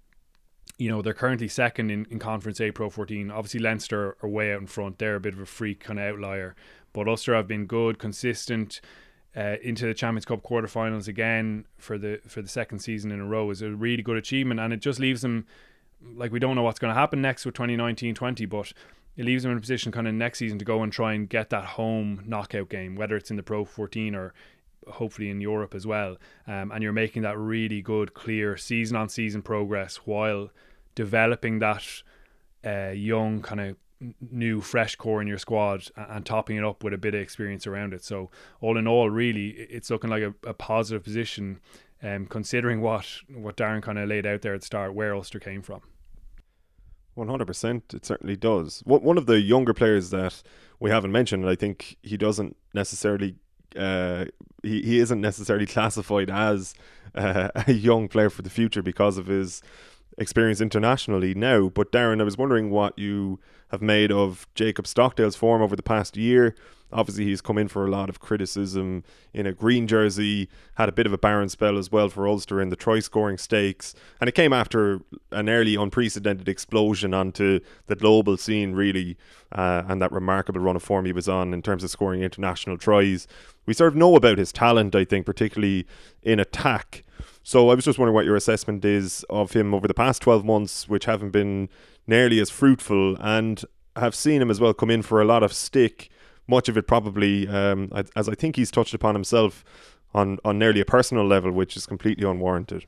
you 0.79 0.91
know 0.91 1.03
they're 1.03 1.15
currently 1.15 1.49
second 1.49 1.91
in, 1.91 2.07
in 2.11 2.19
Conference 2.19 2.61
A 2.61 2.71
Pro 2.71 2.91
14. 2.91 3.31
Obviously 3.31 3.61
Leinster 3.61 4.17
are 4.23 4.29
way 4.29 4.53
out 4.53 4.61
in 4.61 4.67
front. 4.67 4.99
They're 4.99 5.17
a 5.17 5.21
bit 5.21 5.35
of 5.35 5.41
a 5.41 5.47
freak 5.47 5.81
kind 5.81 5.99
of 5.99 6.07
outlier, 6.07 6.55
but 6.93 7.09
Ulster 7.09 7.35
have 7.35 7.49
been 7.49 7.67
good, 7.67 7.99
consistent. 7.99 8.81
Uh, 9.35 9.57
into 9.63 9.87
the 9.87 9.95
Champions 9.95 10.27
Cup 10.27 10.43
quarterfinals 10.43 11.09
again 11.09 11.65
for 11.79 11.97
the 11.97 12.21
for 12.29 12.43
the 12.43 12.49
second 12.49 12.81
season 12.81 13.11
in 13.11 13.19
a 13.19 13.25
row 13.25 13.49
is 13.49 13.63
a 13.63 13.71
really 13.71 14.03
good 14.03 14.19
achievement, 14.19 14.61
and 14.61 14.75
it 14.75 14.81
just 14.81 15.01
leaves 15.01 15.23
them 15.23 15.47
like 16.15 16.33
we 16.33 16.39
don't 16.39 16.55
know 16.55 16.63
what's 16.63 16.79
going 16.79 16.93
to 16.93 16.99
happen 16.99 17.23
next 17.23 17.47
with 17.47 17.55
2019-20, 17.55 18.49
but 18.49 18.73
it 19.17 19.25
leaves 19.25 19.43
them 19.43 19.53
in 19.53 19.59
a 19.59 19.61
position 19.61 19.93
kind 19.93 20.09
of 20.09 20.15
next 20.15 20.39
season 20.39 20.59
to 20.59 20.65
go 20.65 20.83
and 20.83 20.93
try 20.93 21.13
and 21.13 21.29
get 21.29 21.51
that 21.51 21.65
home 21.65 22.23
knockout 22.27 22.69
game, 22.69 22.97
whether 22.97 23.17
it's 23.17 23.31
in 23.31 23.37
the 23.37 23.43
Pro 23.43 23.65
14 23.65 24.15
or 24.15 24.33
hopefully 24.89 25.31
in 25.31 25.41
Europe 25.41 25.75
as 25.75 25.87
well. 25.87 26.17
Um, 26.47 26.73
and 26.73 26.83
you're 26.83 26.93
making 26.93 27.23
that 27.23 27.39
really 27.39 27.83
good, 27.83 28.15
clear 28.15 28.57
season 28.57 28.97
on 28.97 29.09
season 29.09 29.43
progress 29.43 29.97
while 30.05 30.51
developing 30.95 31.59
that 31.61 31.85
uh, 32.65 32.91
young 32.91 33.43
kind 33.43 33.61
of 33.61 33.77
new 34.31 34.61
fresh 34.61 34.97
core 34.97 35.21
in 35.21 35.29
your 35.29 35.39
squad 35.39 35.89
and, 35.97 36.25
topping 36.27 36.57
it 36.57 36.65
up 36.65 36.83
with 36.83 36.93
a 36.93 36.99
bit 36.99 37.15
of 37.15 37.21
experience 37.21 37.67
around 37.67 37.93
it. 37.93 38.05
So 38.05 38.31
all 38.61 38.77
in 38.77 38.87
all, 38.87 39.11
really, 39.11 39.51
it's 39.51 39.91
looking 39.91 40.11
like 40.11 40.23
a, 40.23 40.35
a 40.47 40.55
positive 40.55 41.05
position, 41.05 41.61
um, 42.03 42.27
considering 42.27 42.81
what 42.81 43.07
what 43.33 43.57
Darren 43.57 43.83
kind 43.83 43.99
of 43.99 44.09
laid 44.09 44.27
out 44.27 44.43
there 44.43 44.55
at 44.55 44.61
the 44.61 44.67
start, 44.67 44.95
where 44.95 45.15
Ulster 45.15 45.39
came 45.39 45.63
from. 45.63 45.83
One 47.15 47.29
hundred 47.29 47.47
percent, 47.47 47.93
it 47.95 48.07
certainly 48.07 48.37
does. 48.37 48.83
One 48.87 49.19
of 49.19 49.27
the 49.27 49.41
younger 49.41 49.75
players 49.75 50.11
that 50.11 50.43
we 50.81 50.91
haven't 50.91 51.13
mentioned, 51.13 51.49
I 51.49 51.55
think 51.55 51.97
he 52.03 52.17
doesn't 52.17 52.57
necessarily, 52.73 53.37
uh, 53.77 54.27
he 54.63 54.83
he 54.83 54.99
isn't 54.99 55.21
necessarily 55.21 55.67
classified 55.67 56.31
as 56.31 56.75
uh, 57.15 57.49
a 57.67 57.73
young 57.73 58.09
player 58.09 58.31
for 58.31 58.43
the 58.43 58.51
future 58.51 58.83
because 58.83 59.19
of 59.19 59.27
his 59.27 59.63
experience 60.19 60.61
internationally 60.61 61.35
now. 61.35 61.69
But 61.69 61.93
Darren, 61.93 62.21
I 62.21 62.25
was 62.25 62.39
wondering 62.39 62.71
what 62.71 62.99
you 62.99 63.41
have 63.69 63.83
made 63.83 64.13
of 64.13 64.47
Jacob 64.55 64.87
Stockdale's 64.87 65.37
form 65.37 65.63
over 65.63 65.75
the 65.75 65.83
past 65.83 66.17
year. 66.17 66.55
Obviously, 66.93 67.25
he's 67.25 67.41
come 67.41 67.57
in 67.57 67.69
for 67.69 67.87
a 67.87 67.91
lot 67.91 68.11
of 68.11 68.21
criticism 68.21 69.03
in 69.33 69.47
a 69.47 69.53
green 69.53 69.87
jersey, 69.87 70.51
had 70.75 70.91
a 70.91 70.93
bit 70.93 71.07
of 71.07 71.13
a 71.15 71.19
barren 71.19 71.49
spell 71.49 71.79
as 71.79 71.91
well 71.91 72.11
for 72.11 72.29
Ulster 72.29 72.61
in 72.61 72.69
the 72.69 72.77
try 72.77 72.99
scoring 72.99 73.39
stakes. 73.39 73.95
And 74.21 74.29
it 74.29 74.35
came 74.35 74.53
after 74.53 75.01
an 75.31 75.49
early 75.49 75.75
unprecedented 75.75 76.51
explosion 76.51 77.15
onto 77.15 77.61
the 77.87 77.97
global 77.97 78.37
scene, 78.37 78.73
really, 78.73 79.17
uh, 79.53 79.85
and 79.89 80.03
that 80.03 80.13
remarkable 80.13 80.61
run 80.61 80.77
of 80.77 80.83
form 80.83 81.07
he 81.07 81.13
was 81.13 81.31
on 81.31 81.55
in 81.55 81.63
terms 81.63 81.83
of 81.83 81.91
scoring 81.91 82.23
international 82.23 82.77
tries. 82.77 83.27
We 83.65 83.73
sort 83.73 83.89
of 83.89 83.97
know 83.97 84.15
about 84.15 84.37
his 84.37 84.53
talent, 84.53 84.95
I 84.95 85.07
think, 85.07 85.25
particularly 85.25 85.87
in 86.23 86.39
attack. 86.39 87.05
So 87.43 87.71
I 87.71 87.75
was 87.75 87.85
just 87.85 87.99
wondering 87.99 88.15
what 88.15 88.25
your 88.25 88.37
assessment 88.37 88.85
is 88.85 89.25
of 89.31 89.53
him 89.53 89.75
over 89.75 89.89
the 89.89 89.95
past 89.95 90.23
12 90.23 90.45
months, 90.45 90.89
which 90.89 91.05
haven't 91.07 91.31
been 91.31 91.69
nearly 92.07 92.41
as 92.41 92.51
fruitful, 92.51 93.17
and 93.21 93.65
have 93.97 94.15
seen 94.15 94.41
him 94.41 94.51
as 94.51 94.61
well 94.61 94.73
come 94.75 94.91
in 94.91 95.03
for 95.03 95.21
a 95.21 95.25
lot 95.25 95.43
of 95.43 95.53
stick 95.53 96.11
much 96.47 96.69
of 96.69 96.77
it 96.77 96.87
probably, 96.87 97.49
um, 97.49 97.91
as 98.17 98.29
I 98.29 98.35
think 98.35 98.57
he's 98.57 98.71
touched 98.71 98.95
upon 98.95 99.15
himself, 99.15 99.65
on 100.15 100.39
on 100.45 100.59
nearly 100.59 100.81
a 100.81 100.85
personal 100.85 101.27
level, 101.27 101.51
which 101.53 101.77
is 101.77 101.87
completely 101.87 102.29
unwarranted. 102.29 102.85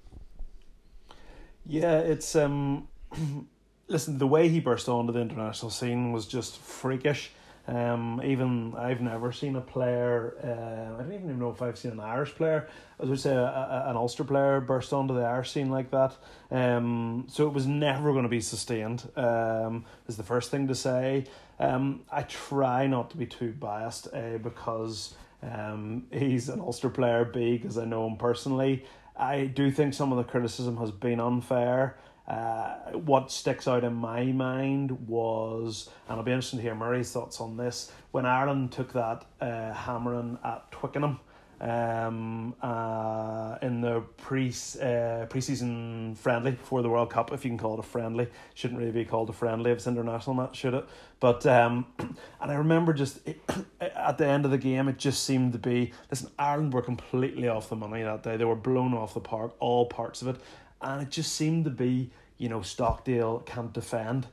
Yeah, 1.66 1.98
it's 1.98 2.36
um, 2.36 2.88
listen. 3.88 4.18
The 4.18 4.26
way 4.26 4.48
he 4.48 4.60
burst 4.60 4.88
onto 4.88 5.12
the 5.12 5.20
international 5.20 5.70
scene 5.70 6.12
was 6.12 6.26
just 6.26 6.58
freakish. 6.58 7.30
Um, 7.66 8.20
even 8.22 8.74
I've 8.76 9.00
never 9.00 9.32
seen 9.32 9.56
a 9.56 9.60
player. 9.60 10.36
Uh, 10.42 10.98
I 10.98 11.02
don't 11.02 11.12
even 11.14 11.38
know 11.38 11.50
if 11.50 11.62
I've 11.62 11.78
seen 11.78 11.92
an 11.92 12.00
Irish 12.00 12.34
player. 12.34 12.68
As 13.00 13.10
I 13.10 13.14
say, 13.14 13.34
a, 13.34 13.42
a, 13.42 13.84
an 13.88 13.96
Ulster 13.96 14.24
player 14.24 14.60
burst 14.60 14.92
onto 14.92 15.14
the 15.14 15.22
Irish 15.22 15.50
scene 15.50 15.70
like 15.70 15.90
that. 15.90 16.14
Um, 16.50 17.26
so 17.28 17.46
it 17.46 17.54
was 17.54 17.66
never 17.66 18.12
going 18.12 18.24
to 18.24 18.28
be 18.28 18.40
sustained. 18.40 19.08
Um, 19.16 19.84
is 20.06 20.16
the 20.16 20.22
first 20.22 20.50
thing 20.50 20.68
to 20.68 20.74
say. 20.74 21.24
Um, 21.58 22.02
I 22.10 22.22
try 22.22 22.86
not 22.86 23.10
to 23.10 23.16
be 23.16 23.26
too 23.26 23.52
biased, 23.52 24.08
A, 24.12 24.38
because 24.42 25.14
um, 25.42 26.04
he's 26.12 26.48
an 26.48 26.60
Ulster 26.60 26.90
player, 26.90 27.24
B, 27.24 27.56
because 27.56 27.78
I 27.78 27.84
know 27.84 28.06
him 28.06 28.16
personally. 28.16 28.84
I 29.16 29.44
do 29.44 29.70
think 29.70 29.94
some 29.94 30.12
of 30.12 30.18
the 30.18 30.24
criticism 30.24 30.76
has 30.78 30.90
been 30.90 31.20
unfair. 31.20 31.96
Uh, 32.26 32.74
what 32.92 33.30
sticks 33.30 33.68
out 33.68 33.84
in 33.84 33.94
my 33.94 34.24
mind 34.24 34.90
was, 35.08 35.90
and 36.08 36.16
I'll 36.16 36.24
be 36.24 36.32
interested 36.32 36.56
to 36.56 36.62
hear 36.62 36.74
Murray's 36.74 37.12
thoughts 37.12 37.40
on 37.40 37.56
this, 37.56 37.92
when 38.12 38.24
Ireland 38.24 38.72
took 38.72 38.92
that 38.94 39.26
uh, 39.40 39.72
hammering 39.72 40.38
at 40.42 40.70
Twickenham 40.72 41.20
um, 41.60 42.54
uh, 42.62 43.56
in 43.62 43.80
the 43.80 44.00
pre 44.16 44.48
uh, 44.48 45.26
preseason 45.26 46.16
friendly 46.16 46.56
for 46.62 46.82
the 46.82 46.88
World 46.88 47.10
Cup, 47.10 47.32
if 47.32 47.44
you 47.44 47.50
can 47.50 47.58
call 47.58 47.74
it 47.74 47.80
a 47.80 47.82
friendly. 47.82 48.28
Shouldn't 48.54 48.78
really 48.78 48.92
be 48.92 49.04
called 49.04 49.30
a 49.30 49.32
friendly 49.32 49.70
if 49.70 49.78
it's 49.78 49.86
international 49.86 50.34
match, 50.34 50.56
should 50.56 50.74
it? 50.74 50.84
But 51.20 51.46
um, 51.46 51.86
and 51.98 52.50
I 52.50 52.54
remember 52.54 52.92
just 52.92 53.26
it, 53.26 53.40
at 53.80 54.18
the 54.18 54.26
end 54.26 54.44
of 54.44 54.50
the 54.50 54.58
game, 54.58 54.88
it 54.88 54.98
just 54.98 55.24
seemed 55.24 55.52
to 55.52 55.58
be 55.58 55.92
listen. 56.10 56.30
Ireland 56.38 56.74
were 56.74 56.82
completely 56.82 57.48
off 57.48 57.68
the 57.68 57.76
money 57.76 58.02
that 58.02 58.22
day. 58.22 58.36
They 58.36 58.44
were 58.44 58.56
blown 58.56 58.94
off 58.94 59.14
the 59.14 59.20
park, 59.20 59.54
all 59.58 59.86
parts 59.86 60.22
of 60.22 60.28
it, 60.28 60.36
and 60.84 61.02
it 61.02 61.10
just 61.10 61.34
seemed 61.34 61.64
to 61.64 61.70
be 61.70 62.10
you 62.38 62.48
know 62.48 62.62
Stockdale 62.62 63.40
can't 63.40 63.72
defend. 63.72 64.26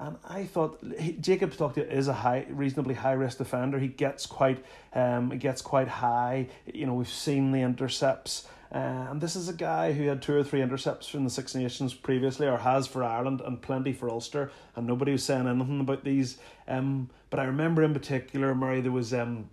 And 0.00 0.16
I 0.24 0.44
thought 0.44 0.78
he, 0.98 1.12
Jacob 1.12 1.52
Stockdale 1.52 1.86
is 1.90 2.06
a 2.06 2.12
high, 2.12 2.46
reasonably 2.48 2.94
high 2.94 3.12
risk 3.12 3.38
defender. 3.38 3.80
He 3.80 3.88
gets 3.88 4.26
quite, 4.26 4.64
um, 4.94 5.32
he 5.32 5.38
gets 5.38 5.60
quite 5.60 5.88
high. 5.88 6.46
You 6.72 6.86
know, 6.86 6.94
we've 6.94 7.08
seen 7.08 7.50
the 7.50 7.62
intercepts. 7.62 8.46
Uh, 8.70 9.08
and 9.10 9.20
this 9.20 9.34
is 9.34 9.48
a 9.48 9.52
guy 9.52 9.92
who 9.92 10.06
had 10.06 10.22
two 10.22 10.36
or 10.36 10.44
three 10.44 10.62
intercepts 10.62 11.08
from 11.08 11.24
the 11.24 11.30
Six 11.30 11.54
Nations 11.54 11.94
previously, 11.94 12.46
or 12.46 12.58
has 12.58 12.86
for 12.86 13.02
Ireland, 13.02 13.40
and 13.40 13.60
plenty 13.60 13.92
for 13.92 14.08
Ulster, 14.08 14.52
and 14.76 14.86
nobody 14.86 15.12
was 15.12 15.24
saying 15.24 15.48
anything 15.48 15.80
about 15.80 16.04
these. 16.04 16.38
Um, 16.68 17.08
but 17.30 17.40
I 17.40 17.44
remember 17.44 17.82
in 17.82 17.92
particular, 17.94 18.54
Murray, 18.54 18.80
there 18.80 18.92
was 18.92 19.12
um, 19.14 19.48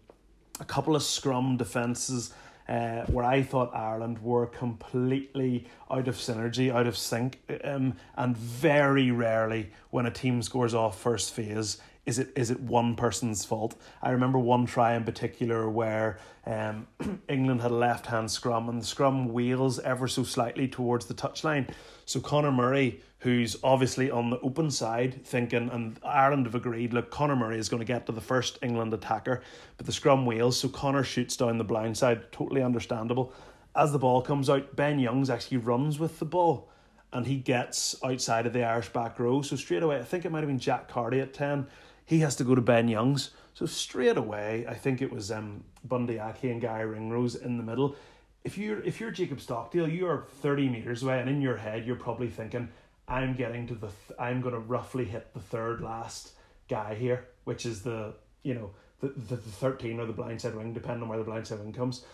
a 0.59 0.65
couple 0.65 0.95
of 0.95 1.01
scrum 1.01 1.57
defences 1.57 2.33
uh, 2.67 3.05
where 3.05 3.25
I 3.25 3.43
thought 3.43 3.75
Ireland 3.75 4.21
were 4.21 4.47
completely 4.47 5.67
out 5.89 6.07
of 6.07 6.15
synergy, 6.15 6.73
out 6.73 6.87
of 6.87 6.97
sync, 6.97 7.39
um, 7.63 7.95
and 8.15 8.35
very 8.35 9.11
rarely 9.11 9.71
when 9.91 10.05
a 10.05 10.11
team 10.11 10.41
scores 10.41 10.73
off 10.73 10.99
first 10.99 11.33
phase 11.33 11.79
is 12.05 12.19
it 12.19 12.31
is 12.35 12.51
it 12.51 12.59
one 12.59 12.95
person's 12.95 13.45
fault? 13.45 13.75
I 14.01 14.11
remember 14.11 14.37
one 14.37 14.65
try 14.65 14.93
in 14.93 15.03
particular 15.03 15.69
where 15.69 16.19
um, 16.45 16.87
England 17.27 17.61
had 17.61 17.71
a 17.71 17.75
left 17.75 18.05
hand 18.05 18.29
scrum 18.29 18.69
and 18.69 18.81
the 18.81 18.85
scrum 18.85 19.33
wheels 19.33 19.79
ever 19.79 20.07
so 20.07 20.23
slightly 20.23 20.67
towards 20.67 21.07
the 21.07 21.13
touchline. 21.13 21.69
So 22.05 22.19
Conor 22.19 22.51
Murray, 22.51 23.01
who's 23.19 23.55
obviously 23.63 24.11
on 24.11 24.29
the 24.29 24.39
open 24.41 24.69
side, 24.69 25.25
thinking, 25.25 25.69
and 25.69 25.99
Ireland 26.03 26.45
have 26.45 26.55
agreed, 26.55 26.93
look, 26.93 27.09
Conor 27.09 27.35
Murray 27.35 27.57
is 27.57 27.69
going 27.69 27.79
to 27.79 27.85
get 27.85 28.05
to 28.05 28.11
the 28.11 28.21
first 28.21 28.59
England 28.61 28.93
attacker, 28.93 29.41
but 29.77 29.85
the 29.85 29.91
scrum 29.91 30.25
wheels, 30.25 30.59
so 30.59 30.69
Conor 30.69 31.03
shoots 31.03 31.37
down 31.37 31.57
the 31.57 31.63
blind 31.63 31.97
side, 31.97 32.31
totally 32.31 32.61
understandable. 32.61 33.33
As 33.75 33.91
the 33.91 33.99
ball 33.99 34.21
comes 34.21 34.49
out, 34.49 34.75
Ben 34.75 34.99
Youngs 34.99 35.29
actually 35.29 35.57
runs 35.57 35.99
with 35.99 36.19
the 36.19 36.25
ball 36.25 36.69
and 37.11 37.25
he 37.25 37.37
gets 37.37 37.95
outside 38.03 38.45
of 38.45 38.53
the 38.53 38.63
Irish 38.63 38.89
back 38.89 39.19
row. 39.19 39.41
So 39.41 39.55
straight 39.55 39.83
away, 39.83 39.99
I 39.99 40.03
think 40.03 40.25
it 40.25 40.31
might 40.31 40.39
have 40.39 40.47
been 40.47 40.59
Jack 40.59 40.87
Carty 40.87 41.19
at 41.19 41.33
10. 41.33 41.67
He 42.05 42.19
has 42.19 42.35
to 42.37 42.43
go 42.43 42.55
to 42.55 42.61
Ben 42.61 42.87
Youngs. 42.87 43.31
So 43.53 43.65
straight 43.65 44.17
away, 44.17 44.65
I 44.67 44.73
think 44.73 45.01
it 45.01 45.11
was 45.11 45.31
um, 45.31 45.63
Bundee 45.85 46.19
Aki 46.19 46.51
and 46.51 46.61
Guy 46.61 46.81
Ringrose 46.81 47.35
in 47.35 47.57
the 47.57 47.63
middle 47.63 47.95
if 48.45 48.59
you're 48.59 48.79
if 48.83 49.01
you're 49.01 49.11
Jacob 49.11 49.41
Stockdale, 49.41 49.89
you 49.89 50.07
are 50.07 50.27
thirty 50.41 50.69
meters 50.69 51.03
away, 51.03 51.19
and 51.19 51.27
in 51.27 51.41
your 51.41 51.57
head 51.57 51.85
you're 51.85 51.95
probably 51.95 52.29
thinking, 52.29 52.69
"I'm 53.07 53.35
getting 53.35 53.67
to 53.67 53.75
the, 53.75 53.87
th- 53.87 54.19
I'm 54.19 54.41
going 54.41 54.53
to 54.53 54.59
roughly 54.59 55.05
hit 55.05 55.33
the 55.33 55.39
third 55.39 55.81
last 55.81 56.31
guy 56.69 56.95
here, 56.95 57.27
which 57.43 57.65
is 57.65 57.81
the 57.81 58.15
you 58.43 58.53
know 58.53 58.71
the, 58.99 59.09
the, 59.09 59.35
the 59.35 59.51
thirteen 59.51 59.99
or 59.99 60.05
the 60.05 60.13
blindside 60.13 60.55
wing, 60.55 60.73
depending 60.73 61.03
on 61.03 61.09
where 61.09 61.17
the 61.17 61.29
blindside 61.29 61.59
wing 61.59 61.73
comes." 61.73 62.05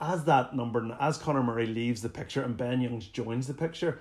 As 0.00 0.24
that 0.24 0.54
number, 0.54 0.96
as 1.00 1.18
Conor 1.18 1.42
Murray 1.42 1.66
leaves 1.66 2.02
the 2.02 2.08
picture 2.08 2.42
and 2.42 2.56
Ben 2.56 2.80
Youngs 2.80 3.08
joins 3.08 3.46
the 3.48 3.54
picture, 3.54 4.00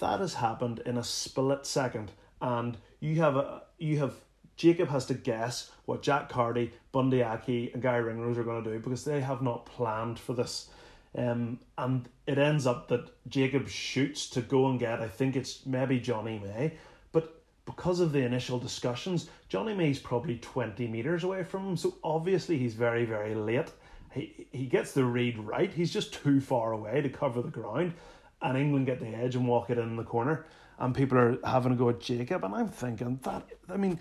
that 0.00 0.20
has 0.20 0.34
happened 0.34 0.80
in 0.84 0.98
a 0.98 1.04
split 1.04 1.64
second, 1.64 2.12
and 2.40 2.76
you 3.00 3.16
have 3.16 3.36
a 3.36 3.62
you 3.78 3.98
have 3.98 4.14
Jacob 4.56 4.88
has 4.88 5.06
to 5.06 5.14
guess 5.14 5.70
what 5.86 6.02
Jack 6.02 6.28
Carty, 6.28 6.72
Bundee 6.92 7.22
Aki, 7.22 7.72
and 7.72 7.82
Garry 7.82 8.02
Ringrose 8.02 8.38
are 8.38 8.44
going 8.44 8.62
to 8.62 8.70
do 8.70 8.78
because 8.78 9.04
they 9.04 9.20
have 9.20 9.42
not 9.42 9.66
planned 9.66 10.18
for 10.18 10.34
this. 10.34 10.68
Um, 11.16 11.60
and 11.76 12.08
it 12.26 12.38
ends 12.38 12.66
up 12.66 12.88
that 12.88 13.10
Jacob 13.28 13.68
shoots 13.68 14.28
to 14.30 14.40
go 14.40 14.68
and 14.68 14.80
get, 14.80 15.00
I 15.00 15.08
think 15.08 15.36
it's 15.36 15.66
maybe 15.66 16.00
Jonny 16.00 16.38
May, 16.38 16.72
but 17.12 17.42
because 17.66 18.00
of 18.00 18.12
the 18.12 18.20
initial 18.20 18.58
discussions, 18.58 19.28
Jonny 19.48 19.74
May's 19.74 19.98
probably 19.98 20.38
20 20.38 20.86
metres 20.88 21.24
away 21.24 21.44
from 21.44 21.68
him, 21.68 21.76
so 21.76 21.96
obviously 22.02 22.56
he's 22.56 22.74
very, 22.74 23.04
very 23.04 23.34
late. 23.34 23.70
He, 24.12 24.46
he 24.52 24.66
gets 24.66 24.92
the 24.92 25.04
read 25.04 25.38
right, 25.38 25.72
he's 25.72 25.92
just 25.92 26.14
too 26.14 26.40
far 26.40 26.72
away 26.72 27.02
to 27.02 27.08
cover 27.10 27.42
the 27.42 27.50
ground, 27.50 27.92
and 28.40 28.56
England 28.56 28.86
get 28.86 29.00
the 29.00 29.14
edge 29.14 29.36
and 29.36 29.46
walk 29.46 29.68
it 29.68 29.78
in 29.78 29.96
the 29.96 30.04
corner, 30.04 30.46
and 30.78 30.94
people 30.94 31.18
are 31.18 31.38
having 31.44 31.72
a 31.72 31.76
go 31.76 31.90
at 31.90 32.00
Jacob, 32.00 32.42
and 32.42 32.54
I'm 32.54 32.68
thinking 32.68 33.20
that, 33.24 33.46
I 33.68 33.76
mean, 33.76 33.98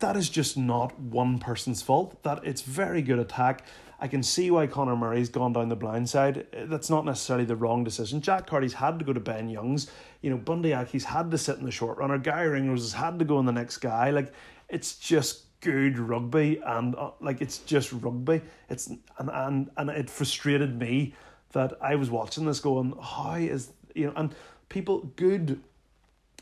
that 0.00 0.16
is 0.16 0.28
just 0.28 0.56
not 0.56 0.98
one 0.98 1.38
person's 1.38 1.82
fault. 1.82 2.22
That 2.22 2.40
it's 2.42 2.62
very 2.62 3.02
good 3.02 3.18
attack. 3.18 3.64
I 4.02 4.08
can 4.08 4.22
see 4.22 4.50
why 4.50 4.66
Conor 4.66 4.96
Murray's 4.96 5.28
gone 5.28 5.52
down 5.52 5.68
the 5.68 5.76
blind 5.76 6.08
side. 6.08 6.46
That's 6.52 6.88
not 6.88 7.04
necessarily 7.04 7.44
the 7.44 7.54
wrong 7.54 7.84
decision. 7.84 8.22
Jack 8.22 8.46
Carty's 8.46 8.72
had 8.72 8.98
to 8.98 9.04
go 9.04 9.12
to 9.12 9.20
Ben 9.20 9.50
Youngs. 9.50 9.90
You 10.22 10.30
know, 10.30 10.38
Bundee 10.38 10.72
Aki's 10.72 11.04
had 11.04 11.30
to 11.30 11.38
sit 11.38 11.58
in 11.58 11.66
the 11.66 11.70
short 11.70 11.98
runner. 11.98 12.16
Guy 12.16 12.42
Ringrose 12.42 12.80
has 12.80 12.92
had 12.94 13.18
to 13.18 13.26
go 13.26 13.38
in 13.38 13.44
the 13.44 13.52
next 13.52 13.76
guy. 13.76 14.10
Like, 14.10 14.32
it's 14.70 14.96
just 14.96 15.44
good 15.60 15.98
rugby 15.98 16.60
and 16.64 16.94
uh, 16.96 17.10
like 17.20 17.40
it's 17.40 17.58
just 17.58 17.92
rugby. 17.92 18.40
It's 18.68 18.88
and 19.18 19.30
and 19.30 19.70
and 19.76 19.90
it 19.90 20.08
frustrated 20.08 20.78
me 20.78 21.14
that 21.52 21.74
I 21.82 21.96
was 21.96 22.10
watching 22.10 22.46
this 22.46 22.60
going, 22.60 22.94
how 23.00 23.34
is 23.34 23.72
you 23.94 24.06
know, 24.06 24.12
and 24.16 24.34
people 24.68 25.10
good 25.16 25.60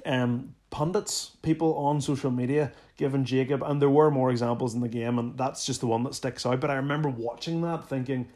um 0.06 0.54
pundits, 0.70 1.36
people 1.42 1.74
on 1.74 2.00
social 2.00 2.30
media 2.30 2.72
giving 2.98 3.24
Jacob, 3.24 3.62
and 3.62 3.80
there 3.80 3.88
were 3.88 4.10
more 4.10 4.30
examples 4.30 4.74
in 4.74 4.80
the 4.80 4.88
game, 4.88 5.18
and 5.18 5.38
that's 5.38 5.64
just 5.64 5.80
the 5.80 5.86
one 5.86 6.02
that 6.02 6.14
sticks 6.14 6.44
out. 6.44 6.60
But 6.60 6.70
I 6.70 6.74
remember 6.74 7.08
watching 7.08 7.62
that 7.62 7.88
thinking, 7.88 8.28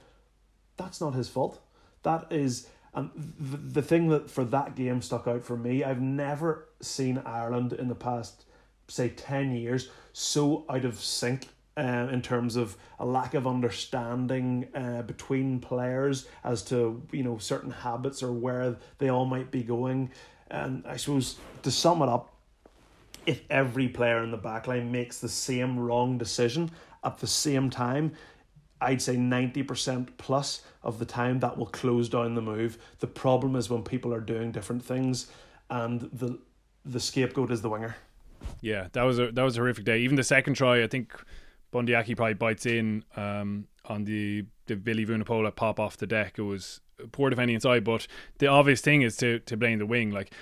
that's 0.79 1.01
not 1.01 1.15
his 1.15 1.29
fault. 1.29 1.61
That 2.05 2.29
is, 2.31 2.69
and 2.95 3.11
the, 3.39 3.57
the 3.59 3.83
thing 3.83 4.09
that 4.09 4.31
for 4.31 4.45
that 4.45 4.75
game 4.75 5.03
stuck 5.03 5.27
out 5.27 5.43
for 5.43 5.57
me, 5.57 5.85
I've 5.85 6.01
never 6.01 6.69
seen 6.81 7.21
Ireland 7.27 7.75
in 7.75 7.89
the 7.89 7.95
past, 7.95 8.45
say, 8.89 9.11
10 9.11 9.55
years 9.55 9.91
so 10.13 10.65
out 10.71 10.85
of 10.85 10.99
sync 11.01 11.49
uh, 11.77 12.09
in 12.13 12.23
terms 12.23 12.57
of 12.57 12.77
a 12.99 13.07
lack 13.07 13.35
of 13.35 13.47
understanding 13.47 14.69
uh, 14.75 15.03
between 15.03 15.59
players 15.59 16.29
as 16.45 16.63
to 16.63 17.03
you 17.13 17.23
know 17.23 17.39
certain 17.39 17.71
habits 17.71 18.23
or 18.23 18.33
where 18.33 18.77
they 18.99 19.09
all 19.09 19.25
might 19.25 19.51
be 19.51 19.63
going. 19.63 20.11
And 20.51 20.85
I 20.87 20.97
suppose 20.99 21.37
to 21.63 21.71
sum 21.71 22.03
it 22.03 22.09
up, 22.11 22.32
if 23.27 23.43
every 23.51 23.89
player 23.89 24.23
in 24.23 24.31
the 24.31 24.39
backline 24.39 24.91
makes 24.91 25.19
the 25.19 25.29
same 25.29 25.79
wrong 25.79 26.19
decision 26.19 26.71
at 27.05 27.19
the 27.19 27.27
same 27.27 27.71
time, 27.71 28.13
I'd 28.81 29.01
say 29.01 29.17
90% 29.17 30.09
plus 30.19 30.63
of 30.83 30.99
the 30.99 31.05
time 31.05 31.41
that 31.41 31.57
will 31.57 31.67
close 31.67 32.09
down 32.09 32.35
the 32.35 32.43
move. 32.43 32.79
The 32.99 33.07
problem 33.07 33.55
is 33.57 33.71
when 33.71 33.83
people 33.83 34.13
are 34.13 34.21
doing 34.21 34.51
different 34.51 34.85
things 34.85 35.29
and 35.71 36.03
the 36.13 36.39
the 36.85 36.99
scapegoat 36.99 37.53
is 37.53 37.63
the 37.63 37.69
winger. 37.69 37.95
Yeah, 38.61 38.89
that 38.93 39.03
was 39.03 39.21
a 39.21 39.31
that 39.31 39.43
was 39.43 39.57
a 39.57 39.61
horrific 39.61 39.85
day. 39.85 40.01
Even 40.01 40.17
the 40.17 40.25
second 40.25 40.55
try, 40.55 40.83
I 40.83 40.89
think 40.89 41.15
Bundee 41.71 41.95
Aki 41.95 42.17
probably 42.17 42.35
bites 42.35 42.67
in 42.67 43.05
um, 43.17 43.67
on 43.85 44.05
the 44.05 44.45
the 44.67 44.77
Billy 44.77 45.07
Vunipola 45.07 45.55
pop 45.55 45.79
off 45.79 45.97
the 45.97 46.07
deck. 46.07 46.39
It 46.39 46.43
was 46.43 46.81
poor 47.13 47.31
defending 47.31 47.55
inside, 47.55 47.85
but 47.85 48.07
the 48.39 48.49
obvious 48.49 48.81
thing 48.81 49.03
is 49.03 49.17
to 49.19 49.39
to 49.41 49.57
blame 49.57 49.79
the 49.79 49.87
wing. 49.87 50.11
Like 50.11 50.33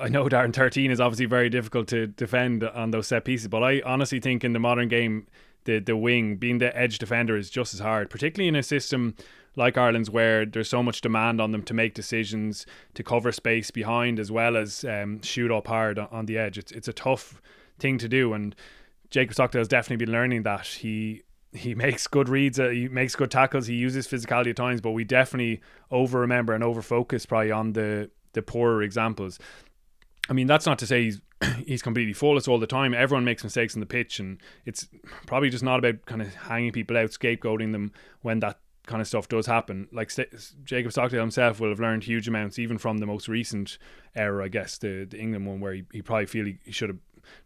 I 0.00 0.08
know 0.08 0.24
Darren 0.28 0.52
thirteen 0.52 0.90
is 0.90 1.00
obviously 1.00 1.26
very 1.26 1.50
difficult 1.50 1.88
to 1.88 2.06
defend 2.06 2.64
on 2.64 2.90
those 2.90 3.06
set 3.06 3.24
pieces, 3.24 3.48
but 3.48 3.62
I 3.62 3.82
honestly 3.84 4.20
think 4.20 4.44
in 4.44 4.52
the 4.52 4.58
modern 4.58 4.88
game 4.88 5.26
the 5.64 5.78
the 5.78 5.96
wing 5.96 6.36
being 6.36 6.58
the 6.58 6.76
edge 6.76 6.98
defender 6.98 7.36
is 7.36 7.50
just 7.50 7.74
as 7.74 7.80
hard, 7.80 8.10
particularly 8.10 8.48
in 8.48 8.56
a 8.56 8.62
system 8.62 9.14
like 9.56 9.76
Ireland's 9.76 10.10
where 10.10 10.46
there's 10.46 10.68
so 10.68 10.82
much 10.82 11.00
demand 11.00 11.40
on 11.40 11.50
them 11.50 11.62
to 11.64 11.74
make 11.74 11.94
decisions, 11.94 12.66
to 12.94 13.02
cover 13.02 13.32
space 13.32 13.70
behind 13.70 14.18
as 14.18 14.30
well 14.30 14.56
as 14.56 14.84
um, 14.84 15.20
shoot 15.22 15.50
up 15.50 15.66
hard 15.66 15.98
on 15.98 16.26
the 16.26 16.38
edge. 16.38 16.56
It's 16.56 16.72
it's 16.72 16.88
a 16.88 16.92
tough 16.92 17.40
thing 17.78 17.98
to 17.98 18.08
do, 18.08 18.32
and 18.32 18.54
Jacob 19.10 19.34
Stockdale 19.34 19.60
has 19.60 19.68
definitely 19.68 20.04
been 20.04 20.12
learning 20.12 20.44
that. 20.44 20.66
He 20.66 21.22
he 21.52 21.74
makes 21.86 22.06
good 22.06 22.28
reads, 22.28 22.58
uh, 22.58 22.68
he 22.68 22.88
makes 22.88 23.16
good 23.16 23.30
tackles, 23.30 23.66
he 23.66 23.74
uses 23.74 24.06
physicality 24.06 24.50
at 24.50 24.56
times, 24.56 24.80
but 24.80 24.92
we 24.92 25.04
definitely 25.04 25.60
over 25.90 26.20
remember 26.20 26.54
and 26.54 26.64
over 26.64 26.80
focus 26.80 27.26
probably 27.26 27.50
on 27.50 27.72
the 27.74 28.10
the 28.32 28.42
poorer 28.42 28.82
examples. 28.82 29.38
I 30.30 30.32
mean, 30.32 30.46
that's 30.46 30.64
not 30.64 30.78
to 30.78 30.86
say 30.86 31.02
he's 31.02 31.20
he's 31.66 31.82
completely 31.82 32.12
flawless 32.12 32.48
all 32.48 32.58
the 32.58 32.66
time. 32.66 32.94
Everyone 32.94 33.24
makes 33.24 33.42
mistakes 33.44 33.74
in 33.74 33.80
the 33.80 33.86
pitch, 33.86 34.20
and 34.20 34.40
it's 34.64 34.88
probably 35.26 35.50
just 35.50 35.64
not 35.64 35.80
about 35.80 36.06
kind 36.06 36.22
of 36.22 36.32
hanging 36.34 36.72
people 36.72 36.96
out, 36.96 37.10
scapegoating 37.10 37.72
them 37.72 37.92
when 38.22 38.40
that 38.40 38.58
kind 38.86 39.00
of 39.00 39.08
stuff 39.08 39.28
does 39.28 39.46
happen. 39.46 39.88
Like 39.92 40.10
St- 40.10 40.52
Jacob 40.64 40.92
Stockdale 40.92 41.20
himself 41.20 41.60
will 41.60 41.68
have 41.68 41.80
learned 41.80 42.04
huge 42.04 42.28
amounts, 42.28 42.58
even 42.58 42.78
from 42.78 42.98
the 42.98 43.06
most 43.06 43.28
recent 43.28 43.78
era, 44.14 44.44
I 44.44 44.48
guess, 44.48 44.78
the, 44.78 45.04
the 45.04 45.18
England 45.18 45.46
one, 45.46 45.60
where 45.60 45.74
he, 45.74 45.84
he 45.92 46.02
probably 46.02 46.26
feel 46.26 46.46
he, 46.46 46.58
he 46.64 46.72
should 46.72 46.90
have 46.90 46.98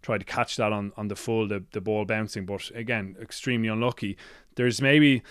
tried 0.02 0.18
to 0.18 0.24
catch 0.24 0.56
that 0.56 0.72
on, 0.72 0.92
on 0.96 1.08
the 1.08 1.16
full, 1.16 1.48
the, 1.48 1.64
the 1.72 1.80
ball 1.80 2.04
bouncing. 2.04 2.46
But 2.46 2.70
again, 2.74 3.16
extremely 3.20 3.68
unlucky. 3.68 4.16
There's 4.56 4.80
maybe 4.80 5.22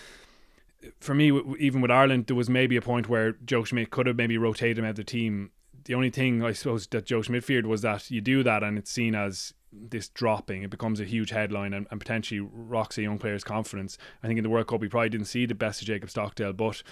for 1.00 1.14
me, 1.14 1.32
even 1.58 1.80
with 1.80 1.90
Ireland, 1.90 2.26
there 2.26 2.36
was 2.36 2.50
maybe 2.50 2.76
a 2.76 2.82
point 2.82 3.08
where 3.08 3.32
Joe 3.44 3.64
Schmidt 3.64 3.90
could 3.90 4.06
have 4.06 4.16
maybe 4.16 4.38
rotated 4.38 4.78
him 4.78 4.84
out 4.84 4.90
of 4.90 4.96
the 4.96 5.04
team. 5.04 5.50
The 5.84 5.94
only 5.94 6.10
thing 6.10 6.42
I 6.42 6.52
suppose 6.52 6.86
that 6.88 7.06
Joe 7.06 7.22
Schmidt 7.22 7.44
feared 7.44 7.66
was 7.66 7.82
that 7.82 8.10
you 8.10 8.20
do 8.20 8.42
that 8.42 8.62
and 8.62 8.78
it's 8.78 8.90
seen 8.90 9.14
as 9.14 9.54
this 9.72 10.08
dropping. 10.08 10.62
It 10.62 10.70
becomes 10.70 11.00
a 11.00 11.04
huge 11.04 11.30
headline 11.30 11.74
and, 11.74 11.86
and 11.90 12.00
potentially 12.00 12.40
rocks 12.40 12.96
a 12.96 13.02
young 13.02 13.18
player's 13.18 13.44
confidence. 13.44 13.98
I 14.22 14.26
think 14.26 14.38
in 14.38 14.44
the 14.44 14.50
World 14.50 14.68
Cup, 14.68 14.80
we 14.80 14.88
probably 14.88 15.10
didn't 15.10 15.26
see 15.26 15.46
the 15.46 15.54
best 15.54 15.80
of 15.80 15.86
Jacob 15.86 16.10
Stockdale, 16.10 16.52
but 16.52 16.82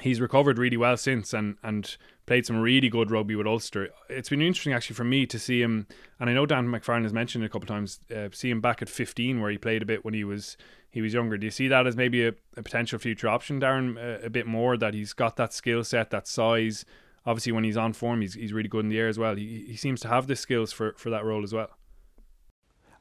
he's 0.00 0.20
recovered 0.20 0.58
really 0.58 0.76
well 0.76 0.96
since 0.96 1.32
and 1.32 1.56
and 1.62 1.96
played 2.26 2.44
some 2.44 2.60
really 2.60 2.88
good 2.88 3.10
rugby 3.10 3.36
with 3.36 3.46
Ulster. 3.46 3.90
It's 4.08 4.28
been 4.28 4.42
interesting 4.42 4.72
actually 4.72 4.94
for 4.94 5.04
me 5.04 5.26
to 5.26 5.38
see 5.38 5.62
him, 5.62 5.86
and 6.18 6.28
I 6.28 6.32
know 6.32 6.44
Dan 6.44 6.66
McFarland 6.66 7.04
has 7.04 7.12
mentioned 7.12 7.44
it 7.44 7.46
a 7.46 7.50
couple 7.50 7.64
of 7.64 7.68
times. 7.68 8.00
Uh, 8.14 8.28
see 8.32 8.50
him 8.50 8.60
back 8.60 8.82
at 8.82 8.88
15, 8.88 9.40
where 9.40 9.50
he 9.50 9.58
played 9.58 9.82
a 9.82 9.86
bit 9.86 10.04
when 10.04 10.14
he 10.14 10.24
was 10.24 10.56
he 10.90 11.00
was 11.00 11.14
younger. 11.14 11.38
Do 11.38 11.46
you 11.46 11.50
see 11.50 11.68
that 11.68 11.86
as 11.86 11.96
maybe 11.96 12.26
a, 12.26 12.32
a 12.56 12.62
potential 12.62 12.98
future 12.98 13.28
option, 13.28 13.60
Darren? 13.60 13.96
A, 13.96 14.26
a, 14.26 14.30
bit 14.30 14.46
more 14.46 14.76
that 14.76 14.94
he's 14.94 15.12
got 15.12 15.36
that 15.36 15.52
skill 15.52 15.84
set, 15.84 16.10
that 16.10 16.26
size. 16.26 16.84
Obviously, 17.26 17.52
when 17.52 17.64
he's 17.64 17.76
on 17.76 17.92
form, 17.92 18.20
he's 18.20 18.34
he's 18.34 18.52
really 18.52 18.68
good 18.68 18.84
in 18.84 18.88
the 18.88 18.98
air 18.98 19.08
as 19.08 19.18
well. 19.18 19.34
He 19.34 19.64
he 19.68 19.76
seems 19.76 20.00
to 20.02 20.08
have 20.08 20.26
the 20.26 20.36
skills 20.36 20.72
for 20.72 20.94
for 20.96 21.10
that 21.10 21.24
role 21.24 21.42
as 21.42 21.52
well. 21.52 21.70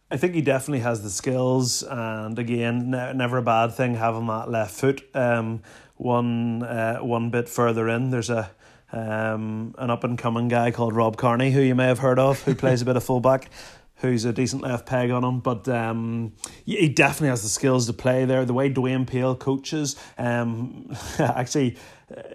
I 0.09 0.17
think 0.17 0.35
he 0.35 0.41
definitely 0.41 0.81
has 0.81 1.01
the 1.01 1.09
skills, 1.09 1.83
and 1.83 2.37
again, 2.37 2.91
ne- 2.91 3.13
never 3.13 3.37
a 3.37 3.41
bad 3.41 3.73
thing 3.73 3.95
having 3.95 4.27
that 4.27 4.49
left 4.49 4.75
foot. 4.75 5.03
Um, 5.15 5.61
one 5.95 6.63
uh, 6.63 6.97
one 6.97 7.29
bit 7.31 7.49
further 7.49 7.89
in, 7.89 8.11
there's 8.11 8.29
a 8.29 8.51
um, 8.91 9.75
an 9.77 9.89
up 9.89 10.03
and 10.03 10.17
coming 10.17 10.47
guy 10.47 10.71
called 10.71 10.95
Rob 10.95 11.17
Kearney, 11.17 11.51
who 11.51 11.61
you 11.61 11.75
may 11.75 11.87
have 11.87 11.99
heard 11.99 12.19
of, 12.19 12.41
who 12.43 12.55
plays 12.63 12.81
a 12.81 12.85
bit 12.85 12.95
of 12.95 13.03
fullback, 13.03 13.49
who's 13.95 14.25
a 14.25 14.33
decent 14.33 14.61
left 14.61 14.85
peg 14.85 15.11
on 15.11 15.23
him. 15.23 15.39
But 15.39 15.67
um, 15.67 16.33
he 16.65 16.87
definitely 16.87 17.29
has 17.29 17.43
the 17.43 17.49
skills 17.49 17.87
to 17.87 17.93
play 17.93 18.25
there. 18.25 18.45
The 18.45 18.53
way 18.53 18.71
Dwayne 18.71 19.07
Peel 19.07 19.35
coaches, 19.35 19.95
um, 20.17 20.95
actually, 21.19 21.77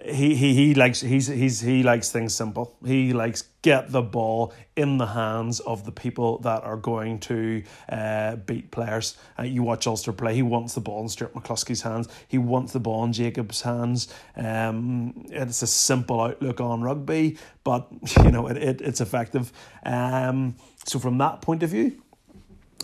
he, 0.03 0.35
he 0.35 0.53
he 0.53 0.73
likes 0.75 0.99
he's 0.99 1.27
he's 1.27 1.61
he 1.61 1.81
likes 1.81 2.11
things 2.11 2.33
simple. 2.35 2.75
He 2.85 3.13
likes 3.13 3.43
get 3.61 3.91
the 3.91 4.01
ball 4.01 4.53
in 4.75 4.97
the 4.97 5.05
hands 5.05 5.61
of 5.61 5.85
the 5.85 5.91
people 5.91 6.39
that 6.39 6.63
are 6.63 6.75
going 6.75 7.19
to 7.19 7.63
uh, 7.87 8.35
beat 8.35 8.69
players. 8.71 9.17
Uh, 9.39 9.43
you 9.43 9.63
watch 9.63 9.87
Ulster 9.87 10.11
play. 10.11 10.35
He 10.35 10.41
wants 10.41 10.73
the 10.73 10.81
ball 10.81 11.01
in 11.03 11.09
Stuart 11.09 11.33
McCloskey's 11.33 11.83
hands. 11.83 12.09
He 12.27 12.37
wants 12.37 12.73
the 12.73 12.81
ball 12.81 13.05
in 13.05 13.13
Jacob's 13.13 13.61
hands. 13.61 14.13
Um, 14.35 15.25
it's 15.29 15.61
a 15.61 15.67
simple 15.67 16.19
outlook 16.19 16.59
on 16.59 16.81
rugby, 16.81 17.37
but 17.63 17.87
you 18.23 18.31
know 18.31 18.47
it, 18.47 18.57
it 18.57 18.81
it's 18.81 18.99
effective. 18.99 19.53
Um, 19.85 20.55
so 20.85 20.99
from 20.99 21.17
that 21.19 21.41
point 21.41 21.63
of 21.63 21.69
view. 21.69 22.01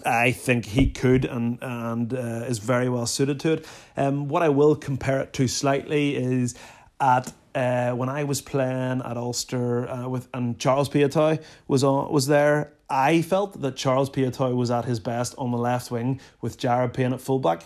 I 0.06 0.32
think 0.32 0.66
he 0.66 0.92
could 0.92 1.26
and 1.26 1.58
and 1.60 2.14
uh, 2.14 2.46
is 2.48 2.60
very 2.60 2.88
well 2.88 3.08
suited 3.08 3.40
to 3.42 3.54
it. 3.54 3.66
Um, 3.98 4.28
what 4.28 4.44
I 4.44 4.50
will 4.50 4.76
compare 4.76 5.20
it 5.20 5.34
to 5.34 5.48
slightly 5.48 6.16
is 6.16 6.56
at 7.00 7.34
uh, 7.56 7.92
when 7.92 8.10
I 8.10 8.24
was 8.24 8.42
playing 8.42 9.02
at 9.02 9.18
Ulster 9.18 9.90
uh, 9.90 10.08
with 10.08 10.28
and 10.34 10.60
Charles 10.60 10.90
Piutau 10.90 11.42
was 11.68 11.84
on 11.84 12.12
was 12.12 12.28
there. 12.28 12.74
I 12.90 13.22
felt 13.22 13.62
that 13.62 13.76
Charles 13.76 14.10
Piutau 14.10 14.56
was 14.56 14.72
at 14.72 14.86
his 14.86 15.00
best 15.00 15.36
on 15.38 15.52
the 15.52 15.58
left 15.58 15.92
wing 15.92 16.22
with 16.40 16.58
Jared 16.58 16.94
Payne 16.94 17.14
at 17.14 17.22
fullback 17.22 17.64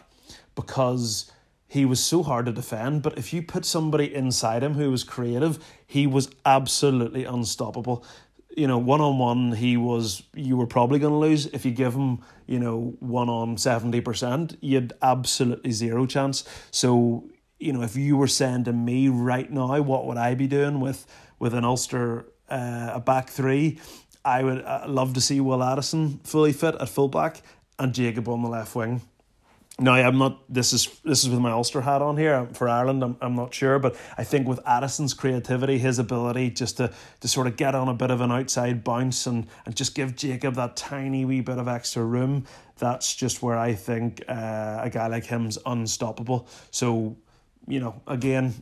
because 0.56 1.32
he 1.68 1.86
was 1.86 2.04
so 2.04 2.24
hard 2.24 2.48
to 2.48 2.52
defend. 2.52 3.02
But 3.04 3.18
if 3.18 3.32
you 3.32 3.42
put 3.44 3.64
somebody 3.64 4.14
inside 4.14 4.64
him 4.64 4.74
who 4.74 4.90
was 4.92 5.04
creative, 5.04 5.64
he 5.86 6.08
was 6.08 6.30
absolutely 6.46 7.24
unstoppable. 7.24 8.04
You 8.58 8.68
know, 8.68 8.78
one 8.78 9.00
on 9.00 9.18
one, 9.18 9.54
he 9.54 9.78
was. 9.78 10.24
You 10.34 10.58
were 10.58 10.68
probably 10.68 11.00
going 11.00 11.14
to 11.14 11.18
lose 11.18 11.46
if 11.48 11.64
you 11.64 11.72
give 11.72 11.94
him, 11.94 12.20
you 12.48 12.60
know, 12.60 12.96
one 13.00 13.30
on 13.30 13.58
seventy 13.58 14.02
percent. 14.02 14.58
You 14.60 14.76
had 14.76 14.94
absolutely 15.02 15.72
zero 15.72 16.06
chance. 16.06 16.44
So 16.72 17.30
you 17.62 17.72
know, 17.74 17.84
if 17.84 17.96
you 17.96 18.18
were 18.18 18.28
saying 18.28 18.64
to 18.66 18.74
me 18.74 19.08
right 19.08 19.50
now, 19.50 19.80
what 19.82 20.08
would 20.08 20.18
I 20.18 20.36
be 20.36 20.48
doing 20.48 20.80
with 20.80 21.06
with 21.40 21.54
an 21.54 21.64
Ulster 21.64 22.26
uh, 22.50 22.92
a 22.94 23.00
back 23.00 23.30
three? 23.30 23.80
I 24.26 24.44
would 24.44 24.64
uh, 24.64 24.86
love 24.88 25.14
to 25.14 25.22
see 25.22 25.40
Will 25.40 25.64
Addison 25.64 26.20
fully 26.24 26.54
fit 26.54 26.76
at 26.76 26.90
fullback 26.90 27.42
and 27.80 27.94
Jacob 27.94 28.28
on 28.28 28.42
the 28.44 28.50
left 28.50 28.76
wing. 28.76 29.02
Now 29.80 29.94
I'm 29.94 30.18
not. 30.18 30.44
This 30.48 30.74
is 30.74 30.88
this 31.04 31.24
is 31.24 31.30
with 31.30 31.40
my 31.40 31.52
Ulster 31.52 31.82
hat 31.82 32.02
on 32.02 32.18
here 32.18 32.48
for 32.54 32.68
Ireland. 32.68 33.04
I'm, 33.04 33.18
I'm 33.22 33.36
not 33.36 33.54
sure, 33.54 33.80
but 33.80 33.96
I 34.18 34.24
think 34.24 34.48
with 34.48 34.60
Addison's 34.66 35.14
creativity, 35.14 35.78
his 35.78 35.98
ability 35.98 36.52
just 36.52 36.78
to 36.78 36.92
to 37.22 37.28
sort 37.28 37.48
of 37.48 37.58
get 37.58 37.74
on 37.74 37.88
a 37.88 37.94
bit 37.94 38.12
of 38.12 38.22
an 38.22 38.32
outside 38.32 38.84
bounce 38.84 39.26
and 39.26 39.48
and 39.66 39.76
just 39.76 39.96
give 39.96 40.16
Jacob 40.16 40.56
that 40.56 40.76
tiny 40.76 41.26
wee 41.26 41.42
bit 41.42 41.58
of 41.58 41.68
extra 41.68 42.04
room. 42.04 42.46
That's 42.78 43.16
just 43.16 43.42
where 43.42 43.58
I 43.58 43.74
think 43.74 44.24
uh, 44.28 44.82
a 44.84 44.90
guy 44.92 45.08
like 45.08 45.26
him's 45.26 45.58
unstoppable. 45.66 46.48
So 46.70 47.16
you 47.68 47.80
know, 47.80 48.02
again, 48.08 48.54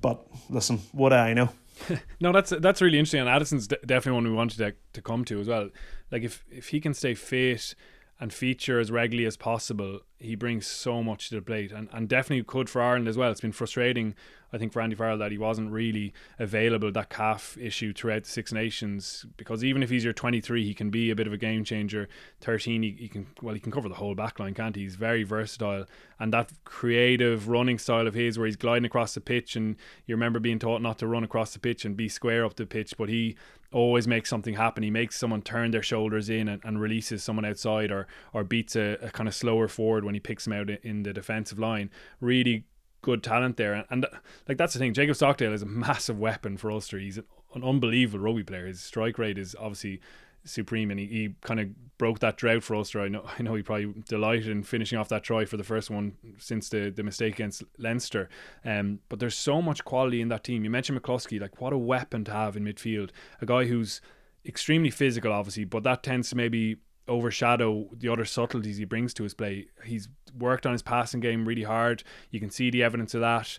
but 0.00 0.26
listen, 0.48 0.78
what 0.92 1.10
do 1.10 1.16
I 1.16 1.34
know? 1.34 1.50
no, 2.20 2.32
that's 2.32 2.50
that's 2.50 2.80
really 2.80 2.98
interesting, 2.98 3.20
and 3.20 3.28
Addison's 3.28 3.66
definitely 3.66 4.12
one 4.12 4.24
we 4.24 4.32
wanted 4.32 4.58
to, 4.58 4.74
to 4.92 5.02
come 5.02 5.24
to 5.26 5.40
as 5.40 5.48
well. 5.48 5.70
Like 6.10 6.22
if 6.22 6.44
if 6.50 6.68
he 6.68 6.80
can 6.80 6.94
stay 6.94 7.14
fit 7.14 7.74
and 8.20 8.32
feature 8.32 8.78
as 8.78 8.92
regularly 8.92 9.26
as 9.26 9.36
possible, 9.36 10.00
he 10.18 10.36
brings 10.36 10.66
so 10.66 11.02
much 11.02 11.28
to 11.28 11.36
the 11.36 11.42
plate, 11.42 11.72
and 11.72 11.88
and 11.92 12.08
definitely 12.08 12.44
could 12.44 12.70
for 12.70 12.80
Ireland 12.80 13.08
as 13.08 13.16
well. 13.16 13.30
It's 13.30 13.40
been 13.40 13.52
frustrating 13.52 14.14
I 14.54 14.58
think 14.58 14.72
for 14.72 14.80
Andy 14.80 14.94
Farrell 14.94 15.18
that 15.18 15.32
he 15.32 15.38
wasn't 15.38 15.72
really 15.72 16.14
available 16.38 16.92
that 16.92 17.10
calf 17.10 17.58
issue 17.60 17.92
throughout 17.92 18.22
the 18.22 18.30
Six 18.30 18.52
Nations 18.52 19.26
because 19.36 19.64
even 19.64 19.82
if 19.82 19.90
he's 19.90 20.04
your 20.04 20.12
23 20.12 20.64
he 20.64 20.74
can 20.74 20.90
be 20.90 21.10
a 21.10 21.16
bit 21.16 21.26
of 21.26 21.32
a 21.32 21.36
game 21.36 21.64
changer 21.64 22.08
13 22.40 22.82
he, 22.84 22.96
he 22.96 23.08
can 23.08 23.26
well 23.42 23.54
he 23.54 23.60
can 23.60 23.72
cover 23.72 23.88
the 23.88 23.96
whole 23.96 24.14
backline 24.14 24.54
can't 24.54 24.76
he 24.76 24.82
he's 24.82 24.94
very 24.94 25.24
versatile 25.24 25.86
and 26.20 26.32
that 26.32 26.52
creative 26.64 27.48
running 27.48 27.78
style 27.78 28.06
of 28.06 28.14
his 28.14 28.38
where 28.38 28.46
he's 28.46 28.56
gliding 28.56 28.84
across 28.84 29.14
the 29.14 29.20
pitch 29.20 29.56
and 29.56 29.76
you 30.06 30.14
remember 30.14 30.38
being 30.38 30.60
taught 30.60 30.80
not 30.80 30.98
to 30.98 31.06
run 31.06 31.24
across 31.24 31.52
the 31.52 31.58
pitch 31.58 31.84
and 31.84 31.96
be 31.96 32.08
square 32.08 32.44
up 32.44 32.54
the 32.54 32.64
pitch 32.64 32.94
but 32.96 33.08
he 33.08 33.34
always 33.74 34.06
makes 34.06 34.30
something 34.30 34.54
happen. 34.54 34.84
He 34.84 34.90
makes 34.90 35.18
someone 35.18 35.42
turn 35.42 35.72
their 35.72 35.82
shoulders 35.82 36.30
in 36.30 36.48
and, 36.48 36.64
and 36.64 36.80
releases 36.80 37.22
someone 37.22 37.44
outside 37.44 37.90
or 37.90 38.06
or 38.32 38.44
beats 38.44 38.76
a, 38.76 38.96
a, 39.02 39.10
kind 39.10 39.28
of 39.28 39.34
slower 39.34 39.68
forward 39.68 40.04
when 40.04 40.14
he 40.14 40.20
picks 40.20 40.44
them 40.44 40.52
out 40.52 40.70
in 40.70 41.02
the 41.02 41.12
defensive 41.12 41.58
line. 41.58 41.90
Really 42.20 42.64
good 43.04 43.22
talent 43.22 43.56
there. 43.56 43.74
And, 43.74 43.84
and, 43.90 44.06
like 44.48 44.58
that's 44.58 44.72
the 44.72 44.78
thing. 44.78 44.94
Jacob 44.94 45.16
Stockdale 45.16 45.52
is 45.52 45.62
a 45.62 45.66
massive 45.66 46.18
weapon 46.18 46.56
for 46.56 46.70
Ulster. 46.70 46.98
He's 46.98 47.18
an, 47.18 47.24
an 47.54 47.62
unbelievable 47.62 48.24
rugby 48.24 48.42
player. 48.42 48.66
His 48.66 48.80
strike 48.80 49.18
rate 49.18 49.38
is 49.38 49.54
obviously 49.58 50.00
supreme, 50.44 50.90
and 50.90 51.00
he, 51.00 51.06
he 51.06 51.34
kind 51.42 51.60
of 51.60 51.68
broke 51.98 52.18
that 52.20 52.36
drought 52.36 52.62
for 52.62 52.74
Ulster. 52.74 53.00
I 53.00 53.08
know 53.08 53.24
I 53.38 53.42
know 53.42 53.54
he 53.54 53.62
probably 53.62 53.94
delighted 54.08 54.48
in 54.48 54.62
finishing 54.62 54.98
off 54.98 55.08
that 55.08 55.22
try 55.22 55.44
for 55.44 55.56
the 55.56 55.64
first 55.64 55.90
one 55.90 56.14
since 56.38 56.68
the, 56.68 56.90
the 56.90 57.02
mistake 57.02 57.34
against 57.34 57.62
Leinster. 57.78 58.28
Um, 58.64 59.00
but 59.08 59.18
there's 59.18 59.36
so 59.36 59.62
much 59.62 59.84
quality 59.84 60.20
in 60.20 60.28
that 60.28 60.44
team. 60.44 60.64
You 60.64 60.70
mentioned 60.70 61.00
McCloskey, 61.00 61.40
like 61.40 61.60
what 61.60 61.72
a 61.72 61.78
weapon 61.78 62.24
to 62.24 62.32
have 62.32 62.56
in 62.56 62.64
midfield. 62.64 63.10
A 63.40 63.46
guy 63.46 63.66
who's 63.66 64.00
extremely 64.46 64.90
physical, 64.90 65.32
obviously, 65.32 65.64
but 65.64 65.82
that 65.84 66.02
tends 66.02 66.30
to 66.30 66.36
maybe 66.36 66.76
overshadow 67.08 67.88
the 67.92 68.08
other 68.08 68.24
subtleties 68.24 68.76
he 68.76 68.84
brings 68.84 69.14
to 69.14 69.22
his 69.22 69.34
play. 69.34 69.66
He's 69.84 70.08
worked 70.38 70.66
on 70.66 70.72
his 70.72 70.82
passing 70.82 71.20
game 71.20 71.46
really 71.46 71.62
hard. 71.62 72.02
You 72.30 72.40
can 72.40 72.50
see 72.50 72.70
the 72.70 72.82
evidence 72.82 73.14
of 73.14 73.20
that. 73.20 73.58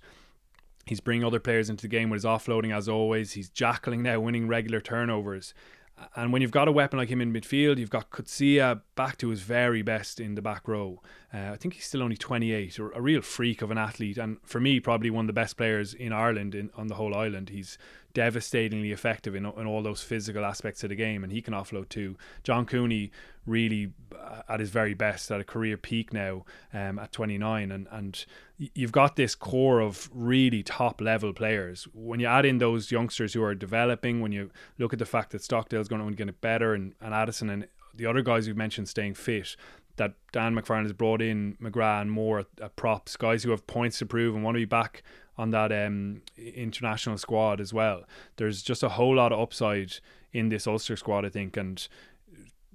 He's 0.86 1.00
bringing 1.00 1.26
other 1.26 1.39
players 1.39 1.70
into 1.70 1.84
the 1.84 1.88
game 1.88 2.10
with 2.10 2.18
his 2.18 2.26
offloading 2.26 2.76
as 2.76 2.88
always. 2.88 3.34
He's 3.34 3.50
jackling 3.50 4.00
now, 4.00 4.20
winning 4.20 4.48
regular 4.48 4.80
turnovers. 4.80 5.54
And 6.16 6.34
when 6.34 6.41
you've 6.41 6.52
got 6.52 6.68
a 6.68 6.74
weapon 6.74 7.00
like 7.00 7.10
him 7.10 7.22
in 7.22 7.32
midfield, 7.32 7.78
you've 7.78 7.89
got 7.89 8.10
Coetzee 8.10 8.82
back 8.96 9.18
to 9.18 9.30
his 9.30 9.41
very 9.41 9.82
best 9.82 10.20
in 10.20 10.36
the 10.36 10.41
back 10.41 10.68
row. 10.68 11.02
Uh, 11.34 11.52
I 11.54 11.56
think 11.56 11.74
he's 11.74 11.86
still 11.86 12.04
only 12.04 12.18
28, 12.18 12.78
a 12.80 13.02
real 13.02 13.22
freak 13.22 13.62
of 13.62 13.72
an 13.72 13.78
athlete, 13.78 14.18
and 14.18 14.38
for 14.43 14.60
me, 14.60 14.80
probably 14.80 15.10
one 15.10 15.24
of 15.24 15.28
the 15.28 15.34
best 15.34 15.56
players 15.56 15.93
in 15.93 16.12
Ireland 16.12 16.54
in, 16.54 16.70
on 16.76 16.88
the 16.88 16.96
whole 16.96 17.16
island. 17.16 17.50
He's 17.50 17.78
devastatingly 18.16 18.91
effective 18.91 19.36
in, 19.36 19.45
in 19.45 19.68
all 19.68 19.84
those 19.84 20.01
physical 20.01 20.43
aspects 20.43 20.84
of 20.84 20.89
the 20.89 20.95
game, 20.95 21.24
and 21.24 21.32
he 21.32 21.41
can 21.41 21.53
offload 21.53 21.89
too. 21.89 22.18
John 22.43 22.66
Cooney 22.66 23.11
really 23.45 23.91
uh, 24.20 24.41
at 24.49 24.59
his 24.59 24.72
very 24.72 24.95
best 24.95 25.30
at 25.30 25.39
a 25.39 25.43
career 25.43 25.78
peak 25.78 26.11
now 26.11 26.43
um, 26.74 26.97
at 26.97 27.11
29 27.11 27.72
and 27.72 27.88
and 27.91 28.26
you've 28.57 28.91
got 28.91 29.16
this 29.16 29.36
core 29.36 29.82
of 29.82 30.09
really 30.11 30.63
top 30.63 30.99
level 30.99 31.32
players 31.32 31.88
when 31.93 32.20
you 32.20 32.26
add 32.26 32.43
in 32.43 32.57
those 32.57 32.91
youngsters 32.91 33.34
who 33.34 33.43
are 33.43 33.53
developing 33.53 34.20
when 34.20 34.32
you 34.32 34.49
look 34.80 34.93
at 34.93 34.97
the 34.97 35.05
fact 35.05 35.30
that 35.32 35.43
Stockdale's 35.43 35.88
going 35.88 36.09
to 36.09 36.16
get 36.16 36.41
better 36.41 36.74
and, 36.74 36.95
and 36.99 37.13
Addison 37.13 37.51
and 37.51 37.68
the 37.93 38.07
other 38.07 38.24
guys 38.24 38.47
you've 38.47 38.57
mentioned 38.57 38.89
staying 38.89 39.13
fit 39.13 39.55
that 39.97 40.16
Dan 40.32 40.55
McFarland 40.55 40.84
has 40.84 40.93
brought 40.93 41.22
in 41.22 41.55
McGrath 41.61 42.01
and 42.01 42.11
more 42.11 42.39
at, 42.39 42.47
at 42.59 42.76
props 42.76 43.16
guys 43.16 43.43
who 43.43 43.51
have 43.51 43.68
points 43.68 43.99
to 43.99 44.07
prove 44.07 44.34
and 44.34 44.43
want 44.43 44.55
to 44.55 44.59
be 44.59 44.66
back 44.66 45.03
on 45.38 45.51
that 45.51 45.71
um, 45.71 46.21
international 46.38 47.17
squad 47.17 47.59
as 47.59 47.73
well. 47.73 48.03
There's 48.38 48.61
just 48.61 48.83
a 48.83 48.89
whole 48.89 49.15
lot 49.15 49.31
of 49.31 49.39
upside 49.39 49.95
in 50.33 50.49
this 50.49 50.67
Ulster 50.67 50.95
squad, 50.95 51.25
I 51.25 51.29
think, 51.29 51.57
and 51.57 51.88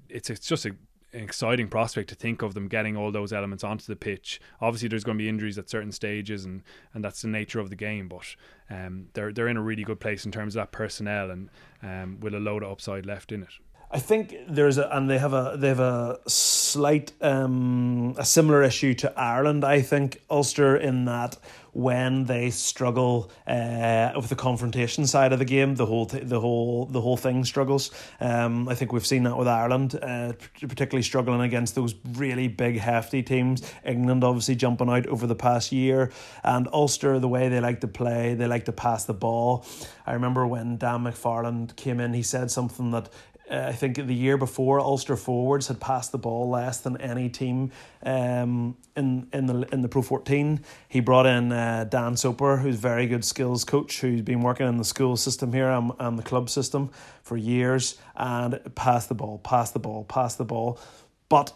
it's 0.08 0.30
it's 0.30 0.46
just 0.46 0.66
a, 0.66 0.70
an 1.12 1.22
exciting 1.22 1.68
prospect 1.68 2.08
to 2.10 2.14
think 2.14 2.42
of 2.42 2.54
them 2.54 2.68
getting 2.68 2.96
all 2.96 3.12
those 3.12 3.32
elements 3.32 3.64
onto 3.64 3.86
the 3.86 3.96
pitch. 3.96 4.40
Obviously, 4.60 4.88
there's 4.88 5.04
going 5.04 5.18
to 5.18 5.22
be 5.22 5.28
injuries 5.28 5.58
at 5.58 5.68
certain 5.68 5.92
stages, 5.92 6.44
and, 6.44 6.62
and 6.94 7.04
that's 7.04 7.22
the 7.22 7.28
nature 7.28 7.60
of 7.60 7.70
the 7.70 7.76
game. 7.76 8.08
But 8.08 8.34
um, 8.70 9.08
they're 9.14 9.32
they're 9.32 9.48
in 9.48 9.56
a 9.56 9.62
really 9.62 9.84
good 9.84 10.00
place 10.00 10.24
in 10.24 10.32
terms 10.32 10.56
of 10.56 10.60
that 10.60 10.72
personnel, 10.72 11.30
and 11.30 11.50
um, 11.82 12.20
with 12.20 12.34
a 12.34 12.40
load 12.40 12.62
of 12.62 12.72
upside 12.72 13.06
left 13.06 13.32
in 13.32 13.42
it. 13.42 13.52
I 13.92 13.98
think 13.98 14.36
there's 14.48 14.78
a 14.78 14.88
and 14.88 15.10
they 15.10 15.18
have 15.18 15.32
a 15.32 15.56
they 15.58 15.68
have 15.68 15.80
a 15.80 16.20
slight 16.28 17.12
um, 17.20 18.14
a 18.16 18.24
similar 18.24 18.62
issue 18.62 18.94
to 18.94 19.12
Ireland. 19.18 19.64
I 19.64 19.82
think 19.82 20.20
Ulster 20.30 20.76
in 20.76 21.06
that 21.06 21.36
when 21.72 22.24
they 22.24 22.50
struggle 22.50 23.30
uh, 23.46 24.12
with 24.16 24.28
the 24.28 24.36
confrontation 24.36 25.06
side 25.06 25.32
of 25.32 25.38
the 25.38 25.44
game, 25.44 25.76
the 25.76 25.86
whole 25.86 26.06
th- 26.06 26.24
the 26.24 26.40
whole 26.40 26.86
the 26.86 27.00
whole 27.00 27.16
thing 27.16 27.44
struggles. 27.44 27.90
Um, 28.20 28.68
I 28.68 28.74
think 28.74 28.92
we've 28.92 29.06
seen 29.06 29.24
that 29.24 29.36
with 29.36 29.48
Ireland, 29.48 29.98
uh, 30.00 30.32
particularly 30.60 31.02
struggling 31.02 31.40
against 31.40 31.74
those 31.74 31.94
really 32.12 32.48
big 32.48 32.78
hefty 32.78 33.22
teams. 33.22 33.62
England 33.84 34.24
obviously 34.24 34.54
jumping 34.54 34.88
out 34.88 35.06
over 35.06 35.26
the 35.26 35.34
past 35.34 35.72
year, 35.72 36.10
and 36.44 36.68
Ulster 36.72 37.18
the 37.18 37.28
way 37.28 37.48
they 37.48 37.60
like 37.60 37.80
to 37.80 37.88
play, 37.88 38.34
they 38.34 38.46
like 38.46 38.64
to 38.66 38.72
pass 38.72 39.04
the 39.04 39.14
ball. 39.14 39.64
I 40.06 40.14
remember 40.14 40.46
when 40.46 40.76
Dan 40.76 41.04
McFarland 41.04 41.76
came 41.76 42.00
in, 42.00 42.14
he 42.14 42.22
said 42.22 42.50
something 42.50 42.90
that 42.90 43.10
uh, 43.50 43.66
I 43.68 43.72
think 43.72 43.96
the 43.96 44.14
year 44.14 44.36
before, 44.36 44.80
Ulster 44.80 45.16
forwards 45.16 45.68
had 45.68 45.80
passed 45.80 46.12
the 46.12 46.18
ball 46.18 46.48
less 46.48 46.80
than 46.80 47.00
any 47.00 47.28
team 47.28 47.72
um, 48.02 48.76
in 48.96 49.28
in 49.32 49.46
the 49.46 49.66
in 49.72 49.82
the 49.82 49.88
Pro 49.88 50.02
fourteen. 50.02 50.60
He 50.88 51.00
brought 51.00 51.26
in 51.26 51.52
uh, 51.52 51.84
Dan 51.84 52.16
Soper, 52.16 52.58
who's 52.58 52.76
very 52.76 53.06
good 53.06 53.24
skills 53.24 53.64
coach, 53.64 54.00
who's 54.00 54.22
been 54.22 54.40
working 54.40 54.66
in 54.68 54.76
the 54.76 54.84
school 54.84 55.16
system 55.16 55.52
here 55.52 55.68
and, 55.68 55.92
and 55.98 56.18
the 56.18 56.22
club 56.22 56.48
system 56.48 56.90
for 57.22 57.36
years, 57.36 57.98
and 58.16 58.60
pass 58.74 59.06
the 59.06 59.14
ball, 59.14 59.38
pass 59.38 59.72
the 59.72 59.78
ball, 59.78 60.04
pass 60.04 60.36
the 60.36 60.44
ball. 60.44 60.78
But 61.28 61.52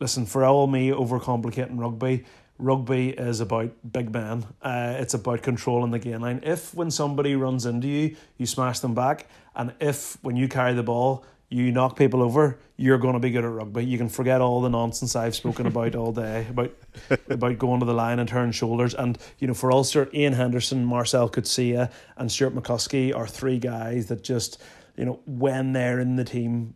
listen, 0.00 0.26
for 0.26 0.44
all 0.44 0.66
me 0.66 0.90
overcomplicating 0.90 1.78
rugby, 1.78 2.24
rugby 2.62 3.10
is 3.10 3.40
about 3.40 3.70
big 3.90 4.12
men. 4.12 4.44
Uh, 4.62 4.94
it's 4.98 5.14
about 5.14 5.42
controlling 5.42 5.90
the 5.90 5.98
game 5.98 6.20
line. 6.20 6.40
If 6.42 6.74
when 6.74 6.90
somebody 6.90 7.34
runs 7.34 7.66
into 7.66 7.88
you, 7.88 8.16
you 8.38 8.46
smash 8.46 8.80
them 8.80 8.94
back, 8.94 9.26
and 9.54 9.74
if 9.80 10.16
when 10.22 10.36
you 10.36 10.48
carry 10.48 10.74
the 10.74 10.82
ball, 10.82 11.24
you 11.48 11.70
knock 11.70 11.96
people 11.96 12.22
over, 12.22 12.58
you're 12.78 12.96
going 12.96 13.12
to 13.12 13.20
be 13.20 13.30
good 13.30 13.44
at 13.44 13.50
rugby. 13.50 13.84
You 13.84 13.98
can 13.98 14.08
forget 14.08 14.40
all 14.40 14.62
the 14.62 14.70
nonsense 14.70 15.14
I've 15.14 15.34
spoken 15.34 15.66
about 15.66 15.94
all 15.94 16.10
day 16.10 16.46
about 16.48 16.74
about 17.28 17.58
going 17.58 17.80
to 17.80 17.86
the 17.86 17.92
line 17.92 18.18
and 18.18 18.28
turning 18.28 18.52
shoulders. 18.52 18.94
And 18.94 19.18
you 19.38 19.48
know, 19.48 19.54
for 19.54 19.70
Ulster, 19.70 20.08
Ian 20.14 20.32
Henderson, 20.32 20.84
Marcell 20.84 21.28
Coetzee, 21.28 21.90
and 22.16 22.32
Stuart 22.32 22.54
McCloskey 22.54 23.14
are 23.14 23.26
three 23.26 23.58
guys 23.58 24.06
that 24.06 24.24
just 24.24 24.62
you 24.96 25.04
know 25.04 25.20
when 25.26 25.72
they're 25.72 26.00
in 26.00 26.16
the 26.16 26.24
team 26.24 26.74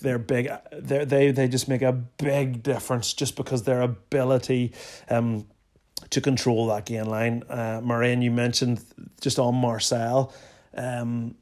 they're 0.00 0.18
big 0.18 0.48
they 0.72 1.04
they 1.04 1.30
they 1.30 1.48
just 1.48 1.68
make 1.68 1.82
a 1.82 1.92
big 1.92 2.62
difference 2.62 3.12
just 3.12 3.36
because 3.36 3.64
their 3.64 3.82
ability 3.82 4.72
um 5.10 5.46
to 6.10 6.20
control 6.20 6.66
that 6.66 6.84
gain 6.84 7.06
line 7.06 7.42
uh 7.48 7.80
Marion 7.82 8.22
you 8.22 8.30
mentioned 8.30 8.84
just 9.20 9.38
on 9.38 9.54
Marcell 9.54 10.32
um 10.76 11.34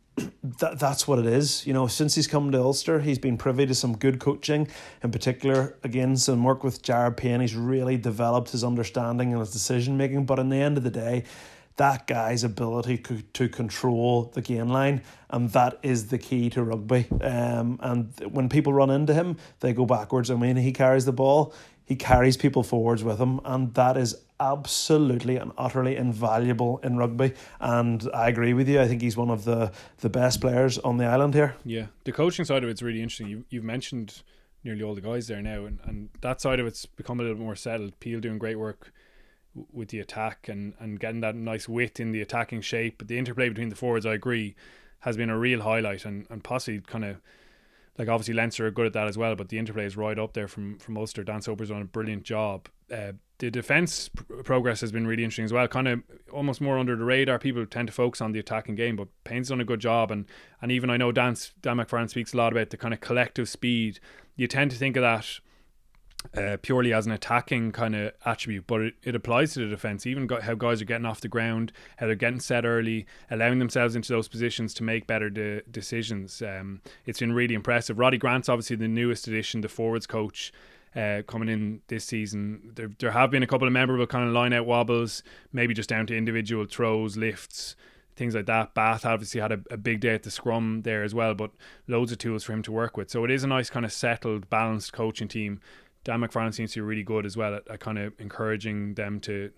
that 0.58 0.78
that's 0.78 1.06
what 1.06 1.18
it 1.18 1.26
is. 1.26 1.66
You 1.66 1.72
know, 1.72 1.86
since 1.86 2.14
he's 2.14 2.26
come 2.26 2.50
to 2.52 2.58
Ulster, 2.58 3.00
he's 3.00 3.18
been 3.18 3.36
privy 3.36 3.66
to 3.66 3.74
some 3.74 3.96
good 3.96 4.18
coaching. 4.18 4.68
In 5.02 5.10
particular, 5.10 5.78
again, 5.82 6.16
some 6.16 6.44
work 6.44 6.64
with 6.64 6.82
Jared 6.82 7.16
Payne. 7.16 7.40
He's 7.40 7.54
really 7.54 7.96
developed 7.96 8.50
his 8.50 8.64
understanding 8.64 9.32
and 9.32 9.40
his 9.40 9.52
decision 9.52 9.96
making. 9.96 10.26
But 10.26 10.38
in 10.38 10.48
the 10.48 10.56
end 10.56 10.76
of 10.76 10.84
the 10.84 10.90
day, 10.90 11.24
that 11.76 12.06
guy's 12.06 12.44
ability 12.44 12.98
to 12.98 13.48
control 13.48 14.30
the 14.34 14.42
gain 14.42 14.68
line, 14.68 15.02
and 15.30 15.50
that 15.50 15.78
is 15.82 16.08
the 16.08 16.18
key 16.18 16.50
to 16.50 16.62
rugby. 16.62 17.06
Um, 17.22 17.78
and 17.80 18.12
when 18.30 18.48
people 18.48 18.72
run 18.72 18.90
into 18.90 19.14
him, 19.14 19.36
they 19.60 19.72
go 19.72 19.86
backwards. 19.86 20.30
I 20.30 20.34
mean, 20.34 20.56
he 20.56 20.72
carries 20.72 21.04
the 21.06 21.12
ball, 21.12 21.54
he 21.84 21.96
carries 21.96 22.36
people 22.36 22.62
forwards 22.62 23.02
with 23.02 23.18
him, 23.18 23.40
and 23.44 23.72
that 23.74 23.96
is 23.96 24.16
absolutely 24.38 25.36
and 25.36 25.52
utterly 25.58 25.96
invaluable 25.96 26.80
in 26.82 26.96
rugby. 26.96 27.34
And 27.60 28.08
I 28.14 28.28
agree 28.28 28.54
with 28.54 28.68
you. 28.68 28.80
I 28.80 28.88
think 28.88 29.02
he's 29.02 29.16
one 29.16 29.30
of 29.30 29.44
the 29.44 29.72
the 29.98 30.08
best 30.08 30.40
players 30.40 30.78
on 30.78 30.96
the 30.96 31.06
island 31.06 31.34
here. 31.34 31.56
Yeah, 31.64 31.86
the 32.04 32.12
coaching 32.12 32.44
side 32.44 32.62
of 32.64 32.70
it's 32.70 32.82
really 32.82 33.02
interesting. 33.02 33.28
You 33.28 33.44
you've 33.50 33.64
mentioned 33.64 34.22
nearly 34.64 34.82
all 34.82 34.94
the 34.94 35.00
guys 35.00 35.26
there 35.28 35.40
now, 35.42 35.64
and, 35.64 35.78
and 35.84 36.10
that 36.20 36.40
side 36.40 36.60
of 36.60 36.66
it's 36.66 36.84
become 36.86 37.20
a 37.20 37.22
little 37.22 37.38
more 37.38 37.56
settled. 37.56 37.98
Peel 38.00 38.20
doing 38.20 38.38
great 38.38 38.58
work 38.58 38.92
with 39.72 39.88
the 39.88 39.98
attack 39.98 40.48
and, 40.48 40.74
and 40.78 41.00
getting 41.00 41.20
that 41.20 41.34
nice 41.34 41.68
width 41.68 42.00
in 42.00 42.12
the 42.12 42.20
attacking 42.20 42.60
shape. 42.60 42.98
But 42.98 43.08
the 43.08 43.18
interplay 43.18 43.48
between 43.48 43.68
the 43.68 43.76
forwards, 43.76 44.06
I 44.06 44.14
agree, 44.14 44.54
has 45.00 45.16
been 45.16 45.30
a 45.30 45.38
real 45.38 45.62
highlight 45.62 46.04
and, 46.04 46.26
and 46.30 46.42
possibly 46.44 46.80
kind 46.80 47.04
of 47.04 47.20
like 47.98 48.08
obviously 48.08 48.34
Leinster 48.34 48.66
are 48.66 48.70
good 48.70 48.86
at 48.86 48.92
that 48.94 49.08
as 49.08 49.18
well, 49.18 49.34
but 49.34 49.48
the 49.50 49.58
interplay 49.58 49.84
is 49.84 49.96
right 49.96 50.18
up 50.18 50.32
there 50.32 50.48
from 50.48 50.78
from 50.78 50.96
Ulster. 50.96 51.22
Dan 51.22 51.42
Soper's 51.42 51.68
done 51.68 51.82
a 51.82 51.84
brilliant 51.86 52.22
job. 52.22 52.68
Uh, 52.90 53.12
the 53.38 53.50
defense 53.50 54.08
pr- 54.08 54.42
progress 54.42 54.80
has 54.80 54.90
been 54.90 55.06
really 55.06 55.22
interesting 55.22 55.44
as 55.44 55.52
well. 55.52 55.68
Kind 55.68 55.88
of 55.88 56.02
almost 56.32 56.60
more 56.60 56.78
under 56.78 56.96
the 56.96 57.04
radar. 57.04 57.38
People 57.38 57.66
tend 57.66 57.88
to 57.88 57.92
focus 57.92 58.20
on 58.20 58.32
the 58.32 58.38
attacking 58.38 58.74
game, 58.74 58.96
but 58.96 59.08
Payne's 59.24 59.48
done 59.48 59.60
a 59.60 59.64
good 59.64 59.80
job. 59.80 60.10
And 60.10 60.26
and 60.62 60.72
even 60.72 60.88
I 60.88 60.96
know 60.96 61.12
Dan 61.12 61.36
Dan 61.60 61.76
McFarland 61.76 62.10
speaks 62.10 62.32
a 62.32 62.36
lot 62.38 62.52
about 62.52 62.70
the 62.70 62.78
kind 62.78 62.94
of 62.94 63.00
collective 63.00 63.48
speed. 63.48 64.00
You 64.34 64.46
tend 64.46 64.70
to 64.70 64.78
think 64.78 64.96
of 64.96 65.02
that 65.02 65.40
uh, 66.36 66.56
purely 66.62 66.92
as 66.92 67.06
an 67.06 67.12
attacking 67.12 67.72
kind 67.72 67.96
of 67.96 68.12
attribute, 68.24 68.66
but 68.66 68.80
it, 68.80 68.94
it 69.02 69.14
applies 69.14 69.54
to 69.54 69.60
the 69.60 69.66
defense. 69.66 70.06
Even 70.06 70.28
how 70.28 70.54
guys 70.54 70.80
are 70.80 70.84
getting 70.84 71.06
off 71.06 71.20
the 71.20 71.28
ground, 71.28 71.72
how 71.96 72.06
they're 72.06 72.14
getting 72.14 72.40
set 72.40 72.64
early, 72.64 73.06
allowing 73.30 73.58
themselves 73.58 73.96
into 73.96 74.12
those 74.12 74.28
positions 74.28 74.74
to 74.74 74.82
make 74.82 75.06
better 75.06 75.30
de- 75.30 75.62
decisions. 75.70 76.42
Um, 76.42 76.82
it's 77.06 77.20
been 77.20 77.32
really 77.32 77.54
impressive. 77.54 77.98
Roddy 77.98 78.18
Grant's 78.18 78.48
obviously 78.48 78.76
the 78.76 78.88
newest 78.88 79.26
addition, 79.28 79.60
the 79.60 79.68
forwards 79.68 80.06
coach. 80.06 80.52
Uh, 80.96 81.22
coming 81.28 81.48
in 81.48 81.80
this 81.86 82.04
season, 82.04 82.72
there 82.74 82.90
there 82.98 83.12
have 83.12 83.30
been 83.30 83.44
a 83.44 83.46
couple 83.46 83.64
of 83.64 83.72
memorable 83.72 84.08
kind 84.08 84.26
of 84.26 84.34
line 84.34 84.52
out 84.52 84.66
wobbles, 84.66 85.22
maybe 85.52 85.72
just 85.72 85.88
down 85.88 86.04
to 86.04 86.16
individual 86.16 86.64
throws, 86.64 87.16
lifts, 87.16 87.76
things 88.16 88.34
like 88.34 88.46
that. 88.46 88.74
Bath 88.74 89.06
obviously 89.06 89.40
had 89.40 89.52
a, 89.52 89.60
a, 89.70 89.76
big 89.76 90.00
day 90.00 90.14
at 90.14 90.24
the 90.24 90.32
scrum 90.32 90.82
there 90.82 91.04
as 91.04 91.14
well, 91.14 91.32
but 91.34 91.52
loads 91.86 92.10
of 92.10 92.18
tools 92.18 92.42
for 92.42 92.54
him 92.54 92.62
to 92.62 92.72
work 92.72 92.96
with. 92.96 93.08
So 93.08 93.24
it 93.24 93.30
is 93.30 93.44
a 93.44 93.46
nice 93.46 93.70
kind 93.70 93.86
of 93.86 93.92
settled, 93.92 94.50
balanced 94.50 94.92
coaching 94.92 95.28
team 95.28 95.60
Dan 96.04 96.20
McFarland 96.20 96.54
seems 96.54 96.72
to 96.72 96.78
be 96.78 96.82
really 96.82 97.02
good 97.02 97.26
as 97.26 97.36
well 97.36 97.54
at, 97.54 97.68
at 97.68 97.80
kind 97.80 97.98
of 97.98 98.18
encouraging 98.18 98.94
them 98.94 99.20
to 99.20 99.50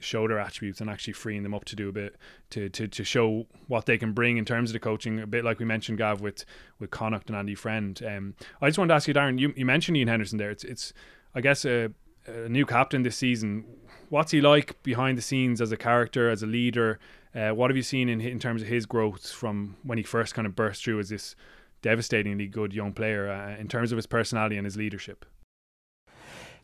show 0.00 0.26
their 0.26 0.38
attributes 0.38 0.80
and 0.80 0.90
actually 0.90 1.12
freeing 1.12 1.42
them 1.42 1.54
up 1.54 1.64
to 1.66 1.76
do 1.76 1.88
a 1.88 1.92
bit 1.92 2.16
to, 2.50 2.68
to, 2.70 2.88
to 2.88 3.04
show 3.04 3.46
what 3.68 3.86
they 3.86 3.98
can 3.98 4.12
bring 4.12 4.38
in 4.38 4.44
terms 4.44 4.70
of 4.70 4.72
the 4.72 4.80
coaching. 4.80 5.20
A 5.20 5.26
bit 5.26 5.44
like 5.44 5.58
we 5.58 5.64
mentioned 5.64 5.98
Gav 5.98 6.20
with 6.20 6.44
with 6.78 6.90
Connacht 6.90 7.28
and 7.28 7.36
Andy 7.36 7.54
Friend. 7.54 8.02
Um, 8.06 8.34
I 8.60 8.68
just 8.68 8.78
wanted 8.78 8.88
to 8.88 8.94
ask 8.94 9.06
you 9.06 9.14
Darren 9.14 9.38
you, 9.38 9.52
you 9.56 9.64
mentioned 9.64 9.96
Ian 9.96 10.08
Henderson 10.08 10.38
there. 10.38 10.50
It's 10.50 10.64
it's 10.64 10.92
I 11.34 11.40
guess 11.40 11.64
a, 11.64 11.90
a 12.26 12.48
new 12.48 12.66
captain 12.66 13.02
this 13.02 13.16
season. 13.16 13.64
What's 14.08 14.32
he 14.32 14.40
like 14.40 14.82
behind 14.82 15.16
the 15.18 15.22
scenes 15.22 15.60
as 15.60 15.70
a 15.70 15.76
character 15.76 16.30
as 16.30 16.42
a 16.42 16.46
leader? 16.46 16.98
Uh, 17.34 17.50
what 17.50 17.70
have 17.70 17.76
you 17.76 17.82
seen 17.82 18.08
in 18.08 18.20
in 18.20 18.38
terms 18.38 18.62
of 18.62 18.68
his 18.68 18.86
growth 18.86 19.30
from 19.30 19.76
when 19.82 19.98
he 19.98 20.04
first 20.04 20.34
kind 20.34 20.46
of 20.46 20.56
burst 20.56 20.84
through 20.84 20.98
as 20.98 21.10
this 21.10 21.36
devastatingly 21.82 22.46
good 22.46 22.74
young 22.74 22.92
player 22.92 23.30
uh, 23.30 23.58
in 23.58 23.68
terms 23.68 23.92
of 23.92 23.96
his 23.96 24.06
personality 24.06 24.56
and 24.56 24.66
his 24.66 24.76
leadership 24.76 25.24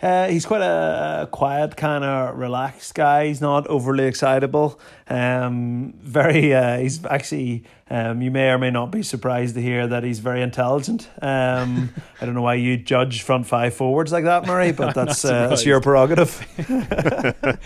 Uh, 0.03 0.29
he's 0.29 0.45
quite 0.45 0.61
a 0.61 1.29
quiet, 1.31 1.77
kind 1.77 2.05
of 2.05 2.37
relaxed 2.37 2.95
guy. 2.95 3.29
He's 3.29 3.41
not 3.41 3.67
overly 3.67 4.05
excitable. 4.05 4.79
Um, 5.09 5.95
very. 6.01 6.55
Uh, 6.55 6.79
he's 6.79 7.05
actually. 7.07 7.65
Um, 7.89 8.21
you 8.21 8.33
may 8.33 8.51
or 8.51 8.59
may 8.59 8.71
not 8.71 8.91
be 8.91 9.05
surprised 9.05 9.55
to 9.55 9.63
hear 9.63 9.87
that 9.87 10.03
he's 10.03 10.19
very 10.19 10.43
intelligent. 10.43 11.09
Um, 11.23 11.95
I 12.21 12.27
don't 12.27 12.35
know 12.35 12.43
why 12.43 12.55
you 12.55 12.77
judge 12.77 13.23
front 13.23 13.47
five 13.47 13.75
forwards 13.75 14.11
like 14.11 14.25
that, 14.25 14.45
Murray, 14.45 14.73
but 14.73 14.95
that's 14.97 15.25
uh, 15.25 15.49
that's 15.49 15.65
your 15.65 15.81
prerogative. 15.81 16.45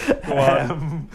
um, 0.24 1.08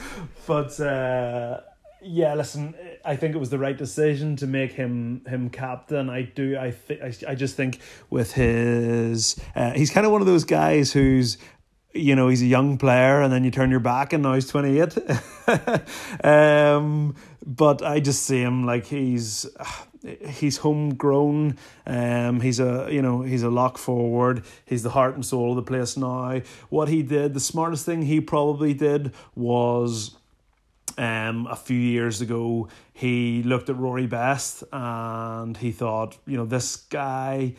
but 0.45 0.79
uh, 0.79 1.59
yeah, 2.01 2.33
listen, 2.35 2.73
I 3.07 3.15
think 3.15 3.35
it 3.35 3.37
was 3.37 3.49
the 3.49 3.57
right 3.57 3.77
decision 3.77 4.35
to 4.37 4.47
make 4.47 4.73
him 4.73 5.21
him 5.25 5.49
captain. 5.49 6.09
I 6.09 6.23
do. 6.23 6.57
I 6.57 6.71
think. 6.71 7.01
I, 7.25 7.35
just 7.35 7.55
think 7.55 7.79
with 8.09 8.33
his, 8.33 9.39
uh, 9.55 9.71
he's 9.71 9.89
kind 9.89 10.05
of 10.05 10.11
one 10.11 10.21
of 10.21 10.27
those 10.27 10.43
guys 10.43 10.91
who's 10.91 11.37
you 11.93 12.15
know 12.15 12.27
he's 12.27 12.41
a 12.41 12.45
young 12.45 12.77
player 12.77 13.21
and 13.21 13.31
then 13.31 13.43
you 13.43 13.49
turn 13.49 13.71
your 13.71 13.79
back 13.79 14.13
and 14.13 14.21
now 14.21 14.33
he's 14.33 14.47
28 14.47 14.97
um 16.23 17.15
but 17.45 17.81
i 17.81 17.99
just 17.99 18.23
see 18.23 18.41
him 18.41 18.65
like 18.65 18.85
he's 18.85 19.47
he's 20.29 20.57
homegrown 20.57 21.57
um 21.87 22.39
he's 22.41 22.59
a 22.59 22.87
you 22.91 23.01
know 23.01 23.21
he's 23.21 23.41
a 23.41 23.49
lock 23.49 23.77
forward 23.77 24.43
he's 24.65 24.83
the 24.83 24.91
heart 24.91 25.15
and 25.15 25.25
soul 25.25 25.51
of 25.51 25.55
the 25.55 25.63
place 25.63 25.97
now 25.97 26.39
what 26.69 26.87
he 26.87 27.01
did 27.01 27.33
the 27.33 27.39
smartest 27.39 27.85
thing 27.85 28.03
he 28.03 28.21
probably 28.21 28.73
did 28.73 29.11
was 29.33 30.17
um, 30.97 31.47
a 31.47 31.55
few 31.55 31.77
years 31.77 32.21
ago, 32.21 32.67
he 32.93 33.43
looked 33.43 33.69
at 33.69 33.77
Rory 33.77 34.07
Best 34.07 34.63
and 34.71 35.55
he 35.57 35.71
thought, 35.71 36.17
you 36.25 36.37
know, 36.37 36.45
this 36.45 36.75
guy 36.75 37.55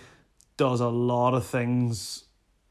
does 0.56 0.80
a 0.80 0.88
lot 0.88 1.34
of 1.34 1.46
things 1.46 2.24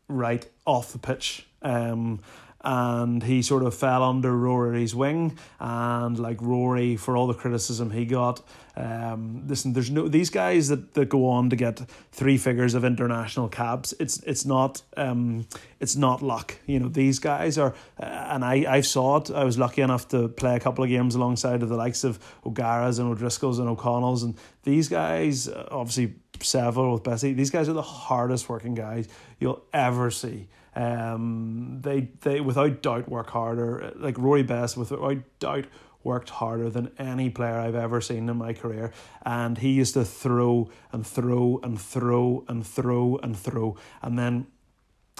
right 0.07 0.47
off 0.65 0.91
the 0.91 0.99
pitch. 0.99 1.47
Um, 1.61 2.20
and 2.61 3.24
he 3.24 3.41
sort 3.41 3.63
of 3.63 3.74
fell 3.74 4.03
under 4.03 4.36
Rory's 4.36 4.93
wing. 4.93 5.38
And 5.59 6.20
like 6.20 6.41
Rory, 6.41 6.97
for 6.97 7.15
all 7.15 7.28
the 7.28 7.34
criticism 7.34 7.91
he 7.91 8.05
got, 8.05 8.41
um, 8.78 9.44
listen, 9.48 9.74
there's 9.74 9.90
no 9.90 10.08
these 10.08 10.30
guys 10.30 10.68
that, 10.68 10.94
that 10.94 11.10
go 11.10 11.28
on 11.30 11.50
to 11.50 11.56
get 11.56 11.82
three 12.12 12.38
figures 12.38 12.76
of 12.76 12.86
international 12.86 13.50
caps. 13.50 13.92
It's 14.00 14.22
it's 14.22 14.46
not 14.46 14.84
um, 14.96 15.48
it's 15.80 15.96
not 15.96 16.22
luck. 16.22 16.56
You 16.68 16.80
know 16.80 16.88
these 16.88 17.18
guys 17.18 17.58
are, 17.58 17.74
uh, 18.00 18.06
and 18.06 18.46
I 18.46 18.66
I 18.76 18.82
saw 18.82 19.18
it. 19.18 19.32
I 19.32 19.44
was 19.46 19.58
lucky 19.58 19.82
enough 19.82 20.08
to 20.10 20.28
play 20.28 20.56
a 20.56 20.60
couple 20.60 20.84
of 20.84 20.92
games 20.92 21.16
alongside 21.16 21.64
of 21.64 21.70
the 21.70 21.76
likes 21.76 22.04
of 22.04 22.20
O'Gara's 22.46 23.00
and 23.00 23.10
O'Driscoll's 23.10 23.58
and 23.58 23.68
O'Connell's, 23.68 24.22
and 24.22 24.36
these 24.62 24.90
guys 24.90 25.48
uh, 25.48 25.68
obviously 25.72 26.14
Seville 26.40 26.94
with 26.94 27.04
Bessie. 27.04 27.34
These 27.34 27.50
guys 27.50 27.68
are 27.68 27.74
the 27.74 27.82
hardest 27.82 28.48
working 28.48 28.76
guys 28.76 29.08
you'll 29.40 29.64
ever 29.74 30.12
see. 30.12 30.50
Um, 30.76 31.80
they 31.82 32.10
they 32.22 32.42
without 32.42 32.84
doubt 32.84 33.10
work 33.10 33.32
harder. 33.32 33.92
Like 33.96 34.20
Rory 34.20 34.44
Best, 34.44 34.78
without 34.78 35.18
doubt 35.40 35.66
worked 36.04 36.30
harder 36.30 36.70
than 36.70 36.91
any 36.98 37.30
player 37.30 37.56
I've 37.60 37.76
ever 37.76 38.02
seen 38.02 38.30
in 38.30 38.38
my 38.38 38.54
career. 38.54 38.93
And 39.26 39.58
he 39.58 39.72
used 39.72 39.93
to 39.95 40.06
throw 40.06 40.70
and 40.91 41.06
throw 41.06 41.60
and 41.64 41.80
throw 41.80 42.45
and 42.48 42.66
throw 42.66 43.18
and 43.18 43.38
throw. 43.38 43.76
And 44.02 44.18
then 44.18 44.48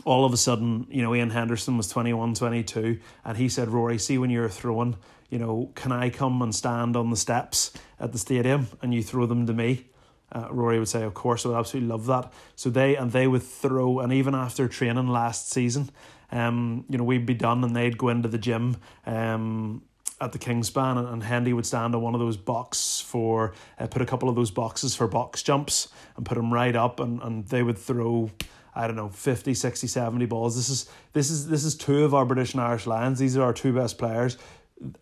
all 0.06 0.26
of 0.26 0.34
a 0.34 0.38
sudden, 0.38 0.88
you 0.90 1.02
know, 1.02 1.14
Ian 1.14 1.32
Henderson 1.32 1.78
was 1.78 1.88
21, 1.88 2.36
22, 2.36 3.00
and 3.26 3.38
he 3.38 3.50
said, 3.50 3.70
Rory, 3.70 3.98
see 3.98 4.18
when 4.18 4.30
you're 4.30 4.50
throwing, 4.50 4.96
you 5.30 5.40
know, 5.40 5.72
can 5.76 5.92
I 5.92 6.10
come 6.10 6.42
and 6.42 6.54
stand 6.54 6.96
on 6.96 7.10
the 7.10 7.18
steps 7.18 7.74
at 8.00 8.12
the 8.12 8.18
stadium 8.18 8.68
and 8.82 8.94
you 8.94 9.04
throw 9.04 9.26
them 9.26 9.46
to 9.48 9.54
me? 9.54 9.88
Uh, 10.32 10.48
Rory 10.52 10.78
would 10.78 10.88
say, 10.88 11.04
of 11.04 11.14
course, 11.14 11.46
I 11.46 11.50
would 11.50 11.58
absolutely 11.58 11.90
love 11.90 12.06
that. 12.08 12.32
So 12.56 12.70
they 12.70 12.96
and 12.96 13.12
they 13.12 13.28
would 13.28 13.44
throw, 13.44 14.00
and 14.00 14.12
even 14.12 14.36
after 14.36 14.68
training 14.68 15.08
last 15.08 15.52
season, 15.52 15.90
um, 16.32 16.86
you 16.90 16.98
know, 16.98 17.04
we'd 17.04 17.26
be 17.26 17.34
done 17.34 17.64
and 17.64 17.76
they'd 17.76 17.98
go 17.98 18.10
into 18.10 18.28
the 18.28 18.38
gym, 18.38 18.78
um, 19.06 19.84
at 20.20 20.32
the 20.32 20.40
Kingspan, 20.40 20.98
and, 20.98 21.08
and 21.08 21.24
Hendy 21.24 21.54
would 21.54 21.66
stand 21.66 21.96
on 21.96 22.02
one 22.02 22.14
of 22.14 22.20
those 22.20 22.38
box 22.38 23.00
for 23.00 23.54
uh, 23.80 23.88
put 23.88 24.02
a 24.02 24.06
couple 24.06 24.30
of 24.30 24.36
those 24.36 24.52
boxes 24.52 24.96
for 24.96 25.08
box 25.08 25.44
jumps 25.44 25.90
and 26.16 26.26
put 26.26 26.36
them 26.36 26.54
right 26.54 26.76
up, 26.76 27.00
and, 27.00 27.22
and 27.22 27.48
they 27.48 27.64
would 27.64 27.78
throw. 27.78 28.32
I 28.76 28.86
don't 28.86 28.96
know 28.96 29.10
50 29.10 29.56
60 29.56 29.88
70 29.88 30.28
balls 30.28 30.56
this 30.56 30.70
is 30.70 30.88
this 31.12 31.32
is 31.32 31.48
this 31.48 31.64
is 31.64 31.74
two 31.74 32.04
of 32.04 32.14
our 32.14 32.26
British 32.26 32.54
and 32.54 32.62
Irish 32.62 32.86
Lions 32.86 33.18
these 33.18 33.36
are 33.36 33.42
our 33.42 33.52
two 33.52 33.74
best 33.74 33.98
players 33.98 34.38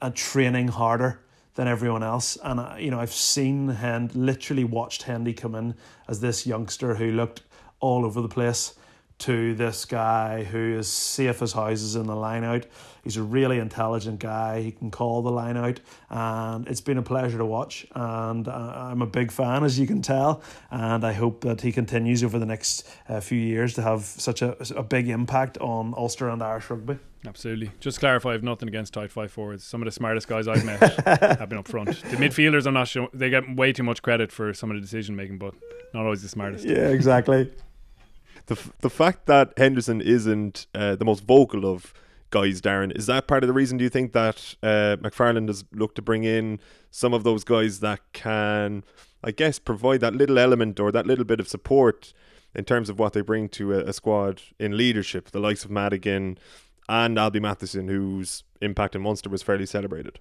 and 0.02 0.16
training 0.16 0.70
harder 0.70 1.20
than 1.56 1.68
everyone 1.68 2.02
else 2.02 2.38
and 2.42 2.62
uh, 2.62 2.76
you 2.80 2.90
know 2.90 3.02
I've 3.02 3.12
seen 3.12 3.68
Hend 3.68 4.16
literally 4.16 4.64
watched 4.64 5.04
Hendy 5.04 5.34
come 5.34 5.56
in 5.56 5.76
as 6.08 6.22
this 6.22 6.48
youngster 6.48 6.96
who 6.96 7.12
looked 7.12 7.42
all 7.82 8.06
over 8.06 8.22
the 8.22 8.30
place 8.30 8.76
to 9.18 9.56
this 9.56 9.86
guy 9.86 10.44
who 10.44 10.78
is 10.78 10.88
safe 10.88 11.42
as 11.42 11.54
houses 11.54 11.96
in 11.96 12.06
the 12.08 12.16
line 12.16 12.44
out. 12.44 12.66
He's 13.06 13.18
a 13.18 13.24
really 13.24 13.60
intelligent 13.60 14.20
guy. 14.20 14.64
He 14.64 14.72
can 14.72 14.90
call 14.90 15.22
the 15.22 15.30
line 15.30 15.58
out, 15.58 15.80
and 16.10 16.68
it's 16.68 16.82
been 16.82 16.98
a 16.98 17.04
pleasure 17.04 17.38
to 17.38 17.46
watch. 17.46 17.86
And 17.94 18.48
uh, 18.48 18.74
I'm 18.76 19.04
a 19.04 19.06
big 19.06 19.32
fan, 19.32 19.64
as 19.64 19.80
you 19.80 19.86
can 19.86 20.02
tell. 20.02 20.42
And 20.72 21.06
I 21.06 21.14
hope 21.14 21.42
that 21.42 21.62
he 21.62 21.72
continues 21.72 22.24
over 22.24 22.40
the 22.40 22.48
next 22.48 22.90
uh, 23.08 23.20
few 23.20 23.38
years 23.38 23.76
to 23.76 23.84
have 23.84 24.02
such 24.02 24.42
a, 24.42 24.58
a 24.76 24.82
big 24.82 25.08
impact 25.08 25.60
on 25.60 25.94
Ulster 25.96 26.30
and 26.30 26.42
Irish 26.42 26.68
rugby. 26.72 26.98
Absolutely. 27.28 27.72
Just 27.80 28.00
clarify, 28.00 28.34
I've 28.34 28.44
nothing 28.44 28.68
against 28.68 28.94
tight 28.94 29.12
five 29.12 29.32
forwards. 29.32 29.64
Some 29.64 29.84
of 29.84 29.86
the 29.86 29.92
smartest 29.92 30.28
guys 30.28 30.48
I've 30.48 30.66
met 30.66 30.80
have 31.40 31.48
been 31.48 31.60
up 31.60 31.68
front. 31.68 31.90
The 32.02 32.18
midfielders, 32.18 32.66
I'm 32.66 32.74
not 32.74 32.88
sure 32.88 33.08
they 33.14 33.30
get 33.30 33.56
way 33.56 33.72
too 33.72 33.84
much 33.84 34.02
credit 34.02 34.32
for 34.32 34.52
some 34.54 34.72
of 34.72 34.78
the 34.78 34.82
decision 34.82 35.16
making, 35.16 35.38
but 35.38 35.54
not 35.94 36.06
always 36.06 36.24
the 36.24 36.30
smartest. 36.30 36.66
Yeah, 36.66 36.90
exactly 36.90 37.52
the 38.48 38.58
the 38.82 38.90
fact 38.90 39.26
that 39.26 39.54
Henderson 39.58 40.02
isn't 40.02 40.68
uh, 40.76 40.96
the 40.96 41.06
most 41.06 41.24
vocal 41.24 41.66
of 41.66 41.94
guys, 42.30 42.62
Darren, 42.62 42.96
is 42.96 43.06
that 43.08 43.28
part 43.28 43.44
of 43.44 43.48
the 43.48 43.54
reason? 43.54 43.78
Do 43.78 43.84
you 43.84 43.90
think 43.90 44.14
that 44.14 44.56
uh, 44.62 44.98
McFarland 45.02 45.48
has 45.48 45.64
looked 45.72 45.96
to 45.96 46.02
bring 46.02 46.24
in 46.24 46.60
some 46.92 47.14
of 47.14 47.24
those 47.24 47.44
guys 47.44 47.80
that 47.80 48.02
can, 48.14 48.84
I 49.24 49.32
guess, 49.32 49.60
provide 49.60 50.02
that 50.02 50.16
little 50.16 50.40
element 50.40 50.80
or 50.80 50.92
that 50.92 51.08
little 51.08 51.26
bit 51.26 51.40
of 51.40 51.48
support 51.48 52.14
in 52.54 52.64
terms 52.66 52.90
of 52.90 52.98
what 52.98 53.14
they 53.14 53.22
bring 53.22 53.50
to 53.50 53.74
a, 53.74 53.80
a 53.86 53.94
squad 53.94 54.42
in 54.60 54.78
leadership, 54.78 55.32
the 55.32 55.40
likes 55.40 55.66
of 55.66 55.72
Madigan 55.72 56.38
and 56.88 57.18
Alby 57.18 57.40
Mathewson, 57.40 57.88
whose 57.88 58.44
impact 58.62 58.96
in 58.96 59.02
Munster 59.02 59.30
was 59.30 59.44
fairly 59.44 59.66
celebrated. 59.66 60.20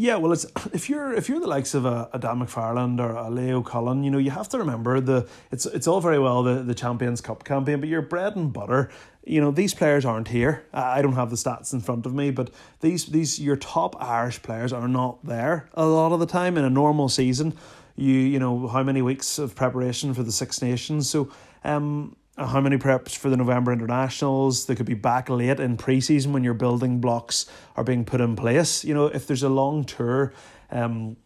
Yeah, 0.00 0.14
well, 0.14 0.30
it's 0.30 0.46
if 0.72 0.88
you're 0.88 1.12
if 1.12 1.28
you're 1.28 1.40
the 1.40 1.48
likes 1.48 1.74
of 1.74 1.84
a, 1.84 2.08
a 2.12 2.20
Dan 2.20 2.38
McFarland 2.38 3.00
or 3.00 3.10
a 3.10 3.28
Leo 3.28 3.62
Cullen, 3.62 4.04
you 4.04 4.12
know 4.12 4.18
you 4.18 4.30
have 4.30 4.48
to 4.50 4.58
remember 4.58 5.00
the 5.00 5.28
it's 5.50 5.66
it's 5.66 5.88
all 5.88 6.00
very 6.00 6.20
well 6.20 6.44
the, 6.44 6.62
the 6.62 6.74
Champions 6.74 7.20
Cup 7.20 7.42
campaign, 7.42 7.80
but 7.80 7.88
your 7.88 8.02
bread 8.02 8.36
and 8.36 8.52
butter, 8.52 8.90
you 9.28 9.40
know 9.40 9.50
these 9.50 9.74
players 9.74 10.04
aren't 10.04 10.28
here. 10.28 10.64
I 10.72 11.02
don't 11.02 11.14
have 11.14 11.30
the 11.30 11.36
stats 11.36 11.72
in 11.72 11.80
front 11.80 12.06
of 12.06 12.14
me, 12.14 12.30
but 12.30 12.50
these 12.80 13.06
these 13.06 13.38
your 13.38 13.56
top 13.56 14.00
Irish 14.02 14.42
players 14.42 14.72
are 14.72 14.88
not 14.88 15.24
there 15.24 15.68
a 15.74 15.86
lot 15.86 16.12
of 16.12 16.20
the 16.20 16.26
time 16.26 16.56
in 16.56 16.64
a 16.64 16.70
normal 16.70 17.08
season. 17.08 17.54
You 17.96 18.14
you 18.14 18.38
know 18.38 18.68
how 18.68 18.82
many 18.82 19.02
weeks 19.02 19.38
of 19.38 19.54
preparation 19.54 20.14
for 20.14 20.22
the 20.22 20.32
Six 20.32 20.62
Nations, 20.62 21.08
so 21.08 21.30
um 21.64 22.16
how 22.36 22.60
many 22.60 22.76
preps 22.76 23.16
for 23.16 23.30
the 23.30 23.36
November 23.36 23.72
internationals. 23.72 24.66
They 24.66 24.74
could 24.74 24.86
be 24.86 24.94
back 24.94 25.28
late 25.28 25.58
in 25.58 25.76
preseason 25.76 26.28
when 26.28 26.44
your 26.44 26.54
building 26.54 27.00
blocks 27.00 27.46
are 27.76 27.84
being 27.84 28.04
put 28.04 28.20
in 28.20 28.36
place. 28.36 28.84
You 28.84 28.94
know, 28.94 29.06
if 29.06 29.26
there's 29.26 29.42
a 29.42 29.48
long 29.48 29.84
tour, 29.84 30.32
um, 30.70 31.16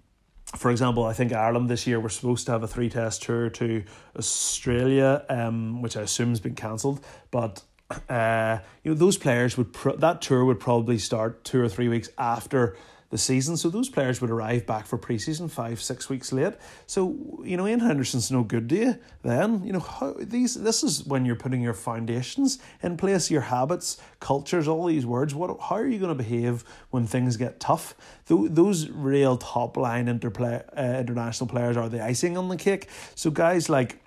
for 0.57 0.71
example, 0.71 1.05
I 1.05 1.13
think 1.13 1.33
Ireland 1.33 1.69
this 1.69 1.87
year 1.87 2.01
we're 2.01 2.09
supposed 2.09 2.47
to 2.47 2.53
have 2.53 2.63
a 2.63 2.69
three 2.69 2.89
test 2.89 3.23
tour 3.23 3.51
to 3.51 3.85
Australia, 4.17 5.25
um, 5.29 5.83
which 5.83 5.97
I 5.97 6.03
assume 6.03 6.31
has 6.31 6.41
been 6.41 6.55
cancelled. 6.55 7.05
But 7.31 7.63
uh, 8.09 8.59
you 8.83 8.93
know, 8.93 8.97
those 8.97 9.17
players 9.17 9.57
would 9.57 9.75
that 9.99 10.23
tour 10.23 10.45
would 10.45 10.61
probably 10.61 10.99
start 10.99 11.45
two 11.45 11.61
or 11.61 11.69
three 11.69 11.89
weeks 11.89 12.09
after 12.19 12.77
the 13.13 13.19
season. 13.19 13.59
So 13.59 13.69
those 13.69 13.91
players 13.91 14.23
would 14.23 14.31
arrive 14.31 14.67
back 14.67 14.87
for 14.87 14.99
preseason 14.99 15.51
five, 15.51 15.83
six 15.83 16.09
weeks 16.09 16.33
late. 16.33 16.55
So 16.87 17.43
you 17.45 17.59
know, 17.59 17.69
Ian 17.69 17.81
Henderson's 17.81 18.31
no 18.31 18.43
good 18.43 18.71
to 18.71 18.77
you. 18.77 18.99
Then 19.23 19.63
you 19.65 19.73
know 19.73 19.81
how 19.81 20.17
these. 20.19 20.55
This 20.55 20.83
is 20.83 21.05
when 21.05 21.27
you're 21.27 21.37
putting 21.37 21.61
your 21.61 21.75
foundations 21.75 22.59
in 22.83 22.97
place, 22.97 23.31
your 23.31 23.43
habits, 23.43 23.99
cultures, 24.19 24.67
all 24.67 24.87
these 24.87 25.05
words. 25.05 25.35
What? 25.35 25.55
How 25.61 25.77
are 25.77 25.87
you 25.87 25.99
going 25.99 26.17
to 26.17 26.23
behave 26.23 26.65
when 26.91 27.07
things 27.07 27.37
get 27.37 27.61
tough? 27.61 27.95
Those 28.27 28.89
real 28.89 29.37
top 29.37 29.77
line 29.77 30.09
interplay 30.09 30.63
uh, 30.77 30.99
international 30.99 31.49
players 31.49 31.77
are 31.77 31.91
the 31.91 32.03
icing 32.03 32.39
on 32.39 32.49
the 32.49 32.57
cake. 32.57 32.89
So 33.15 33.31
guys 33.31 33.69
like 33.69 33.99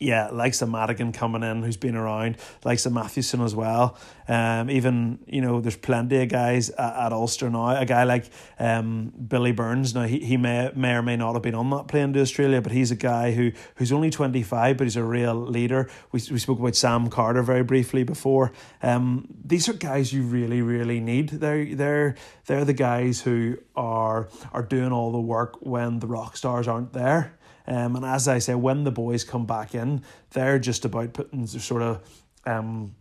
yeah, 0.00 0.30
likes 0.32 0.62
of 0.62 0.70
Madigan 0.70 1.12
coming 1.12 1.42
in, 1.42 1.62
who's 1.62 1.76
been 1.76 1.94
around, 1.94 2.38
likes 2.64 2.86
of 2.86 2.92
Mathewson 2.94 3.42
as 3.42 3.54
well. 3.54 3.98
Um, 4.26 4.70
even 4.70 5.18
you 5.26 5.42
know, 5.42 5.60
there's 5.60 5.76
plenty 5.76 6.22
of 6.22 6.30
guys 6.30 6.70
at, 6.70 7.06
at 7.06 7.12
Ulster 7.12 7.50
now. 7.50 7.76
A 7.78 7.84
guy 7.84 8.04
like 8.04 8.30
um, 8.58 9.12
Billy 9.28 9.52
Burns. 9.52 9.94
Now 9.94 10.04
he, 10.04 10.20
he 10.20 10.38
may 10.38 10.70
may 10.74 10.94
or 10.94 11.02
may 11.02 11.16
not 11.16 11.34
have 11.34 11.42
been 11.42 11.54
on 11.54 11.68
that 11.70 11.88
plane 11.88 12.14
to 12.14 12.20
Australia, 12.20 12.62
but 12.62 12.72
he's 12.72 12.90
a 12.90 12.96
guy 12.96 13.32
who 13.32 13.52
who's 13.74 13.92
only 13.92 14.08
twenty 14.08 14.42
five, 14.42 14.78
but 14.78 14.84
he's 14.84 14.96
a 14.96 15.04
real 15.04 15.34
leader. 15.34 15.90
We 16.12 16.22
we 16.30 16.38
spoke 16.38 16.58
about 16.58 16.76
Sam 16.76 17.10
Carter 17.10 17.42
very 17.42 17.62
briefly 17.62 18.02
before. 18.02 18.52
Um, 18.82 19.28
these 19.44 19.68
are 19.68 19.74
guys 19.74 20.14
you 20.14 20.22
really 20.22 20.62
really 20.62 21.00
need. 21.00 21.28
They're 21.28 21.74
they're 21.74 22.14
they're 22.46 22.64
the 22.64 22.72
guys 22.72 23.20
who 23.20 23.58
are 23.76 24.30
are 24.52 24.62
doing 24.62 24.92
all 24.92 25.12
the 25.12 25.20
work 25.20 25.56
when 25.60 25.98
the 25.98 26.06
rock 26.06 26.38
stars 26.38 26.66
aren't 26.66 26.94
there. 26.94 27.38
Um, 27.70 27.94
and 27.94 28.04
as 28.04 28.26
I 28.26 28.40
say, 28.40 28.56
when 28.56 28.82
the 28.82 28.90
boys 28.90 29.22
come 29.22 29.46
back 29.46 29.74
in, 29.76 30.02
they're 30.30 30.58
just 30.58 30.84
about 30.84 31.12
putting 31.12 31.46
sort 31.46 31.82
of 31.82 32.02
um, 32.44 32.96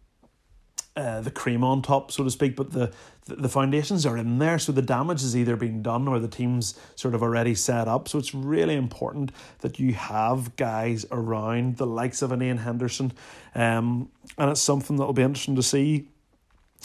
uh, 0.96 1.22
the 1.22 1.32
cream 1.32 1.64
on 1.64 1.82
top, 1.82 2.12
so 2.12 2.24
to 2.24 2.30
speak. 2.30 2.56
But 2.56 2.72
the, 2.72 2.94
the 3.26 3.50
foundations 3.50 4.06
are 4.06 4.16
in 4.16 4.38
there, 4.38 4.60
so 4.60 4.72
the 4.72 4.84
damage 4.84 5.22
has 5.22 5.36
either 5.36 5.56
been 5.56 5.82
done 5.82 6.08
or 6.08 6.20
the 6.20 6.28
team's 6.28 6.80
sort 6.96 7.16
of 7.16 7.24
already 7.24 7.56
set 7.56 7.88
up. 7.88 8.08
So 8.08 8.20
it's 8.20 8.36
really 8.36 8.76
important 8.76 9.32
that 9.62 9.80
you 9.80 9.94
have 9.94 10.56
guys 10.56 11.04
around 11.12 11.78
the 11.78 11.88
likes 11.88 12.22
of 12.22 12.32
an 12.32 12.44
Ian 12.44 12.58
Henderson, 12.58 13.12
um, 13.56 14.10
and 14.38 14.52
it's 14.52 14.62
something 14.62 14.98
that 14.98 15.06
will 15.06 15.14
be 15.14 15.24
interesting 15.24 15.56
to 15.56 15.64
see 15.64 16.10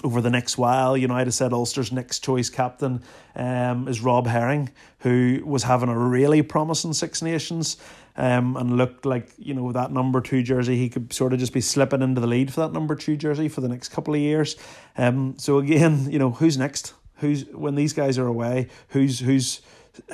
over 0.02 0.20
the 0.20 0.30
next 0.30 0.58
while. 0.58 0.96
United 0.96 1.32
said 1.32 1.52
Ulster's 1.52 1.92
next 1.92 2.24
choice 2.24 2.50
captain 2.50 3.02
um, 3.36 3.86
is 3.86 4.00
Rob 4.00 4.26
Herring, 4.26 4.70
who 5.00 5.42
was 5.44 5.62
having 5.62 5.88
a 5.88 5.98
really 5.98 6.42
promising 6.42 6.92
Six 6.92 7.22
Nations 7.22 7.76
um, 8.16 8.56
and 8.56 8.76
looked 8.76 9.06
like, 9.06 9.30
you 9.38 9.54
know, 9.54 9.72
that 9.72 9.92
number 9.92 10.20
two 10.20 10.42
jersey, 10.42 10.76
he 10.76 10.88
could 10.88 11.12
sort 11.12 11.32
of 11.32 11.38
just 11.38 11.52
be 11.52 11.60
slipping 11.60 12.02
into 12.02 12.20
the 12.20 12.26
lead 12.26 12.52
for 12.52 12.60
that 12.60 12.72
number 12.72 12.94
two 12.94 13.16
jersey 13.16 13.48
for 13.48 13.60
the 13.60 13.68
next 13.68 13.88
couple 13.88 14.14
of 14.14 14.20
years. 14.20 14.56
Um, 14.96 15.34
so 15.38 15.58
again, 15.58 16.10
you 16.10 16.18
know, 16.18 16.30
who's 16.30 16.58
next? 16.58 16.94
Who's 17.16 17.44
when 17.46 17.74
these 17.74 17.92
guys 17.92 18.18
are 18.18 18.26
away? 18.26 18.68
Who's 18.88 19.20
who's 19.20 19.60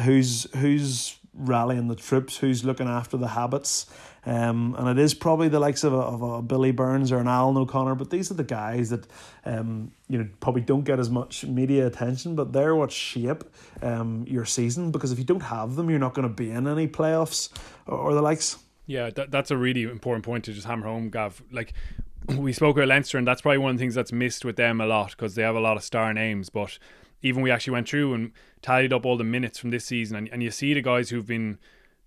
who's 0.02 0.46
who's 0.56 1.16
rallying 1.34 1.88
the 1.88 1.96
troops? 1.96 2.36
Who's 2.38 2.64
looking 2.64 2.88
after 2.88 3.16
the 3.16 3.28
habits? 3.28 3.86
Um, 4.26 4.76
and 4.78 4.88
it 4.88 5.02
is 5.02 5.14
probably 5.14 5.48
the 5.48 5.60
likes 5.60 5.82
of 5.82 5.94
a, 5.94 5.96
of 5.96 6.22
a 6.22 6.42
Billy 6.42 6.72
Burns 6.72 7.10
or 7.10 7.18
an 7.18 7.28
Alan 7.28 7.56
O'Connor, 7.56 7.94
but 7.94 8.10
these 8.10 8.30
are 8.30 8.34
the 8.34 8.44
guys 8.44 8.90
that 8.90 9.06
um, 9.44 9.92
you 10.08 10.18
know 10.18 10.28
probably 10.40 10.60
don't 10.60 10.84
get 10.84 10.98
as 10.98 11.08
much 11.08 11.44
media 11.44 11.86
attention, 11.86 12.34
but 12.34 12.52
they're 12.52 12.74
what 12.74 12.92
shape 12.92 13.44
um, 13.82 14.24
your 14.28 14.44
season 14.44 14.90
because 14.90 15.10
if 15.10 15.18
you 15.18 15.24
don't 15.24 15.40
have 15.40 15.76
them, 15.76 15.88
you're 15.88 15.98
not 15.98 16.14
going 16.14 16.28
to 16.28 16.34
be 16.34 16.50
in 16.50 16.66
any 16.66 16.86
playoffs 16.86 17.48
or, 17.86 17.96
or 17.96 18.14
the 18.14 18.22
likes. 18.22 18.58
Yeah, 18.86 19.08
that, 19.10 19.30
that's 19.30 19.50
a 19.50 19.56
really 19.56 19.84
important 19.84 20.24
point 20.24 20.44
to 20.44 20.52
just 20.52 20.66
hammer 20.66 20.86
home, 20.86 21.10
Gav. 21.10 21.42
Like 21.50 21.72
we 22.36 22.52
spoke 22.52 22.76
about 22.76 22.88
Leinster, 22.88 23.18
and 23.18 23.26
that's 23.26 23.40
probably 23.40 23.58
one 23.58 23.70
of 23.70 23.78
the 23.78 23.82
things 23.82 23.94
that's 23.94 24.12
missed 24.12 24.44
with 24.44 24.56
them 24.56 24.80
a 24.80 24.86
lot 24.86 25.12
because 25.12 25.34
they 25.34 25.42
have 25.42 25.56
a 25.56 25.60
lot 25.60 25.76
of 25.76 25.82
star 25.82 26.12
names. 26.12 26.50
But 26.50 26.78
even 27.22 27.42
we 27.42 27.50
actually 27.50 27.72
went 27.72 27.88
through 27.88 28.14
and 28.14 28.32
tallied 28.62 28.92
up 28.92 29.06
all 29.06 29.16
the 29.16 29.24
minutes 29.24 29.58
from 29.58 29.70
this 29.70 29.86
season, 29.86 30.16
and, 30.16 30.28
and 30.30 30.42
you 30.42 30.50
see 30.50 30.74
the 30.74 30.82
guys 30.82 31.08
who've 31.10 31.26
been 31.26 31.58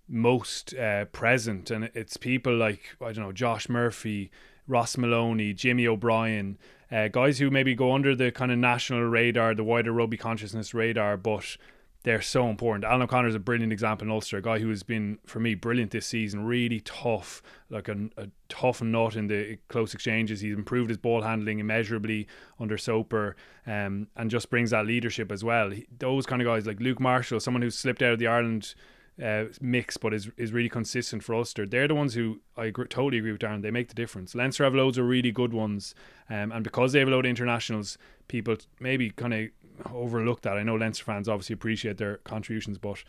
most 0.08 0.74
uh, 0.74 1.06
present, 1.06 1.70
and 1.70 1.90
it's 1.94 2.16
people 2.16 2.56
like 2.56 2.96
I 3.00 3.12
don't 3.12 3.24
know 3.24 3.32
Josh 3.32 3.68
Murphy, 3.68 4.30
Ross 4.66 4.96
Molony, 4.96 5.54
Jimmy 5.54 5.86
O'Brien, 5.86 6.58
uh, 6.90 7.08
guys 7.08 7.38
who 7.38 7.50
maybe 7.50 7.74
go 7.74 7.92
under 7.92 8.14
the 8.14 8.30
kind 8.30 8.52
of 8.52 8.58
national 8.58 9.02
radar, 9.02 9.54
the 9.54 9.64
wider 9.64 9.92
rugby 9.92 10.16
consciousness 10.16 10.74
radar, 10.74 11.16
but 11.16 11.56
they're 12.04 12.20
so 12.20 12.48
important. 12.48 12.84
Alan 12.84 13.00
O'Connor 13.02 13.28
is 13.28 13.34
a 13.34 13.40
brilliant 13.40 13.72
example 13.72 14.06
in 14.06 14.12
Ulster, 14.12 14.36
a 14.36 14.42
guy 14.42 14.58
who 14.58 14.68
has 14.68 14.82
been 14.82 15.18
for 15.24 15.40
me 15.40 15.54
brilliant 15.54 15.90
this 15.90 16.04
season, 16.04 16.44
really 16.44 16.80
tough, 16.80 17.42
like 17.70 17.88
a, 17.88 17.96
a 18.18 18.28
tough 18.50 18.82
nut 18.82 19.16
in 19.16 19.26
the 19.26 19.56
close 19.68 19.94
exchanges. 19.94 20.40
He's 20.42 20.54
improved 20.54 20.90
his 20.90 20.98
ball 20.98 21.22
handling 21.22 21.60
immeasurably 21.60 22.28
under 22.60 22.76
Soper, 22.76 23.36
um, 23.66 24.08
and 24.16 24.30
just 24.30 24.50
brings 24.50 24.70
that 24.70 24.86
leadership 24.86 25.32
as 25.32 25.42
well. 25.42 25.70
He, 25.70 25.86
those 25.98 26.26
kind 26.26 26.42
of 26.42 26.46
guys 26.46 26.66
like 26.66 26.78
Luke 26.78 27.00
Marshall, 27.00 27.40
someone 27.40 27.62
who's 27.62 27.78
slipped 27.78 28.02
out 28.02 28.12
of 28.12 28.18
the 28.18 28.26
Ireland 28.26 28.74
uh, 29.22 29.44
mix, 29.60 29.96
but 29.96 30.12
is 30.12 30.30
is 30.36 30.52
really 30.52 30.68
consistent 30.68 31.22
for 31.22 31.34
Ulster. 31.34 31.66
They're 31.66 31.88
the 31.88 31.94
ones 31.94 32.14
who 32.14 32.40
I 32.56 32.66
agree, 32.66 32.86
totally 32.86 33.18
agree 33.18 33.32
with 33.32 33.40
Darren. 33.40 33.62
They 33.62 33.70
make 33.70 33.88
the 33.88 33.94
difference. 33.94 34.34
Leinster 34.34 34.64
have 34.64 34.74
loads 34.74 34.98
of 34.98 35.06
really 35.06 35.30
good 35.30 35.52
ones, 35.52 35.94
um, 36.28 36.52
and 36.52 36.64
because 36.64 36.92
they 36.92 36.98
have 36.98 37.08
a 37.08 37.10
load 37.10 37.24
of 37.24 37.30
internationals, 37.30 37.96
people 38.28 38.56
maybe 38.80 39.10
kind 39.10 39.34
of 39.34 39.48
overlook 39.92 40.42
that. 40.42 40.56
I 40.56 40.62
know 40.62 40.76
Leinster 40.76 41.04
fans 41.04 41.28
obviously 41.28 41.54
appreciate 41.54 41.98
their 41.98 42.18
contributions, 42.18 42.78
but 42.78 43.04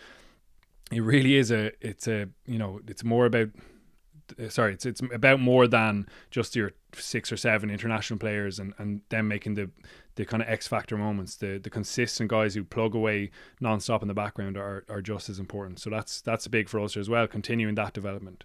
it 0.92 1.02
really 1.02 1.36
is 1.36 1.52
a 1.52 1.72
it's 1.82 2.08
a 2.08 2.28
you 2.46 2.60
know 2.60 2.82
it's 2.88 3.04
more 3.04 3.26
about 3.26 3.50
uh, 4.40 4.50
sorry 4.50 4.74
it's 4.74 4.86
it's 4.86 5.02
about 5.14 5.40
more 5.40 5.68
than 5.68 6.08
just 6.30 6.56
your 6.56 6.72
six 7.02 7.32
or 7.32 7.38
seven 7.38 7.70
international 7.70 8.20
players 8.20 8.60
and 8.60 8.74
and 8.78 9.02
them 9.10 9.28
making 9.28 9.56
the 9.56 9.70
the 10.16 10.26
kind 10.26 10.42
of 10.42 10.50
X 10.50 10.68
factor 10.68 10.98
moments, 10.98 11.36
the 11.36 11.60
the 11.62 11.70
consistent 11.70 12.30
guys 12.30 12.56
who 12.56 12.64
plug 12.64 12.96
away 12.96 13.32
non-stop 13.60 14.02
in 14.02 14.08
the 14.08 14.14
background 14.14 14.58
are 14.58 14.86
are 14.90 15.02
just 15.02 15.30
as 15.30 15.40
important. 15.40 15.80
So 15.80 15.90
that's 15.90 16.22
that's 16.22 16.48
big 16.48 16.70
for 16.70 16.80
us 16.80 16.98
as 16.98 17.10
well, 17.10 17.28
continuing 17.28 17.76
that 17.76 17.94
development. 17.94 18.44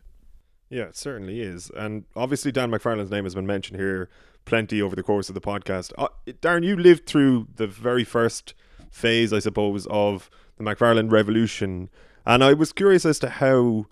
Yeah, 0.69 0.85
it 0.85 0.97
certainly 0.97 1.41
is. 1.41 1.71
And 1.77 2.05
obviously 2.15 2.53
Dan 2.53 2.71
McFarland's 2.71 3.11
name 3.11 3.25
has 3.25 3.35
been 3.35 3.47
mentioned 3.47 3.79
here 3.79 4.09
plenty 4.45 4.81
over 4.81 4.95
the 4.95 5.03
course 5.03 5.29
of 5.29 5.35
the 5.35 5.41
podcast. 5.41 5.93
Uh, 5.99 6.09
Darren, 6.27 6.65
you 6.65 6.77
lived 6.77 7.07
through 7.07 7.49
the 7.57 7.67
very 7.67 8.05
first 8.05 8.55
phase, 8.91 9.33
I 9.33 9.41
suppose, 9.41 9.87
of 9.91 10.31
the 10.57 10.65
McFarland 10.65 11.11
revolution. 11.11 11.91
And 12.25 12.45
I 12.45 12.55
was 12.55 12.73
curious 12.73 13.05
as 13.05 13.19
to 13.21 13.31
how 13.31 13.87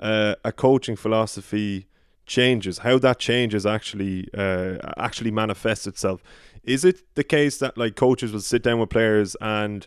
uh, 0.00 0.36
a 0.44 0.52
coaching 0.52 0.96
philosophy 0.96 1.86
changes, 2.26 2.78
how 2.78 2.98
that 2.98 3.18
changes 3.18 3.66
actually 3.66 4.28
uh, 4.34 4.78
actually 4.96 5.30
manifests 5.30 5.86
itself. 5.86 6.22
Is 6.64 6.84
it 6.84 7.02
the 7.14 7.24
case 7.24 7.58
that 7.58 7.76
like 7.76 7.96
coaches 7.96 8.32
will 8.32 8.40
sit 8.40 8.62
down 8.62 8.78
with 8.78 8.90
players 8.90 9.36
and 9.40 9.86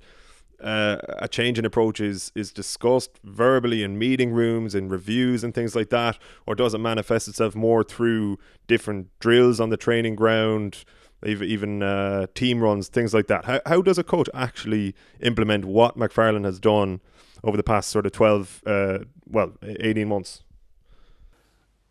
uh, 0.61 0.97
a 1.19 1.27
change 1.27 1.59
in 1.59 1.65
approach 1.65 1.99
is, 1.99 2.31
is 2.35 2.51
discussed 2.51 3.19
verbally 3.23 3.83
in 3.83 3.97
meeting 3.97 4.31
rooms 4.31 4.73
and 4.73 4.89
reviews 4.89 5.43
and 5.43 5.53
things 5.53 5.75
like 5.75 5.89
that, 5.89 6.17
or 6.45 6.55
does 6.55 6.73
it 6.73 6.79
manifest 6.79 7.27
itself 7.27 7.55
more 7.55 7.83
through 7.83 8.37
different 8.67 9.07
drills 9.19 9.59
on 9.59 9.69
the 9.69 9.77
training 9.77 10.15
ground, 10.15 10.85
even 11.25 11.83
uh, 11.83 12.27
team 12.33 12.61
runs, 12.61 12.87
things 12.87 13.13
like 13.13 13.27
that? 13.27 13.45
How, 13.45 13.59
how 13.65 13.81
does 13.81 13.97
a 13.97 14.03
coach 14.03 14.29
actually 14.33 14.95
implement 15.19 15.65
what 15.65 15.97
McFarland 15.97 16.45
has 16.45 16.59
done 16.59 17.01
over 17.43 17.57
the 17.57 17.63
past 17.63 17.89
sort 17.89 18.05
of 18.05 18.11
12, 18.13 18.63
uh, 18.65 18.99
well, 19.27 19.53
18 19.61 20.07
months? 20.07 20.44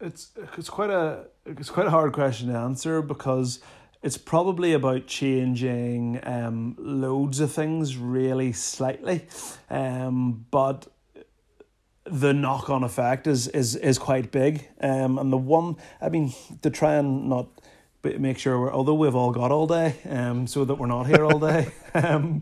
It's, 0.00 0.30
it's 0.58 0.68
quite 0.68 0.90
a 0.90 1.26
it's 1.46 1.70
quite 1.70 1.86
a 1.86 1.90
hard 1.90 2.12
question 2.12 2.48
to 2.48 2.54
answer 2.54 3.00
because 3.00 3.60
it's 4.02 4.18
probably 4.18 4.72
about 4.74 5.06
changing 5.06 6.20
um, 6.24 6.76
loads 6.78 7.40
of 7.40 7.52
things 7.52 7.96
really 7.96 8.52
slightly, 8.52 9.26
um, 9.70 10.44
but 10.50 10.86
the 12.04 12.34
knock 12.34 12.68
on 12.68 12.84
effect 12.84 13.26
is 13.26 13.48
is 13.48 13.76
is 13.76 13.98
quite 13.98 14.30
big. 14.30 14.68
Um, 14.80 15.18
and 15.18 15.32
the 15.32 15.38
one, 15.38 15.76
I 16.02 16.10
mean, 16.10 16.34
to 16.60 16.70
try 16.70 16.96
and 16.96 17.28
not 17.28 17.48
make 18.04 18.38
sure 18.38 18.58
we're 18.60 18.72
although 18.72 18.94
we've 18.94 19.14
all 19.14 19.32
got 19.32 19.50
all 19.50 19.66
day 19.66 19.96
um 20.08 20.46
so 20.46 20.64
that 20.64 20.76
we're 20.76 20.86
not 20.86 21.04
here 21.04 21.24
all 21.24 21.38
day 21.38 21.72
um 21.94 22.40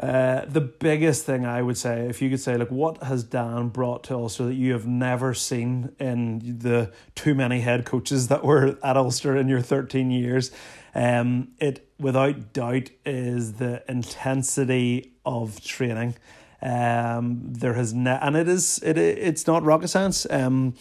uh 0.00 0.44
the 0.46 0.60
biggest 0.60 1.24
thing 1.24 1.46
i 1.46 1.62
would 1.62 1.78
say 1.78 2.08
if 2.08 2.20
you 2.20 2.28
could 2.28 2.40
say 2.40 2.56
like 2.56 2.70
what 2.70 3.02
has 3.02 3.24
dan 3.24 3.68
brought 3.68 4.04
to 4.04 4.14
ulster 4.14 4.44
that 4.44 4.54
you 4.54 4.72
have 4.72 4.86
never 4.86 5.32
seen 5.32 5.94
in 5.98 6.58
the 6.58 6.92
too 7.14 7.34
many 7.34 7.60
head 7.60 7.84
coaches 7.84 8.28
that 8.28 8.44
were 8.44 8.78
at 8.82 8.96
ulster 8.96 9.36
in 9.36 9.48
your 9.48 9.60
13 9.60 10.10
years 10.10 10.50
um, 10.96 11.48
it 11.58 11.86
without 12.00 12.54
doubt 12.54 12.88
is 13.04 13.54
the 13.54 13.84
intensity 13.86 15.12
of 15.26 15.62
training. 15.62 16.16
Um, 16.62 17.42
there 17.52 17.74
has 17.74 17.92
ne- 17.92 18.18
and 18.22 18.34
it 18.34 18.48
is 18.48 18.78
it 18.82 18.96
it's 18.96 19.46
not 19.46 19.62
rocket 19.62 19.88
science. 19.88 20.26
Um, 20.30 20.74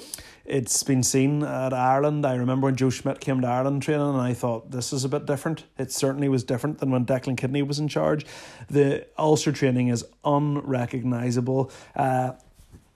it's 0.45 0.83
been 0.83 1.03
seen 1.03 1.43
at 1.43 1.73
Ireland. 1.73 2.25
I 2.25 2.35
remember 2.35 2.65
when 2.65 2.75
Joe 2.75 2.89
Schmidt 2.89 3.19
came 3.19 3.41
to 3.41 3.47
Ireland 3.47 3.81
training, 3.81 4.07
and 4.07 4.21
I 4.21 4.33
thought 4.33 4.71
this 4.71 4.93
is 4.93 5.03
a 5.03 5.09
bit 5.09 5.25
different. 5.25 5.65
It 5.77 5.91
certainly 5.91 6.29
was 6.29 6.43
different 6.43 6.77
than 6.77 6.91
when 6.91 7.05
Declan 7.05 7.37
Kidney 7.37 7.63
was 7.63 7.79
in 7.79 7.87
charge. 7.87 8.25
The 8.69 9.07
Ulster 9.17 9.51
training 9.51 9.87
is 9.87 10.05
unrecognizable. 10.23 11.71
Uh, 11.95 12.33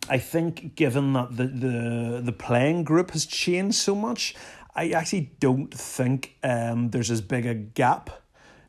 I 0.10 0.18
think, 0.18 0.76
given 0.76 1.14
that 1.14 1.38
the, 1.38 1.46
the 1.46 2.22
the 2.24 2.32
playing 2.32 2.84
group 2.84 3.12
has 3.12 3.26
changed 3.26 3.76
so 3.76 3.94
much, 3.94 4.36
I 4.76 4.90
actually 4.90 5.32
don't 5.40 5.74
think 5.74 6.36
um, 6.44 6.90
there's 6.92 7.12
as 7.12 7.22
big 7.22 7.46
a 7.46 7.54
gap. 7.54 8.10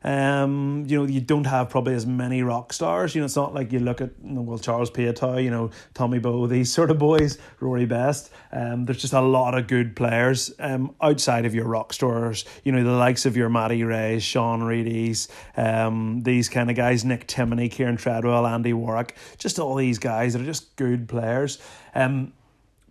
Um, 0.03 0.85
you 0.87 0.97
know, 0.99 1.05
you 1.05 1.21
don't 1.21 1.45
have 1.45 1.69
probably 1.69 1.93
as 1.93 2.05
many 2.05 2.41
rock 2.41 2.73
stars. 2.73 3.13
You 3.13 3.21
know, 3.21 3.25
it's 3.25 3.35
not 3.35 3.53
like 3.53 3.71
you 3.71 3.79
look 3.79 4.01
at 4.01 4.11
well 4.21 4.57
Charles 4.57 4.89
Piutau, 4.89 5.43
you 5.43 5.51
know, 5.51 5.69
Tommy 5.93 6.19
Bowe, 6.19 6.47
these 6.47 6.71
sort 6.71 6.89
of 6.89 6.97
boys, 6.97 7.37
Rory 7.59 7.85
Best. 7.85 8.31
Um, 8.51 8.85
there's 8.85 9.01
just 9.01 9.13
a 9.13 9.21
lot 9.21 9.57
of 9.57 9.67
good 9.67 9.95
players 9.95 10.51
um, 10.59 10.95
outside 11.01 11.45
of 11.45 11.53
your 11.53 11.65
rock 11.65 11.93
stars. 11.93 12.45
You 12.63 12.71
know, 12.71 12.83
the 12.83 12.91
likes 12.91 13.25
of 13.25 13.37
your 13.37 13.49
Matty 13.49 13.83
Rea's, 13.83 14.23
Sean 14.23 14.63
Reidy's, 14.63 15.27
um, 15.55 16.21
these 16.23 16.49
kind 16.49 16.69
of 16.69 16.75
guys, 16.75 17.05
Nick 17.05 17.27
Timoney, 17.27 17.69
Kieran 17.69 17.97
Treadwell, 17.97 18.47
Andy 18.47 18.73
Warwick, 18.73 19.15
just 19.37 19.59
all 19.59 19.75
these 19.75 19.99
guys 19.99 20.33
that 20.33 20.41
are 20.41 20.45
just 20.45 20.75
good 20.75 21.07
players. 21.07 21.59
Um, 21.93 22.33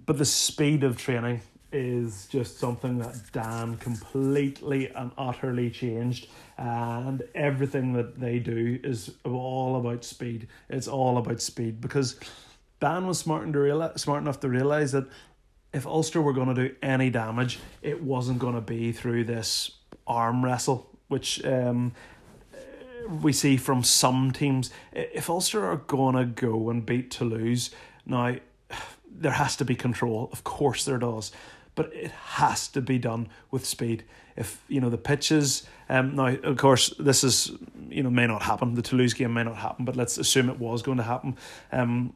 but 0.07 0.19
the 0.19 0.25
speed 0.25 0.85
of 0.85 0.97
training 0.97 1.41
is 1.73 2.27
just 2.27 2.59
something 2.59 2.99
that 2.99 3.21
Dan 3.33 3.77
completely 3.77 4.89
and 4.89 5.11
utterly 5.17 5.71
changed. 5.71 6.29
And 6.59 7.23
everything 7.35 7.93
that 7.95 8.21
they 8.21 8.39
do 8.39 8.79
is 8.83 9.13
all 9.25 9.77
about 9.77 10.05
speed. 10.05 10.49
It's 10.69 10.89
all 10.89 11.19
about 11.19 11.41
speed 11.41 11.81
because 11.81 12.19
Dan 12.81 13.07
was 13.07 13.19
smart, 13.19 13.51
to 13.53 13.59
realize, 13.59 14.01
smart 14.01 14.23
enough 14.23 14.41
to 14.41 14.49
realize 14.49 14.93
that 14.93 15.07
if 15.73 15.87
Ulster 15.87 16.21
were 16.21 16.33
going 16.33 16.55
to 16.55 16.69
do 16.69 16.75
any 16.83 17.11
damage, 17.11 17.61
it 17.83 18.03
wasn't 18.03 18.39
going 18.39 18.55
to 18.55 18.61
be 18.61 18.93
through 18.93 19.25
this 19.25 19.71
arm 20.07 20.45
wrestle, 20.45 20.91
which 21.09 21.45
um, 21.45 21.93
we 23.23 23.33
see 23.33 23.57
from 23.57 23.85
some 23.85 24.33
teams. 24.33 24.71
If 24.93 25.31
Ulster 25.31 25.65
are 25.65 25.77
going 25.77 26.17
to 26.17 26.25
go 26.25 26.71
and 26.71 26.85
beat 26.85 27.11
Toulouse, 27.11 27.71
now 28.07 28.37
there 29.11 29.33
has 29.33 29.57
to 29.57 29.65
be 29.65 29.75
control. 29.75 30.29
Of 30.33 30.45
course 30.45 30.85
there 30.85 30.99
does. 30.99 31.33
But 31.75 31.93
it 31.95 32.11
has 32.11 32.69
to 32.69 32.81
be 32.81 32.99
done 32.99 33.29
with 33.51 33.65
speed. 33.65 34.05
If 34.37 34.63
you 34.69 34.81
know 34.81 34.91
the 34.91 34.99
pitches, 34.99 35.67
um, 35.89 36.17
now 36.17 36.29
of 36.29 36.57
course 36.57 36.95
this 36.99 37.25
is 37.25 37.53
you 37.89 38.03
know 38.03 38.11
may 38.11 38.27
not 38.27 38.43
happen. 38.43 38.75
The 38.75 38.83
Toulouse 38.83 39.15
game 39.15 39.35
may 39.35 39.45
not 39.45 39.57
happen, 39.57 39.85
but 39.85 39.97
let's 39.97 40.19
assume 40.19 40.49
it 40.49 40.59
was 40.59 40.83
going 40.83 40.99
to 40.99 41.05
happen. 41.05 41.37
Um, 41.73 42.15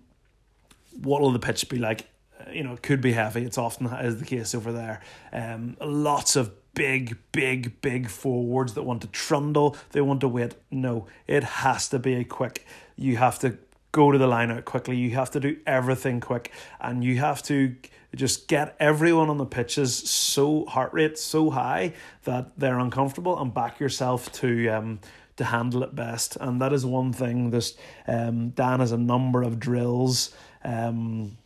what 1.02 1.20
will 1.20 1.32
the 1.32 1.38
pitch 1.38 1.68
be 1.68 1.78
like? 1.78 2.08
You 2.52 2.62
know, 2.62 2.72
it 2.72 2.82
could 2.82 3.00
be 3.00 3.12
heavy. 3.12 3.44
It's 3.44 3.58
often 3.58 3.86
is 3.86 4.18
the 4.18 4.24
case 4.24 4.54
over 4.54 4.72
there. 4.72 5.00
Um, 5.32 5.76
lots 5.80 6.36
of 6.36 6.52
big, 6.74 7.16
big, 7.32 7.80
big 7.80 8.08
forwards 8.08 8.74
that 8.74 8.82
want 8.82 9.02
to 9.02 9.08
trundle. 9.08 9.76
They 9.92 10.00
want 10.00 10.20
to 10.20 10.28
wait. 10.28 10.54
No, 10.70 11.06
it 11.26 11.44
has 11.44 11.88
to 11.88 11.98
be 11.98 12.14
a 12.14 12.24
quick. 12.24 12.66
You 12.96 13.16
have 13.16 13.38
to 13.40 13.58
go 13.92 14.10
to 14.12 14.18
the 14.18 14.26
line 14.26 14.50
out 14.50 14.64
quickly. 14.64 14.96
You 14.96 15.10
have 15.10 15.30
to 15.32 15.40
do 15.40 15.56
everything 15.66 16.20
quick, 16.20 16.50
and 16.80 17.02
you 17.02 17.18
have 17.18 17.42
to 17.44 17.76
just 18.14 18.48
get 18.48 18.76
everyone 18.80 19.30
on 19.30 19.38
the 19.38 19.46
pitches 19.46 19.94
so 19.94 20.64
heart 20.66 20.92
rate 20.92 21.18
so 21.18 21.50
high 21.50 21.94
that 22.24 22.58
they're 22.58 22.78
uncomfortable, 22.78 23.40
and 23.40 23.52
back 23.52 23.80
yourself 23.80 24.32
to 24.32 24.68
um 24.68 25.00
to 25.36 25.44
handle 25.44 25.82
it 25.82 25.94
best. 25.94 26.36
And 26.40 26.60
that 26.60 26.72
is 26.72 26.86
one 26.86 27.12
thing. 27.12 27.50
This 27.50 27.76
um 28.06 28.50
Dan 28.50 28.80
has 28.80 28.92
a 28.92 28.98
number 28.98 29.42
of 29.42 29.58
drills 29.58 30.34
um 30.64 31.36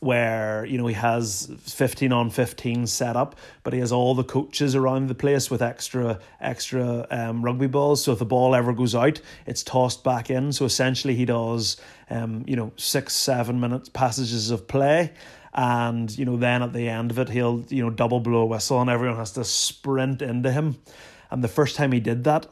where 0.00 0.64
you 0.64 0.78
know 0.78 0.86
he 0.86 0.94
has 0.94 1.50
15 1.60 2.10
on 2.10 2.30
15 2.30 2.86
set 2.86 3.16
up 3.16 3.36
but 3.62 3.74
he 3.74 3.80
has 3.80 3.92
all 3.92 4.14
the 4.14 4.24
coaches 4.24 4.74
around 4.74 5.08
the 5.08 5.14
place 5.14 5.50
with 5.50 5.60
extra 5.60 6.18
extra 6.40 7.06
um, 7.10 7.44
rugby 7.44 7.66
balls 7.66 8.02
so 8.02 8.12
if 8.12 8.18
the 8.18 8.24
ball 8.24 8.54
ever 8.54 8.72
goes 8.72 8.94
out 8.94 9.20
it's 9.44 9.62
tossed 9.62 10.02
back 10.02 10.30
in 10.30 10.52
so 10.52 10.64
essentially 10.64 11.14
he 11.14 11.26
does 11.26 11.76
um, 12.08 12.42
you 12.46 12.56
know 12.56 12.72
six 12.76 13.14
seven 13.14 13.60
minutes 13.60 13.90
passages 13.90 14.50
of 14.50 14.66
play 14.66 15.12
and 15.52 16.16
you 16.16 16.24
know 16.24 16.36
then 16.36 16.62
at 16.62 16.72
the 16.72 16.88
end 16.88 17.10
of 17.10 17.18
it 17.18 17.28
he'll 17.28 17.64
you 17.68 17.82
know 17.82 17.90
double 17.90 18.20
blow 18.20 18.42
a 18.42 18.46
whistle 18.46 18.80
and 18.80 18.90
everyone 18.90 19.16
has 19.16 19.32
to 19.32 19.44
sprint 19.44 20.22
into 20.22 20.50
him 20.50 20.76
and 21.30 21.42
the 21.42 21.48
first 21.48 21.76
time 21.76 21.92
he 21.92 22.00
did 22.00 22.24
that 22.24 22.46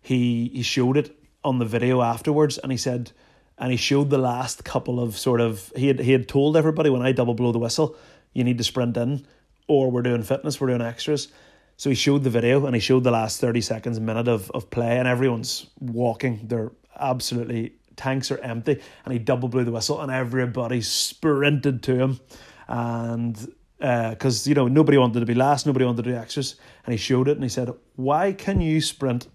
he 0.00 0.50
he 0.54 0.62
showed 0.62 0.96
it 0.96 1.16
on 1.42 1.58
the 1.58 1.64
video 1.64 2.02
afterwards 2.02 2.58
and 2.58 2.70
he 2.70 2.78
said 2.78 3.10
and 3.58 3.70
he 3.70 3.76
showed 3.76 4.10
the 4.10 4.18
last 4.18 4.64
couple 4.64 5.00
of 5.00 5.16
sort 5.16 5.40
of 5.40 5.72
he 5.76 5.88
had 5.88 6.00
he 6.00 6.12
had 6.12 6.28
told 6.28 6.56
everybody 6.56 6.90
when 6.90 7.02
I 7.02 7.12
double 7.12 7.34
blow 7.34 7.52
the 7.52 7.58
whistle, 7.58 7.96
you 8.32 8.44
need 8.44 8.58
to 8.58 8.64
sprint 8.64 8.96
in, 8.96 9.26
or 9.68 9.90
we're 9.90 10.02
doing 10.02 10.22
fitness, 10.22 10.60
we're 10.60 10.68
doing 10.68 10.82
extras. 10.82 11.28
So 11.76 11.90
he 11.90 11.96
showed 11.96 12.22
the 12.22 12.30
video 12.30 12.66
and 12.66 12.74
he 12.74 12.80
showed 12.80 13.04
the 13.04 13.10
last 13.10 13.40
thirty 13.40 13.60
seconds, 13.60 14.00
minute 14.00 14.28
of, 14.28 14.50
of 14.52 14.70
play, 14.70 14.98
and 14.98 15.08
everyone's 15.08 15.66
walking. 15.80 16.40
They're 16.44 16.72
absolutely 16.98 17.74
tanks 17.96 18.30
are 18.30 18.38
empty, 18.38 18.80
and 19.04 19.12
he 19.12 19.18
double 19.18 19.48
blew 19.48 19.64
the 19.64 19.72
whistle, 19.72 20.00
and 20.00 20.10
everybody 20.10 20.80
sprinted 20.80 21.82
to 21.84 21.96
him, 21.96 22.20
and 22.68 23.54
because 23.78 24.46
uh, 24.46 24.48
you 24.48 24.54
know 24.54 24.68
nobody 24.68 24.98
wanted 24.98 25.20
to 25.20 25.26
be 25.26 25.34
last, 25.34 25.66
nobody 25.66 25.84
wanted 25.84 26.04
to 26.04 26.10
do 26.10 26.16
extras, 26.16 26.56
and 26.84 26.92
he 26.92 26.98
showed 26.98 27.28
it, 27.28 27.32
and 27.32 27.42
he 27.42 27.48
said, 27.48 27.70
"Why 27.96 28.32
can 28.32 28.60
you 28.60 28.80
sprint 28.80 29.28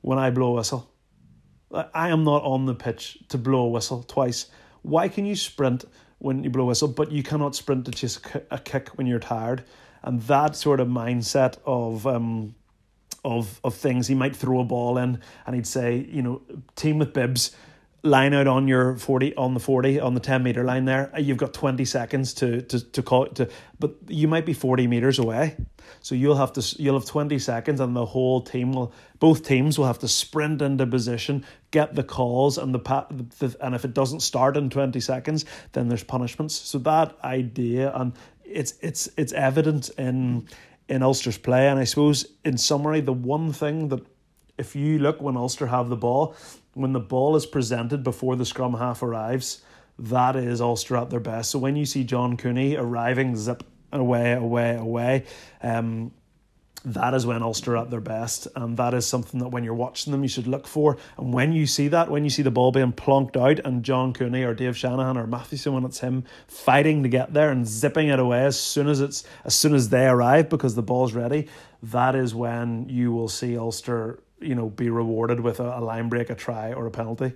when 0.00 0.18
I 0.18 0.30
blow 0.30 0.52
a 0.52 0.54
whistle?" 0.56 0.88
I 1.72 2.10
am 2.10 2.24
not 2.24 2.42
on 2.42 2.66
the 2.66 2.74
pitch 2.74 3.18
to 3.28 3.38
blow 3.38 3.62
a 3.62 3.68
whistle 3.68 4.02
twice. 4.02 4.46
Why 4.82 5.08
can 5.08 5.24
you 5.24 5.34
sprint 5.34 5.84
when 6.18 6.44
you 6.44 6.50
blow 6.50 6.64
a 6.64 6.66
whistle, 6.66 6.88
but 6.88 7.10
you 7.10 7.22
cannot 7.22 7.54
sprint 7.54 7.86
to 7.86 7.92
chase 7.92 8.20
a 8.50 8.58
kick 8.58 8.90
when 8.90 9.06
you're 9.06 9.18
tired? 9.18 9.64
And 10.02 10.20
that 10.22 10.56
sort 10.56 10.80
of 10.80 10.88
mindset 10.88 11.56
of 11.64 12.06
um, 12.06 12.54
of 13.24 13.60
of 13.62 13.74
things, 13.74 14.08
he 14.08 14.14
might 14.14 14.34
throw 14.36 14.60
a 14.60 14.64
ball 14.64 14.98
in 14.98 15.20
and 15.46 15.54
he'd 15.54 15.66
say, 15.66 16.06
you 16.10 16.22
know, 16.22 16.42
team 16.74 16.98
with 16.98 17.12
bibs, 17.12 17.54
line 18.02 18.34
out 18.34 18.48
on 18.48 18.66
your 18.66 18.96
40 18.96 19.36
on 19.36 19.54
the 19.54 19.60
40 19.60 20.00
on 20.00 20.14
the 20.14 20.20
10 20.20 20.42
meter 20.42 20.64
line 20.64 20.86
there. 20.86 21.12
You've 21.18 21.36
got 21.36 21.54
20 21.54 21.84
seconds 21.84 22.34
to 22.34 22.62
to 22.62 22.80
to 22.80 23.02
call 23.02 23.26
to 23.26 23.48
but 23.78 23.94
you 24.08 24.26
might 24.26 24.44
be 24.44 24.52
40 24.52 24.86
meters 24.88 25.18
away. 25.18 25.56
So 26.00 26.14
you'll 26.14 26.36
have 26.36 26.52
to 26.54 26.82
you'll 26.82 26.98
have 26.98 27.08
20 27.08 27.38
seconds 27.38 27.80
and 27.80 27.94
the 27.94 28.06
whole 28.06 28.40
team 28.40 28.72
will 28.72 28.92
both 29.20 29.46
teams 29.46 29.78
will 29.78 29.86
have 29.86 30.00
to 30.00 30.08
sprint 30.08 30.62
into 30.62 30.86
position 30.86 31.44
get 31.70 31.94
the 31.94 32.02
calls 32.02 32.58
and 32.58 32.74
the, 32.74 33.56
and 33.60 33.74
if 33.74 33.84
it 33.84 33.94
doesn't 33.94 34.20
start 34.20 34.56
in 34.56 34.68
20 34.68 34.98
seconds 34.98 35.44
then 35.72 35.88
there's 35.88 36.04
punishments. 36.04 36.54
So 36.54 36.78
that 36.78 37.16
idea 37.22 37.92
and 37.94 38.14
it's 38.44 38.74
it's 38.80 39.08
it's 39.16 39.32
evident 39.32 39.90
in 39.90 40.48
in 40.92 41.02
Ulster's 41.02 41.38
play 41.38 41.68
and 41.68 41.80
I 41.80 41.84
suppose 41.84 42.26
in 42.44 42.58
summary 42.58 43.00
the 43.00 43.14
one 43.14 43.50
thing 43.52 43.88
that 43.88 44.04
if 44.58 44.76
you 44.76 44.98
look 44.98 45.22
when 45.22 45.38
Ulster 45.38 45.68
have 45.68 45.88
the 45.88 45.96
ball 45.96 46.36
when 46.74 46.92
the 46.92 47.00
ball 47.00 47.34
is 47.34 47.46
presented 47.46 48.04
before 48.04 48.36
the 48.36 48.44
scrum 48.44 48.74
half 48.74 49.02
arrives, 49.02 49.62
that 49.98 50.36
is 50.36 50.60
Ulster 50.60 50.96
at 50.96 51.10
their 51.10 51.20
best. 51.20 51.50
So 51.50 51.58
when 51.58 51.76
you 51.76 51.84
see 51.84 52.04
John 52.04 52.36
Cooney 52.36 52.76
arriving, 52.76 53.36
zip 53.36 53.62
away, 53.92 54.32
away, 54.32 54.76
away, 54.76 55.24
um, 55.62 56.12
that 56.84 57.14
is 57.14 57.26
when 57.26 57.42
Ulster 57.42 57.76
at 57.76 57.90
their 57.90 58.00
best, 58.00 58.48
and 58.56 58.76
that 58.76 58.94
is 58.94 59.06
something 59.06 59.40
that 59.40 59.48
when 59.48 59.64
you're 59.64 59.74
watching 59.74 60.10
them, 60.10 60.22
you 60.22 60.28
should 60.28 60.46
look 60.46 60.66
for. 60.66 60.96
And 61.16 61.32
when 61.32 61.52
you 61.52 61.66
see 61.66 61.88
that, 61.88 62.10
when 62.10 62.24
you 62.24 62.30
see 62.30 62.42
the 62.42 62.50
ball 62.50 62.72
being 62.72 62.92
plonked 62.92 63.36
out, 63.36 63.60
and 63.64 63.82
John 63.84 64.12
Cooney 64.12 64.42
or 64.42 64.54
Dave 64.54 64.76
Shanahan 64.76 65.16
or 65.16 65.26
Mathewson, 65.26 65.74
when 65.74 65.84
it's 65.84 66.00
him 66.00 66.24
fighting 66.48 67.02
to 67.02 67.08
get 67.08 67.32
there 67.32 67.50
and 67.50 67.66
zipping 67.66 68.08
it 68.08 68.18
away 68.18 68.44
as 68.44 68.58
soon 68.58 68.88
as 68.88 69.00
it's 69.00 69.24
as 69.44 69.54
soon 69.54 69.74
as 69.74 69.88
they 69.88 70.06
arrive 70.06 70.48
because 70.48 70.74
the 70.74 70.82
ball's 70.82 71.12
ready, 71.12 71.48
that 71.82 72.14
is 72.14 72.34
when 72.34 72.88
you 72.88 73.12
will 73.12 73.28
see 73.28 73.56
Ulster 73.56 74.20
you 74.42 74.54
know, 74.54 74.68
be 74.68 74.90
rewarded 74.90 75.40
with 75.40 75.60
a, 75.60 75.78
a 75.78 75.80
line 75.80 76.08
break, 76.08 76.30
a 76.30 76.34
try, 76.34 76.72
or 76.72 76.86
a 76.86 76.90
penalty. 76.90 77.32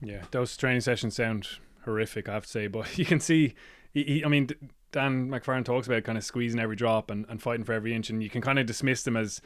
Yeah, 0.00 0.22
those 0.30 0.56
training 0.56 0.80
sessions 0.82 1.16
sound 1.16 1.48
horrific, 1.84 2.28
I 2.28 2.34
have 2.34 2.44
to 2.44 2.48
say. 2.48 2.66
But 2.68 2.96
you 2.98 3.04
can 3.04 3.20
see, 3.20 3.54
he, 3.92 4.04
he, 4.04 4.24
I 4.24 4.28
mean, 4.28 4.48
Dan 4.92 5.28
McFarland 5.28 5.64
talks 5.64 5.86
about 5.86 6.04
kind 6.04 6.16
of 6.16 6.24
squeezing 6.24 6.60
every 6.60 6.76
drop 6.76 7.10
and, 7.10 7.26
and 7.28 7.42
fighting 7.42 7.64
for 7.64 7.72
every 7.72 7.94
inch, 7.94 8.10
and 8.10 8.22
you 8.22 8.30
can 8.30 8.40
kind 8.40 8.58
of 8.58 8.66
dismiss 8.66 9.02
them 9.02 9.16
as, 9.16 9.40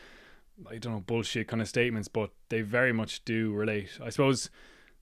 I 0.71 0.79
don't 0.79 0.93
know, 0.93 1.01
bullshit 1.01 1.49
kind 1.49 1.61
of 1.61 1.69
statements, 1.69 2.09
but 2.09 2.31
they 2.49 2.61
very 2.61 2.93
much 2.93 3.25
do 3.25 3.53
relate. 3.53 3.99
I 4.03 4.11
suppose 4.11 4.51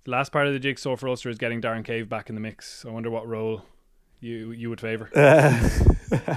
the 0.04 0.10
last 0.10 0.32
part 0.32 0.46
of 0.46 0.52
the 0.52 0.58
jigsaw 0.58 0.96
for 0.96 1.08
Ulster 1.08 1.28
is 1.28 1.38
getting 1.38 1.60
Darren 1.60 1.84
Cave 1.84 2.08
back 2.08 2.28
in 2.28 2.34
the 2.34 2.40
mix. 2.40 2.84
I 2.86 2.90
wonder 2.90 3.10
what 3.10 3.28
role 3.28 3.64
you 4.20 4.52
you 4.52 4.70
would 4.70 4.80
favour. 4.80 5.10
Uh, 5.14 5.68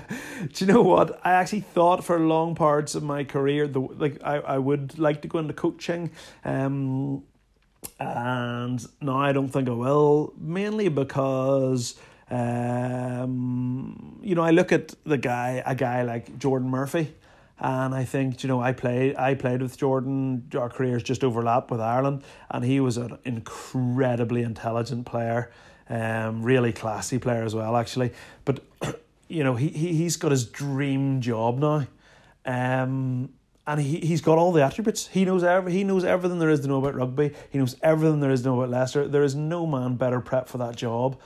do 0.53 0.65
you 0.65 0.71
know 0.71 0.81
what? 0.81 1.19
I 1.25 1.33
actually 1.33 1.61
thought 1.61 2.03
for 2.03 2.19
long 2.19 2.55
parts 2.55 2.95
of 2.95 3.03
my 3.03 3.23
career, 3.23 3.67
the 3.67 3.79
like 3.79 4.21
I, 4.23 4.37
I 4.37 4.57
would 4.57 4.97
like 4.99 5.21
to 5.23 5.27
go 5.27 5.39
into 5.39 5.53
coaching. 5.53 6.11
Um, 6.43 7.23
and 7.99 8.85
now 9.01 9.17
I 9.17 9.33
don't 9.33 9.49
think 9.49 9.67
I 9.67 9.73
will, 9.73 10.33
mainly 10.37 10.87
because 10.87 11.95
um, 12.33 14.19
you 14.21 14.33
know 14.35 14.41
I 14.43 14.51
look 14.51 14.71
at 14.71 14.93
the 15.05 15.17
guy, 15.17 15.61
a 15.65 15.75
guy 15.75 16.03
like 16.03 16.37
Geordan 16.39 16.69
Murphy, 16.69 17.13
and 17.59 17.93
I 17.93 18.05
think 18.05 18.43
you 18.43 18.47
know 18.47 18.61
I 18.61 18.73
played 18.73 19.15
I 19.15 19.35
played 19.35 19.61
with 19.61 19.77
Geordan. 19.77 20.49
Our 20.55 20.69
careers 20.69 21.03
just 21.03 21.23
overlap 21.23 21.69
with 21.69 21.79
Ireland, 21.79 22.23
and 22.49 22.65
he 22.65 22.79
was 22.79 22.97
an 22.97 23.17
incredibly 23.23 24.41
intelligent 24.41 25.05
player. 25.05 25.51
Um, 25.89 26.43
really 26.43 26.71
classy 26.71 27.19
player 27.19 27.43
as 27.43 27.53
well, 27.53 27.75
actually. 27.75 28.13
But 28.45 28.61
you 29.27 29.43
know, 29.43 29.55
he, 29.55 29.67
he 29.67 29.93
he's 29.93 30.17
got 30.17 30.31
his 30.31 30.45
dream 30.45 31.21
job 31.21 31.59
now. 31.59 31.87
Um, 32.45 33.29
and 33.65 33.79
he, 33.79 33.99
he's 33.99 34.21
got 34.21 34.37
all 34.37 34.51
the 34.51 34.63
attributes. 34.63 35.07
He 35.07 35.23
knows 35.23 35.43
every, 35.43 35.71
he 35.71 35.83
knows 35.83 36.03
everything 36.03 36.39
there 36.39 36.49
is 36.49 36.61
to 36.61 36.67
know 36.67 36.79
about 36.79 36.95
rugby. 36.95 37.31
He 37.49 37.57
knows 37.57 37.77
everything 37.81 38.19
there 38.19 38.31
is 38.31 38.41
to 38.41 38.49
know 38.49 38.59
about 38.59 38.71
Leicester. 38.71 39.07
There 39.07 39.23
is 39.23 39.35
no 39.35 39.65
man 39.65 39.95
better 39.95 40.19
prepped 40.19 40.47
for 40.47 40.57
that 40.57 40.75
job. 40.75 41.17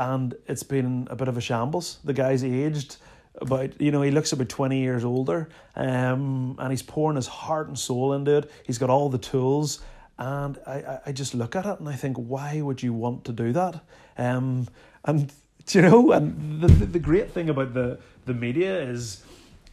And 0.00 0.34
it's 0.46 0.62
been 0.62 1.06
a 1.10 1.14
bit 1.14 1.28
of 1.28 1.36
a 1.36 1.42
shambles. 1.42 1.98
The 2.04 2.14
guy's 2.14 2.42
aged 2.42 2.96
about 3.34 3.78
you 3.78 3.92
know, 3.92 4.00
he 4.00 4.10
looks 4.10 4.32
about 4.32 4.48
twenty 4.48 4.80
years 4.80 5.04
older. 5.04 5.50
Um, 5.76 6.56
and 6.58 6.70
he's 6.70 6.82
pouring 6.82 7.16
his 7.16 7.26
heart 7.26 7.68
and 7.68 7.78
soul 7.78 8.14
into 8.14 8.38
it. 8.38 8.50
He's 8.64 8.78
got 8.78 8.88
all 8.88 9.10
the 9.10 9.18
tools. 9.18 9.80
And 10.18 10.58
I, 10.66 11.00
I 11.04 11.12
just 11.12 11.34
look 11.34 11.54
at 11.54 11.66
it 11.66 11.80
and 11.80 11.88
I 11.88 11.96
think, 11.96 12.16
why 12.16 12.62
would 12.62 12.82
you 12.82 12.94
want 12.94 13.26
to 13.26 13.32
do 13.32 13.52
that? 13.52 13.82
Um, 14.16 14.68
and 15.04 15.30
you 15.68 15.82
know, 15.82 16.12
and 16.12 16.62
the, 16.62 16.68
the, 16.68 16.98
great 16.98 17.30
thing 17.30 17.50
about 17.50 17.74
the, 17.74 17.98
the 18.24 18.34
media 18.34 18.80
is, 18.80 19.22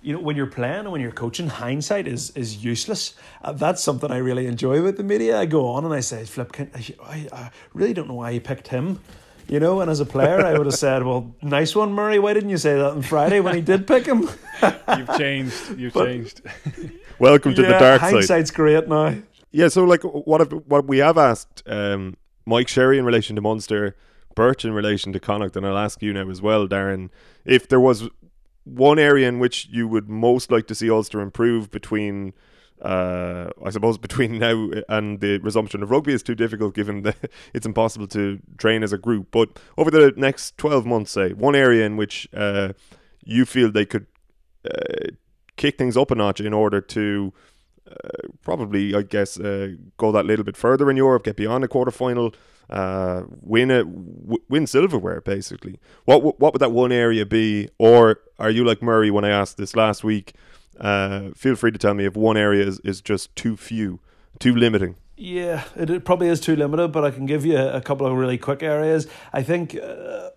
you 0.02 0.14
know, 0.14 0.20
when 0.20 0.36
you're 0.36 0.46
playing 0.46 0.82
and 0.82 0.92
when 0.92 1.00
you're 1.00 1.12
coaching, 1.12 1.48
hindsight 1.48 2.06
is 2.06 2.32
is 2.32 2.64
useless. 2.64 3.16
Uh, 3.42 3.54
that's 3.54 3.82
something 3.82 4.12
I 4.12 4.18
really 4.18 4.46
enjoy 4.46 4.80
about 4.80 4.98
the 4.98 5.04
media. 5.04 5.40
I 5.40 5.46
go 5.46 5.68
on 5.68 5.86
and 5.86 5.94
I 5.94 6.02
say, 6.02 6.26
Flip, 6.26 6.52
I, 7.04 7.28
I 7.32 7.52
really 7.74 7.94
don't 7.94 8.10
know 8.10 8.16
why 8.16 8.34
he 8.34 8.42
picked 8.42 8.68
him. 8.68 9.00
You 9.50 9.62
know, 9.62 9.80
and 9.80 9.90
as 9.90 10.02
a 10.02 10.06
player, 10.06 10.46
I 10.46 10.58
would 10.58 10.66
have 10.66 10.76
said, 10.76 11.04
"Well, 11.04 11.34
nice 11.42 11.74
one, 11.76 11.94
Murray. 11.94 12.20
Why 12.20 12.34
didn't 12.34 12.50
you 12.50 12.58
say 12.58 12.76
that 12.76 12.92
on 12.92 13.02
Friday 13.02 13.40
when 13.40 13.56
he 13.56 13.62
did 13.62 13.88
pick 13.88 14.06
him?" 14.06 14.30
You've 14.98 15.18
changed. 15.18 15.78
You've 15.78 15.94
but, 15.94 16.06
changed. 16.06 16.42
Welcome 17.20 17.56
to 17.56 17.62
yeah, 17.62 17.68
the 17.70 17.80
dark 17.80 18.02
side. 18.02 18.14
Hindsight's 18.14 18.52
great 18.52 18.88
now. 18.90 19.16
Yeah, 19.52 19.70
so 19.70 19.86
like 19.86 20.04
what 20.04 20.42
have, 20.42 20.52
what 20.68 20.86
we 20.86 20.98
have 20.98 21.18
asked 21.18 21.64
um, 21.66 22.18
Mike 22.46 22.68
Sherry 22.68 22.98
in 22.98 23.06
relation 23.06 23.36
to 23.38 23.42
Munster, 23.42 23.96
Birch 24.36 24.66
in 24.66 24.74
relation 24.74 25.14
to 25.14 25.20
Connacht, 25.20 25.56
and 25.56 25.66
I'll 25.66 25.78
ask 25.78 26.02
you 26.02 26.14
now 26.14 26.30
as 26.30 26.42
well, 26.42 26.68
Darren, 26.68 27.10
if 27.46 27.68
there 27.68 27.80
was 27.80 28.10
one 28.66 29.00
area 29.00 29.28
in 29.30 29.40
which 29.40 29.68
you 29.72 29.88
would 29.88 30.10
most 30.10 30.52
like 30.52 30.68
to 30.68 30.76
see 30.76 30.90
Ulster 30.92 31.22
improve 31.22 31.72
between 31.72 32.34
uh, 32.82 33.50
I 33.64 33.70
suppose 33.70 33.98
between 33.98 34.40
now 34.40 34.70
and 34.90 35.20
the 35.20 35.40
resumption 35.40 35.84
of 35.84 35.92
rugby 35.92 36.14
is 36.14 36.24
too 36.24 36.36
difficult 36.36 36.76
given 36.76 37.04
that 37.04 37.18
it's 37.54 37.66
impossible 37.66 38.08
to 38.08 38.40
train 38.58 38.84
as 38.84 38.94
a 38.94 38.98
group. 38.98 39.28
But 39.32 39.60
over 39.78 39.92
the 39.92 40.14
next 40.16 40.58
12 40.58 40.86
months, 40.86 41.12
say, 41.12 41.34
one 41.34 41.56
area 41.56 41.86
in 41.86 41.98
which 41.98 42.28
uh, 42.34 42.74
you 43.24 43.46
feel 43.46 43.72
they 43.72 43.86
could 43.86 44.08
uh, 44.66 45.10
kick 45.56 45.78
things 45.78 45.98
up 45.98 46.12
a 46.12 46.16
notch 46.16 46.40
in 46.40 46.54
order 46.54 46.82
to 46.82 47.34
uh, 47.90 48.28
probably, 48.42 48.94
I 48.94 49.02
guess, 49.02 49.40
uh, 49.40 49.70
go 49.98 50.12
that 50.12 50.26
little 50.26 50.46
bit 50.46 50.58
further 50.58 50.90
in 50.90 50.98
Europe, 50.98 51.24
get 51.24 51.38
beyond 51.38 51.64
the 51.64 51.68
quarter 51.68 51.92
final, 51.92 52.34
uh, 52.70 53.24
win 53.42 53.72
it, 53.72 53.86
w- 53.86 54.44
win 54.50 54.68
silverware, 54.68 55.22
basically. 55.22 55.80
What 56.06 56.18
w- 56.18 56.36
what 56.38 56.54
would 56.54 56.62
that 56.62 56.74
one 56.74 56.92
area 56.92 57.26
be? 57.26 57.70
Or 57.80 58.20
are 58.40 58.50
you 58.50 58.66
like 58.66 58.82
Murray 58.82 59.10
when 59.10 59.24
I 59.24 59.30
asked 59.30 59.58
this 59.58 59.76
last 59.76 60.04
week? 60.04 60.34
Uh, 60.80 61.30
feel 61.36 61.56
free 61.56 61.72
to 61.72 61.78
tell 61.78 61.94
me 61.94 62.06
if 62.06 62.16
one 62.16 62.38
area 62.38 62.66
is, 62.66 62.80
is 62.82 63.02
just 63.02 63.36
too 63.36 63.58
few, 63.58 64.00
too 64.40 64.56
limiting. 64.56 64.96
Yeah, 65.20 65.64
it, 65.76 65.90
it 65.90 66.06
probably 66.06 66.28
is 66.28 66.40
too 66.40 66.56
limited, 66.56 66.92
but 66.92 67.04
I 67.04 67.10
can 67.10 67.26
give 67.26 67.44
you 67.44 67.58
a, 67.58 67.82
couple 67.82 68.06
of 68.06 68.14
really 68.14 68.38
quick 68.38 68.62
areas. 68.62 69.08
I 69.34 69.42
think 69.42 69.76
uh, 69.76 70.30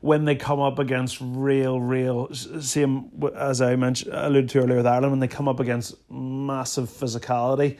when 0.00 0.24
they 0.24 0.34
come 0.34 0.58
up 0.58 0.80
against 0.80 1.18
real, 1.20 1.80
real, 1.80 2.34
same 2.34 3.10
as 3.36 3.62
I 3.62 3.76
mentioned, 3.76 4.12
alluded 4.12 4.50
to 4.50 4.58
earlier 4.58 4.78
with 4.78 4.86
Ireland, 4.86 5.12
when 5.12 5.20
they 5.20 5.28
come 5.28 5.46
up 5.46 5.60
against 5.60 5.94
massive 6.10 6.88
physicality, 6.88 7.78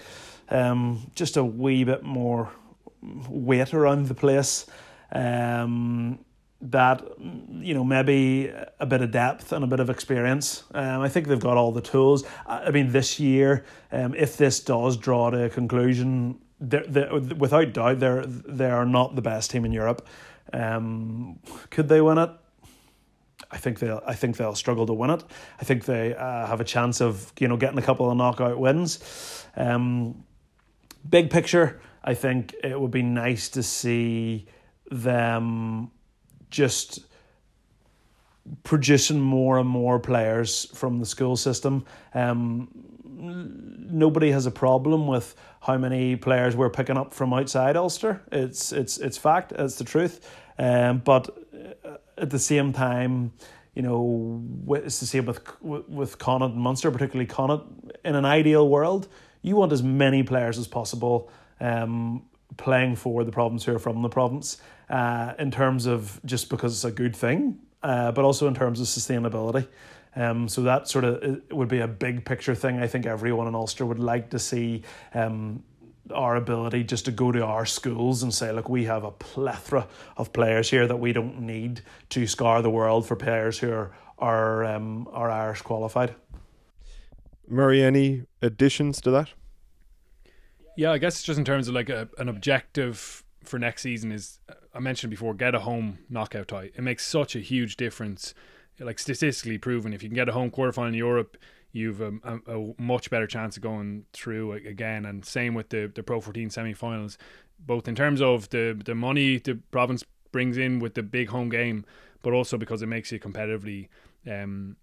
um, 0.49 1.11
just 1.17 1.37
a 1.37 1.43
wee 1.43 1.83
bit 1.83 2.05
more 2.05 2.53
weight 3.29 3.75
around 3.75 4.07
the 4.07 4.15
place. 4.15 4.67
Um, 5.11 6.21
that 6.71 7.03
you 7.19 7.75
know 7.75 7.85
maybe 7.85 8.53
a 8.81 8.87
bit 8.87 9.03
of 9.03 9.11
depth 9.11 9.53
and 9.53 9.65
a 9.65 9.67
bit 9.67 9.81
of 9.81 9.91
experience. 9.91 10.65
Um, 10.75 11.01
I 11.01 11.09
think 11.09 11.29
they've 11.29 11.39
got 11.39 11.57
all 11.57 11.73
the 11.73 11.81
tools. 11.81 12.25
I 12.47 12.71
mean, 12.71 12.93
this 12.93 13.21
year, 13.21 13.65
um, 13.93 14.15
if 14.15 14.37
this 14.37 14.61
does 14.61 14.97
draw 14.97 15.31
to 15.31 15.45
a 15.45 15.51
conclusion, 15.51 16.41
they're, 16.61 16.87
they're, 16.87 17.15
without 17.19 17.73
doubt, 17.73 18.01
they're 18.01 18.25
they 18.27 18.71
are 18.71 18.87
not 18.87 19.15
the 19.15 19.23
best 19.23 19.51
team 19.51 19.65
in 19.65 19.73
Europe. 19.73 20.07
Um, 20.53 21.41
could 21.71 21.89
they 21.89 22.01
win 22.01 22.19
it? 22.19 22.31
I 23.51 23.59
think 23.59 23.79
they'll. 23.79 24.03
I 24.07 24.15
think 24.15 24.37
they'll 24.37 24.55
struggle 24.55 24.87
to 24.87 24.95
win 24.95 25.11
it. 25.11 25.23
I 25.61 25.65
think 25.65 25.85
they 25.85 26.15
uh, 26.15 26.47
have 26.47 26.61
a 26.61 26.65
chance 26.65 27.01
of 27.01 27.33
you 27.39 27.49
know 27.49 27.57
getting 27.57 27.79
a 27.79 27.83
couple 27.83 28.11
of 28.11 28.17
knockout 28.17 28.59
wins. 28.59 29.47
Um, 29.57 30.25
big 31.09 31.31
picture, 31.31 31.81
I 32.03 32.15
think 32.15 32.55
it 32.65 32.81
would 32.81 32.91
be 32.91 33.03
nice 33.03 33.49
to 33.51 33.63
see 33.63 34.47
them 34.91 35.91
just 36.51 37.01
producing 38.63 39.21
more 39.21 39.59
and 39.59 39.69
more 39.69 39.99
players 39.99 40.67
from 40.75 40.99
the 40.99 41.07
school 41.07 41.37
system. 41.37 41.85
Um, 42.15 42.69
nobody 43.05 44.31
has 44.31 44.47
a 44.47 44.51
problem 44.51 45.07
with 45.07 45.35
how 45.61 45.79
many 45.79 46.17
players 46.17 46.55
we're 46.55 46.71
picking 46.71 46.97
up 46.97 47.15
from 47.15 47.33
outside 47.33 47.77
Ulster. 47.77 48.23
It's 48.31 48.73
it's 48.73 48.99
it's 48.99 49.19
fact. 49.19 49.53
It's 49.53 49.77
the 49.77 49.85
truth. 49.85 50.29
Um, 50.59 50.99
but 50.99 51.29
uh, 51.85 51.97
at 52.19 52.31
the 52.31 52.39
same 52.39 52.73
time, 52.73 53.33
you 53.75 53.83
know, 53.83 54.43
it's 54.77 55.01
the 55.01 55.07
same 55.07 55.27
with 55.27 55.41
with 55.61 56.19
Connacht 56.19 56.55
and 56.55 56.63
Munster, 56.63 56.91
particularly 56.91 57.27
Connacht. 57.27 57.67
In 58.05 58.15
an 58.15 58.25
ideal 58.25 58.69
world, 58.69 59.09
you 59.43 59.57
want 59.57 59.73
as 59.73 59.83
many 59.83 60.23
players 60.23 60.59
as 60.59 60.67
possible. 60.67 61.31
Um, 61.61 62.27
playing 62.57 62.97
for 62.97 63.25
the 63.25 63.33
province 63.33 63.65
who 63.65 63.75
are 63.75 63.79
from 63.79 64.03
the 64.03 64.09
province 64.09 64.59
uh, 64.89 65.35
in 65.39 65.51
terms 65.51 65.87
of 65.87 66.21
just 66.25 66.49
because 66.51 66.73
it's 66.73 66.85
a 66.85 66.91
good 66.91 67.15
thing, 67.15 67.59
uh, 67.83 68.13
but 68.13 68.25
also 68.25 68.47
in 68.47 68.55
terms 68.55 68.81
of 68.81 68.87
sustainability. 68.87 69.67
Um, 70.15 70.49
so 70.49 70.63
that 70.63 70.89
sort 70.89 71.05
of 71.05 71.43
would 71.53 71.69
be 71.69 71.81
a 71.81 71.89
big 71.89 72.25
picture 72.25 72.55
thing. 72.55 72.79
I 72.79 72.87
think 72.87 73.05
everyone 73.05 73.47
in 73.49 73.55
Ulster 73.55 73.85
would 73.85 73.99
like 73.99 74.31
to 74.31 74.39
see 74.39 74.83
um, 75.13 75.63
our 76.15 76.37
ability 76.37 76.85
just 76.85 77.05
to 77.05 77.11
go 77.11 77.33
to 77.33 77.45
our 77.45 77.67
schools 77.67 78.23
and 78.23 78.33
say, 78.33 78.51
look, 78.53 78.69
we 78.69 78.85
have 78.85 79.05
a 79.05 79.11
plethora 79.11 79.87
of 80.17 80.33
players 80.33 80.71
here 80.71 80.87
that 80.87 80.97
we 80.97 81.13
don't 81.13 81.41
need 81.41 81.83
to 82.11 82.27
scar 82.27 82.63
the 82.63 82.71
world 82.71 83.07
for 83.07 83.17
players 83.17 83.59
who 83.59 83.71
are 83.71 83.93
are, 84.19 84.65
um, 84.65 85.09
are 85.13 85.31
Irish 85.31 85.63
qualified. 85.63 86.15
Murray, 87.49 87.83
any 87.83 88.23
additions 88.43 89.01
to 89.03 89.11
that? 89.11 89.29
Yeah, 90.77 90.93
I 90.93 90.99
guess 90.99 91.23
just 91.23 91.39
in 91.39 91.45
terms 91.45 91.69
of 91.69 91.75
like 91.75 91.89
a, 91.89 92.09
an 92.19 92.29
objective 92.29 93.25
for 93.45 93.59
next 93.59 93.83
season 93.83 94.13
is 94.13 94.41
I 94.77 94.81
mentioned 94.81 95.11
before, 95.11 95.35
get 95.35 95.55
a 95.55 95.61
home 95.61 95.99
knockout 96.11 96.49
tie. 96.49 96.71
It 96.75 96.83
makes 96.83 97.07
such 97.07 97.35
a 97.35 97.41
huge 97.41 97.77
difference. 97.77 98.35
Like 98.79 98.99
statistically 98.99 99.57
proven, 99.57 99.95
if 99.95 100.03
you 100.03 100.09
can 100.11 100.15
get 100.15 100.29
a 100.29 100.33
home 100.33 100.51
quarterfinal 100.51 100.89
in 100.89 100.95
Europe, 100.95 101.39
you've 101.73 102.01
a, 102.01 102.13
a, 102.23 102.59
a, 102.59 102.75
much 102.79 103.09
better 103.09 103.27
chance 103.27 103.57
of 103.57 103.63
going 103.63 104.05
through 104.13 104.53
again. 104.53 105.07
And 105.07 105.25
same 105.25 105.55
with 105.55 105.71
the 105.71 105.91
the 105.95 106.03
Pro 106.03 106.21
14 106.21 106.51
semi-finals, 106.51 107.17
both 107.59 107.89
in 107.89 107.95
terms 107.95 108.21
of 108.21 108.51
the 108.51 108.79
the 108.85 108.95
money 108.95 109.39
the 109.39 109.55
province 109.71 110.05
brings 110.31 110.59
in 110.59 110.79
with 110.79 110.95
the 110.95 111.03
big 111.03 111.31
home 111.31 111.49
game, 111.49 111.87
but 112.23 112.35
also 112.35 112.59
because 112.59 112.83
it 112.83 112.87
makes 112.87 113.11
you 113.11 113.19
competitively 113.19 113.89
um, 114.31 114.77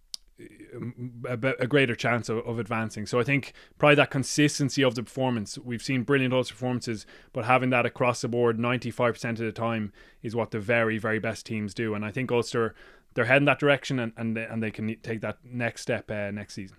a, 1.25 1.53
a 1.59 1.67
greater 1.67 1.95
chance 1.95 2.29
of, 2.29 2.39
of, 2.39 2.59
advancing. 2.59 3.05
So 3.05 3.19
I 3.19 3.23
think 3.23 3.53
probably 3.77 3.95
that 3.95 4.09
consistency 4.09 4.83
of 4.83 4.95
the 4.95 5.03
performance. 5.03 5.57
We've 5.57 5.81
seen 5.81 6.03
brilliant 6.03 6.33
Ulster 6.33 6.53
performances, 6.55 7.05
but 7.31 7.45
having 7.45 7.69
that 7.69 7.85
across 7.85 8.21
the 8.21 8.27
board 8.27 8.57
95% 8.57 9.29
of 9.31 9.37
the 9.37 9.51
time 9.51 9.93
is 10.21 10.35
what 10.35 10.51
the 10.51 10.59
very, 10.59 10.97
very 10.97 11.19
best 11.19 11.45
teams 11.45 11.73
do. 11.73 11.93
And 11.93 12.03
I 12.03 12.11
think 12.11 12.31
Ulster, 12.31 12.73
they're 13.13 13.25
heading 13.25 13.45
that 13.45 13.59
direction 13.59 13.99
and, 13.99 14.13
and, 14.17 14.35
they, 14.35 14.45
and 14.45 14.63
they 14.63 14.71
can 14.71 14.95
take 15.01 15.21
that 15.21 15.37
next 15.43 15.81
step 15.81 16.09
uh, 16.09 16.31
next 16.31 16.55
season. 16.55 16.77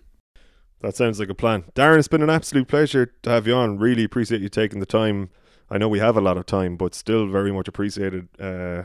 That 0.81 0.97
sounds 0.97 1.19
like 1.19 1.31
a 1.31 1.35
plan. 1.35 1.65
Darren, 1.75 1.99
it's 1.99 2.09
been 2.09 2.23
an 2.23 2.31
absolute 2.31 2.69
pleasure 2.69 3.15
to 3.23 3.31
have 3.31 3.47
you 3.47 3.55
on. 3.55 3.79
Really 3.79 4.05
appreciate 4.05 4.43
you 4.43 4.49
taking 4.49 4.81
the 4.81 4.87
time. 4.87 5.31
I 5.71 5.79
know 5.79 5.89
we 5.89 5.99
have 5.99 6.17
a 6.17 6.21
lot 6.21 6.37
of 6.37 6.45
time, 6.45 6.77
but 6.77 6.95
still 6.95 7.27
very 7.27 7.53
much 7.53 7.69
appreciated. 7.69 8.29
Uh, 8.39 8.83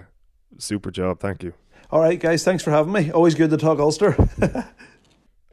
super 0.58 0.92
job. 0.92 1.20
Thank 1.20 1.44
you. 1.44 1.54
All 1.92 2.00
right, 2.00 2.20
guys, 2.20 2.44
thanks 2.44 2.64
for 2.64 2.70
having 2.70 2.94
me. 2.94 3.12
Always 3.12 3.34
good 3.34 3.50
to 3.50 3.58
talk 3.58 3.80
Ulster. 3.80 4.16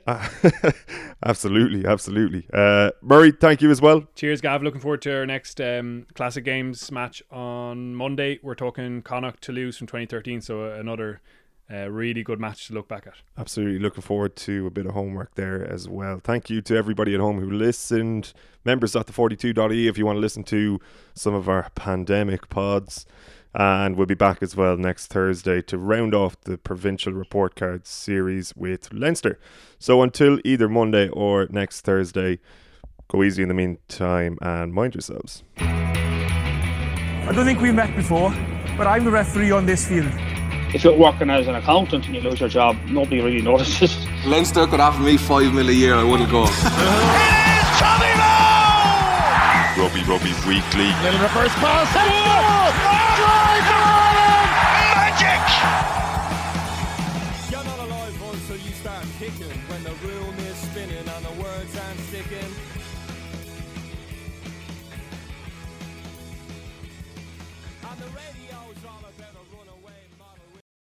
absolutely, 1.25 1.87
absolutely. 1.87 2.47
Uh, 2.53 2.91
Murray, 3.01 3.33
thank 3.33 3.63
you 3.63 3.71
as 3.71 3.81
well. 3.81 4.05
Cheers, 4.15 4.41
Gav. 4.41 4.63
Looking 4.63 4.81
forward 4.81 5.03
to 5.03 5.17
our 5.17 5.27
next 5.27 5.61
um, 5.61 6.07
Classic 6.15 6.45
Games 6.45 6.93
match 6.93 7.23
on 7.31 7.95
Monday. 7.95 8.39
We're 8.43 8.55
talking 8.55 9.03
Connacht 9.03 9.43
Toulouse 9.43 9.79
from 9.79 9.87
2013, 9.87 10.43
so 10.43 10.71
another 10.73 11.23
uh, 11.73 11.91
really 11.91 12.23
good 12.23 12.39
match 12.39 12.69
to 12.69 12.75
look 12.75 12.87
back 12.87 13.07
at. 13.07 13.15
Absolutely, 13.37 13.81
looking 13.81 14.03
forward 14.03 14.37
to 14.37 14.67
a 14.67 14.71
bit 14.71 14.87
of 14.87 14.93
homework 14.93 15.35
there 15.35 15.67
as 15.67 15.89
well. 15.89 16.21
Thank 16.23 16.51
you 16.51 16.61
to 16.63 16.77
everybody 16.77 17.15
at 17.15 17.21
home 17.21 17.41
who 17.41 17.51
listened. 17.51 18.33
Members 18.65 18.95
at 18.95 19.07
the 19.07 19.13
42.ie 19.13 19.89
if 19.89 19.99
you 19.99 20.07
want 20.07 20.17
to 20.17 20.21
listen 20.21 20.45
to 20.45 20.81
some 21.15 21.35
of 21.35 21.49
our 21.49 21.71
pandemic 21.75 22.49
pods. 22.49 23.07
And 23.59 23.97
we'll 23.97 24.07
be 24.07 24.15
back 24.15 24.43
as 24.43 24.55
well 24.55 24.77
next 24.77 25.07
Thursday 25.07 25.63
to 25.63 25.79
round 25.79 26.15
off 26.15 26.39
the 26.43 26.59
provincial 26.59 27.15
report 27.15 27.57
cards 27.57 27.89
series 27.89 28.55
with 28.55 28.93
Leinster. 28.93 29.39
So 29.79 30.03
until 30.03 30.39
either 30.45 30.69
Monday 30.69 31.09
or 31.09 31.47
next 31.49 31.81
Thursday, 31.81 32.39
go 33.09 33.23
easy 33.23 33.43
in 33.43 33.49
the 33.49 33.55
meantime 33.55 34.37
and 34.43 34.75
mind 34.75 34.95
yourselves. 34.95 35.43
I 35.57 37.33
don't 37.35 37.47
think 37.47 37.63
we've 37.63 37.75
met 37.75 37.97
before, 37.97 38.31
but 38.77 38.87
I'm 38.87 39.05
the 39.07 39.11
referee 39.11 39.53
on 39.53 39.65
this 39.65 39.89
field. 39.89 40.13
If 40.75 40.85
you're 40.85 40.97
working 40.97 41.31
as 41.31 41.47
an 41.47 41.55
accountant 41.55 42.05
and 42.05 42.15
you 42.15 42.21
lose 42.21 42.41
your 42.41 42.51
job, 42.51 42.77
nobody 42.87 43.23
really 43.23 43.41
notices. 43.41 43.97
Leinster 44.27 44.67
could 44.67 44.81
offer 44.81 45.01
me 45.01 45.17
five 45.17 45.55
mil 45.55 45.71
a 45.71 45.73
year, 45.73 45.95
I 45.95 46.05
wouldn't 46.05 46.31
go. 46.31 46.43
Robbie 49.77 50.03
Robbie 50.05 50.35
Weekly. 50.47 50.89
Little 51.03 51.21
reverse 51.21 51.55
pass. 51.55 52.96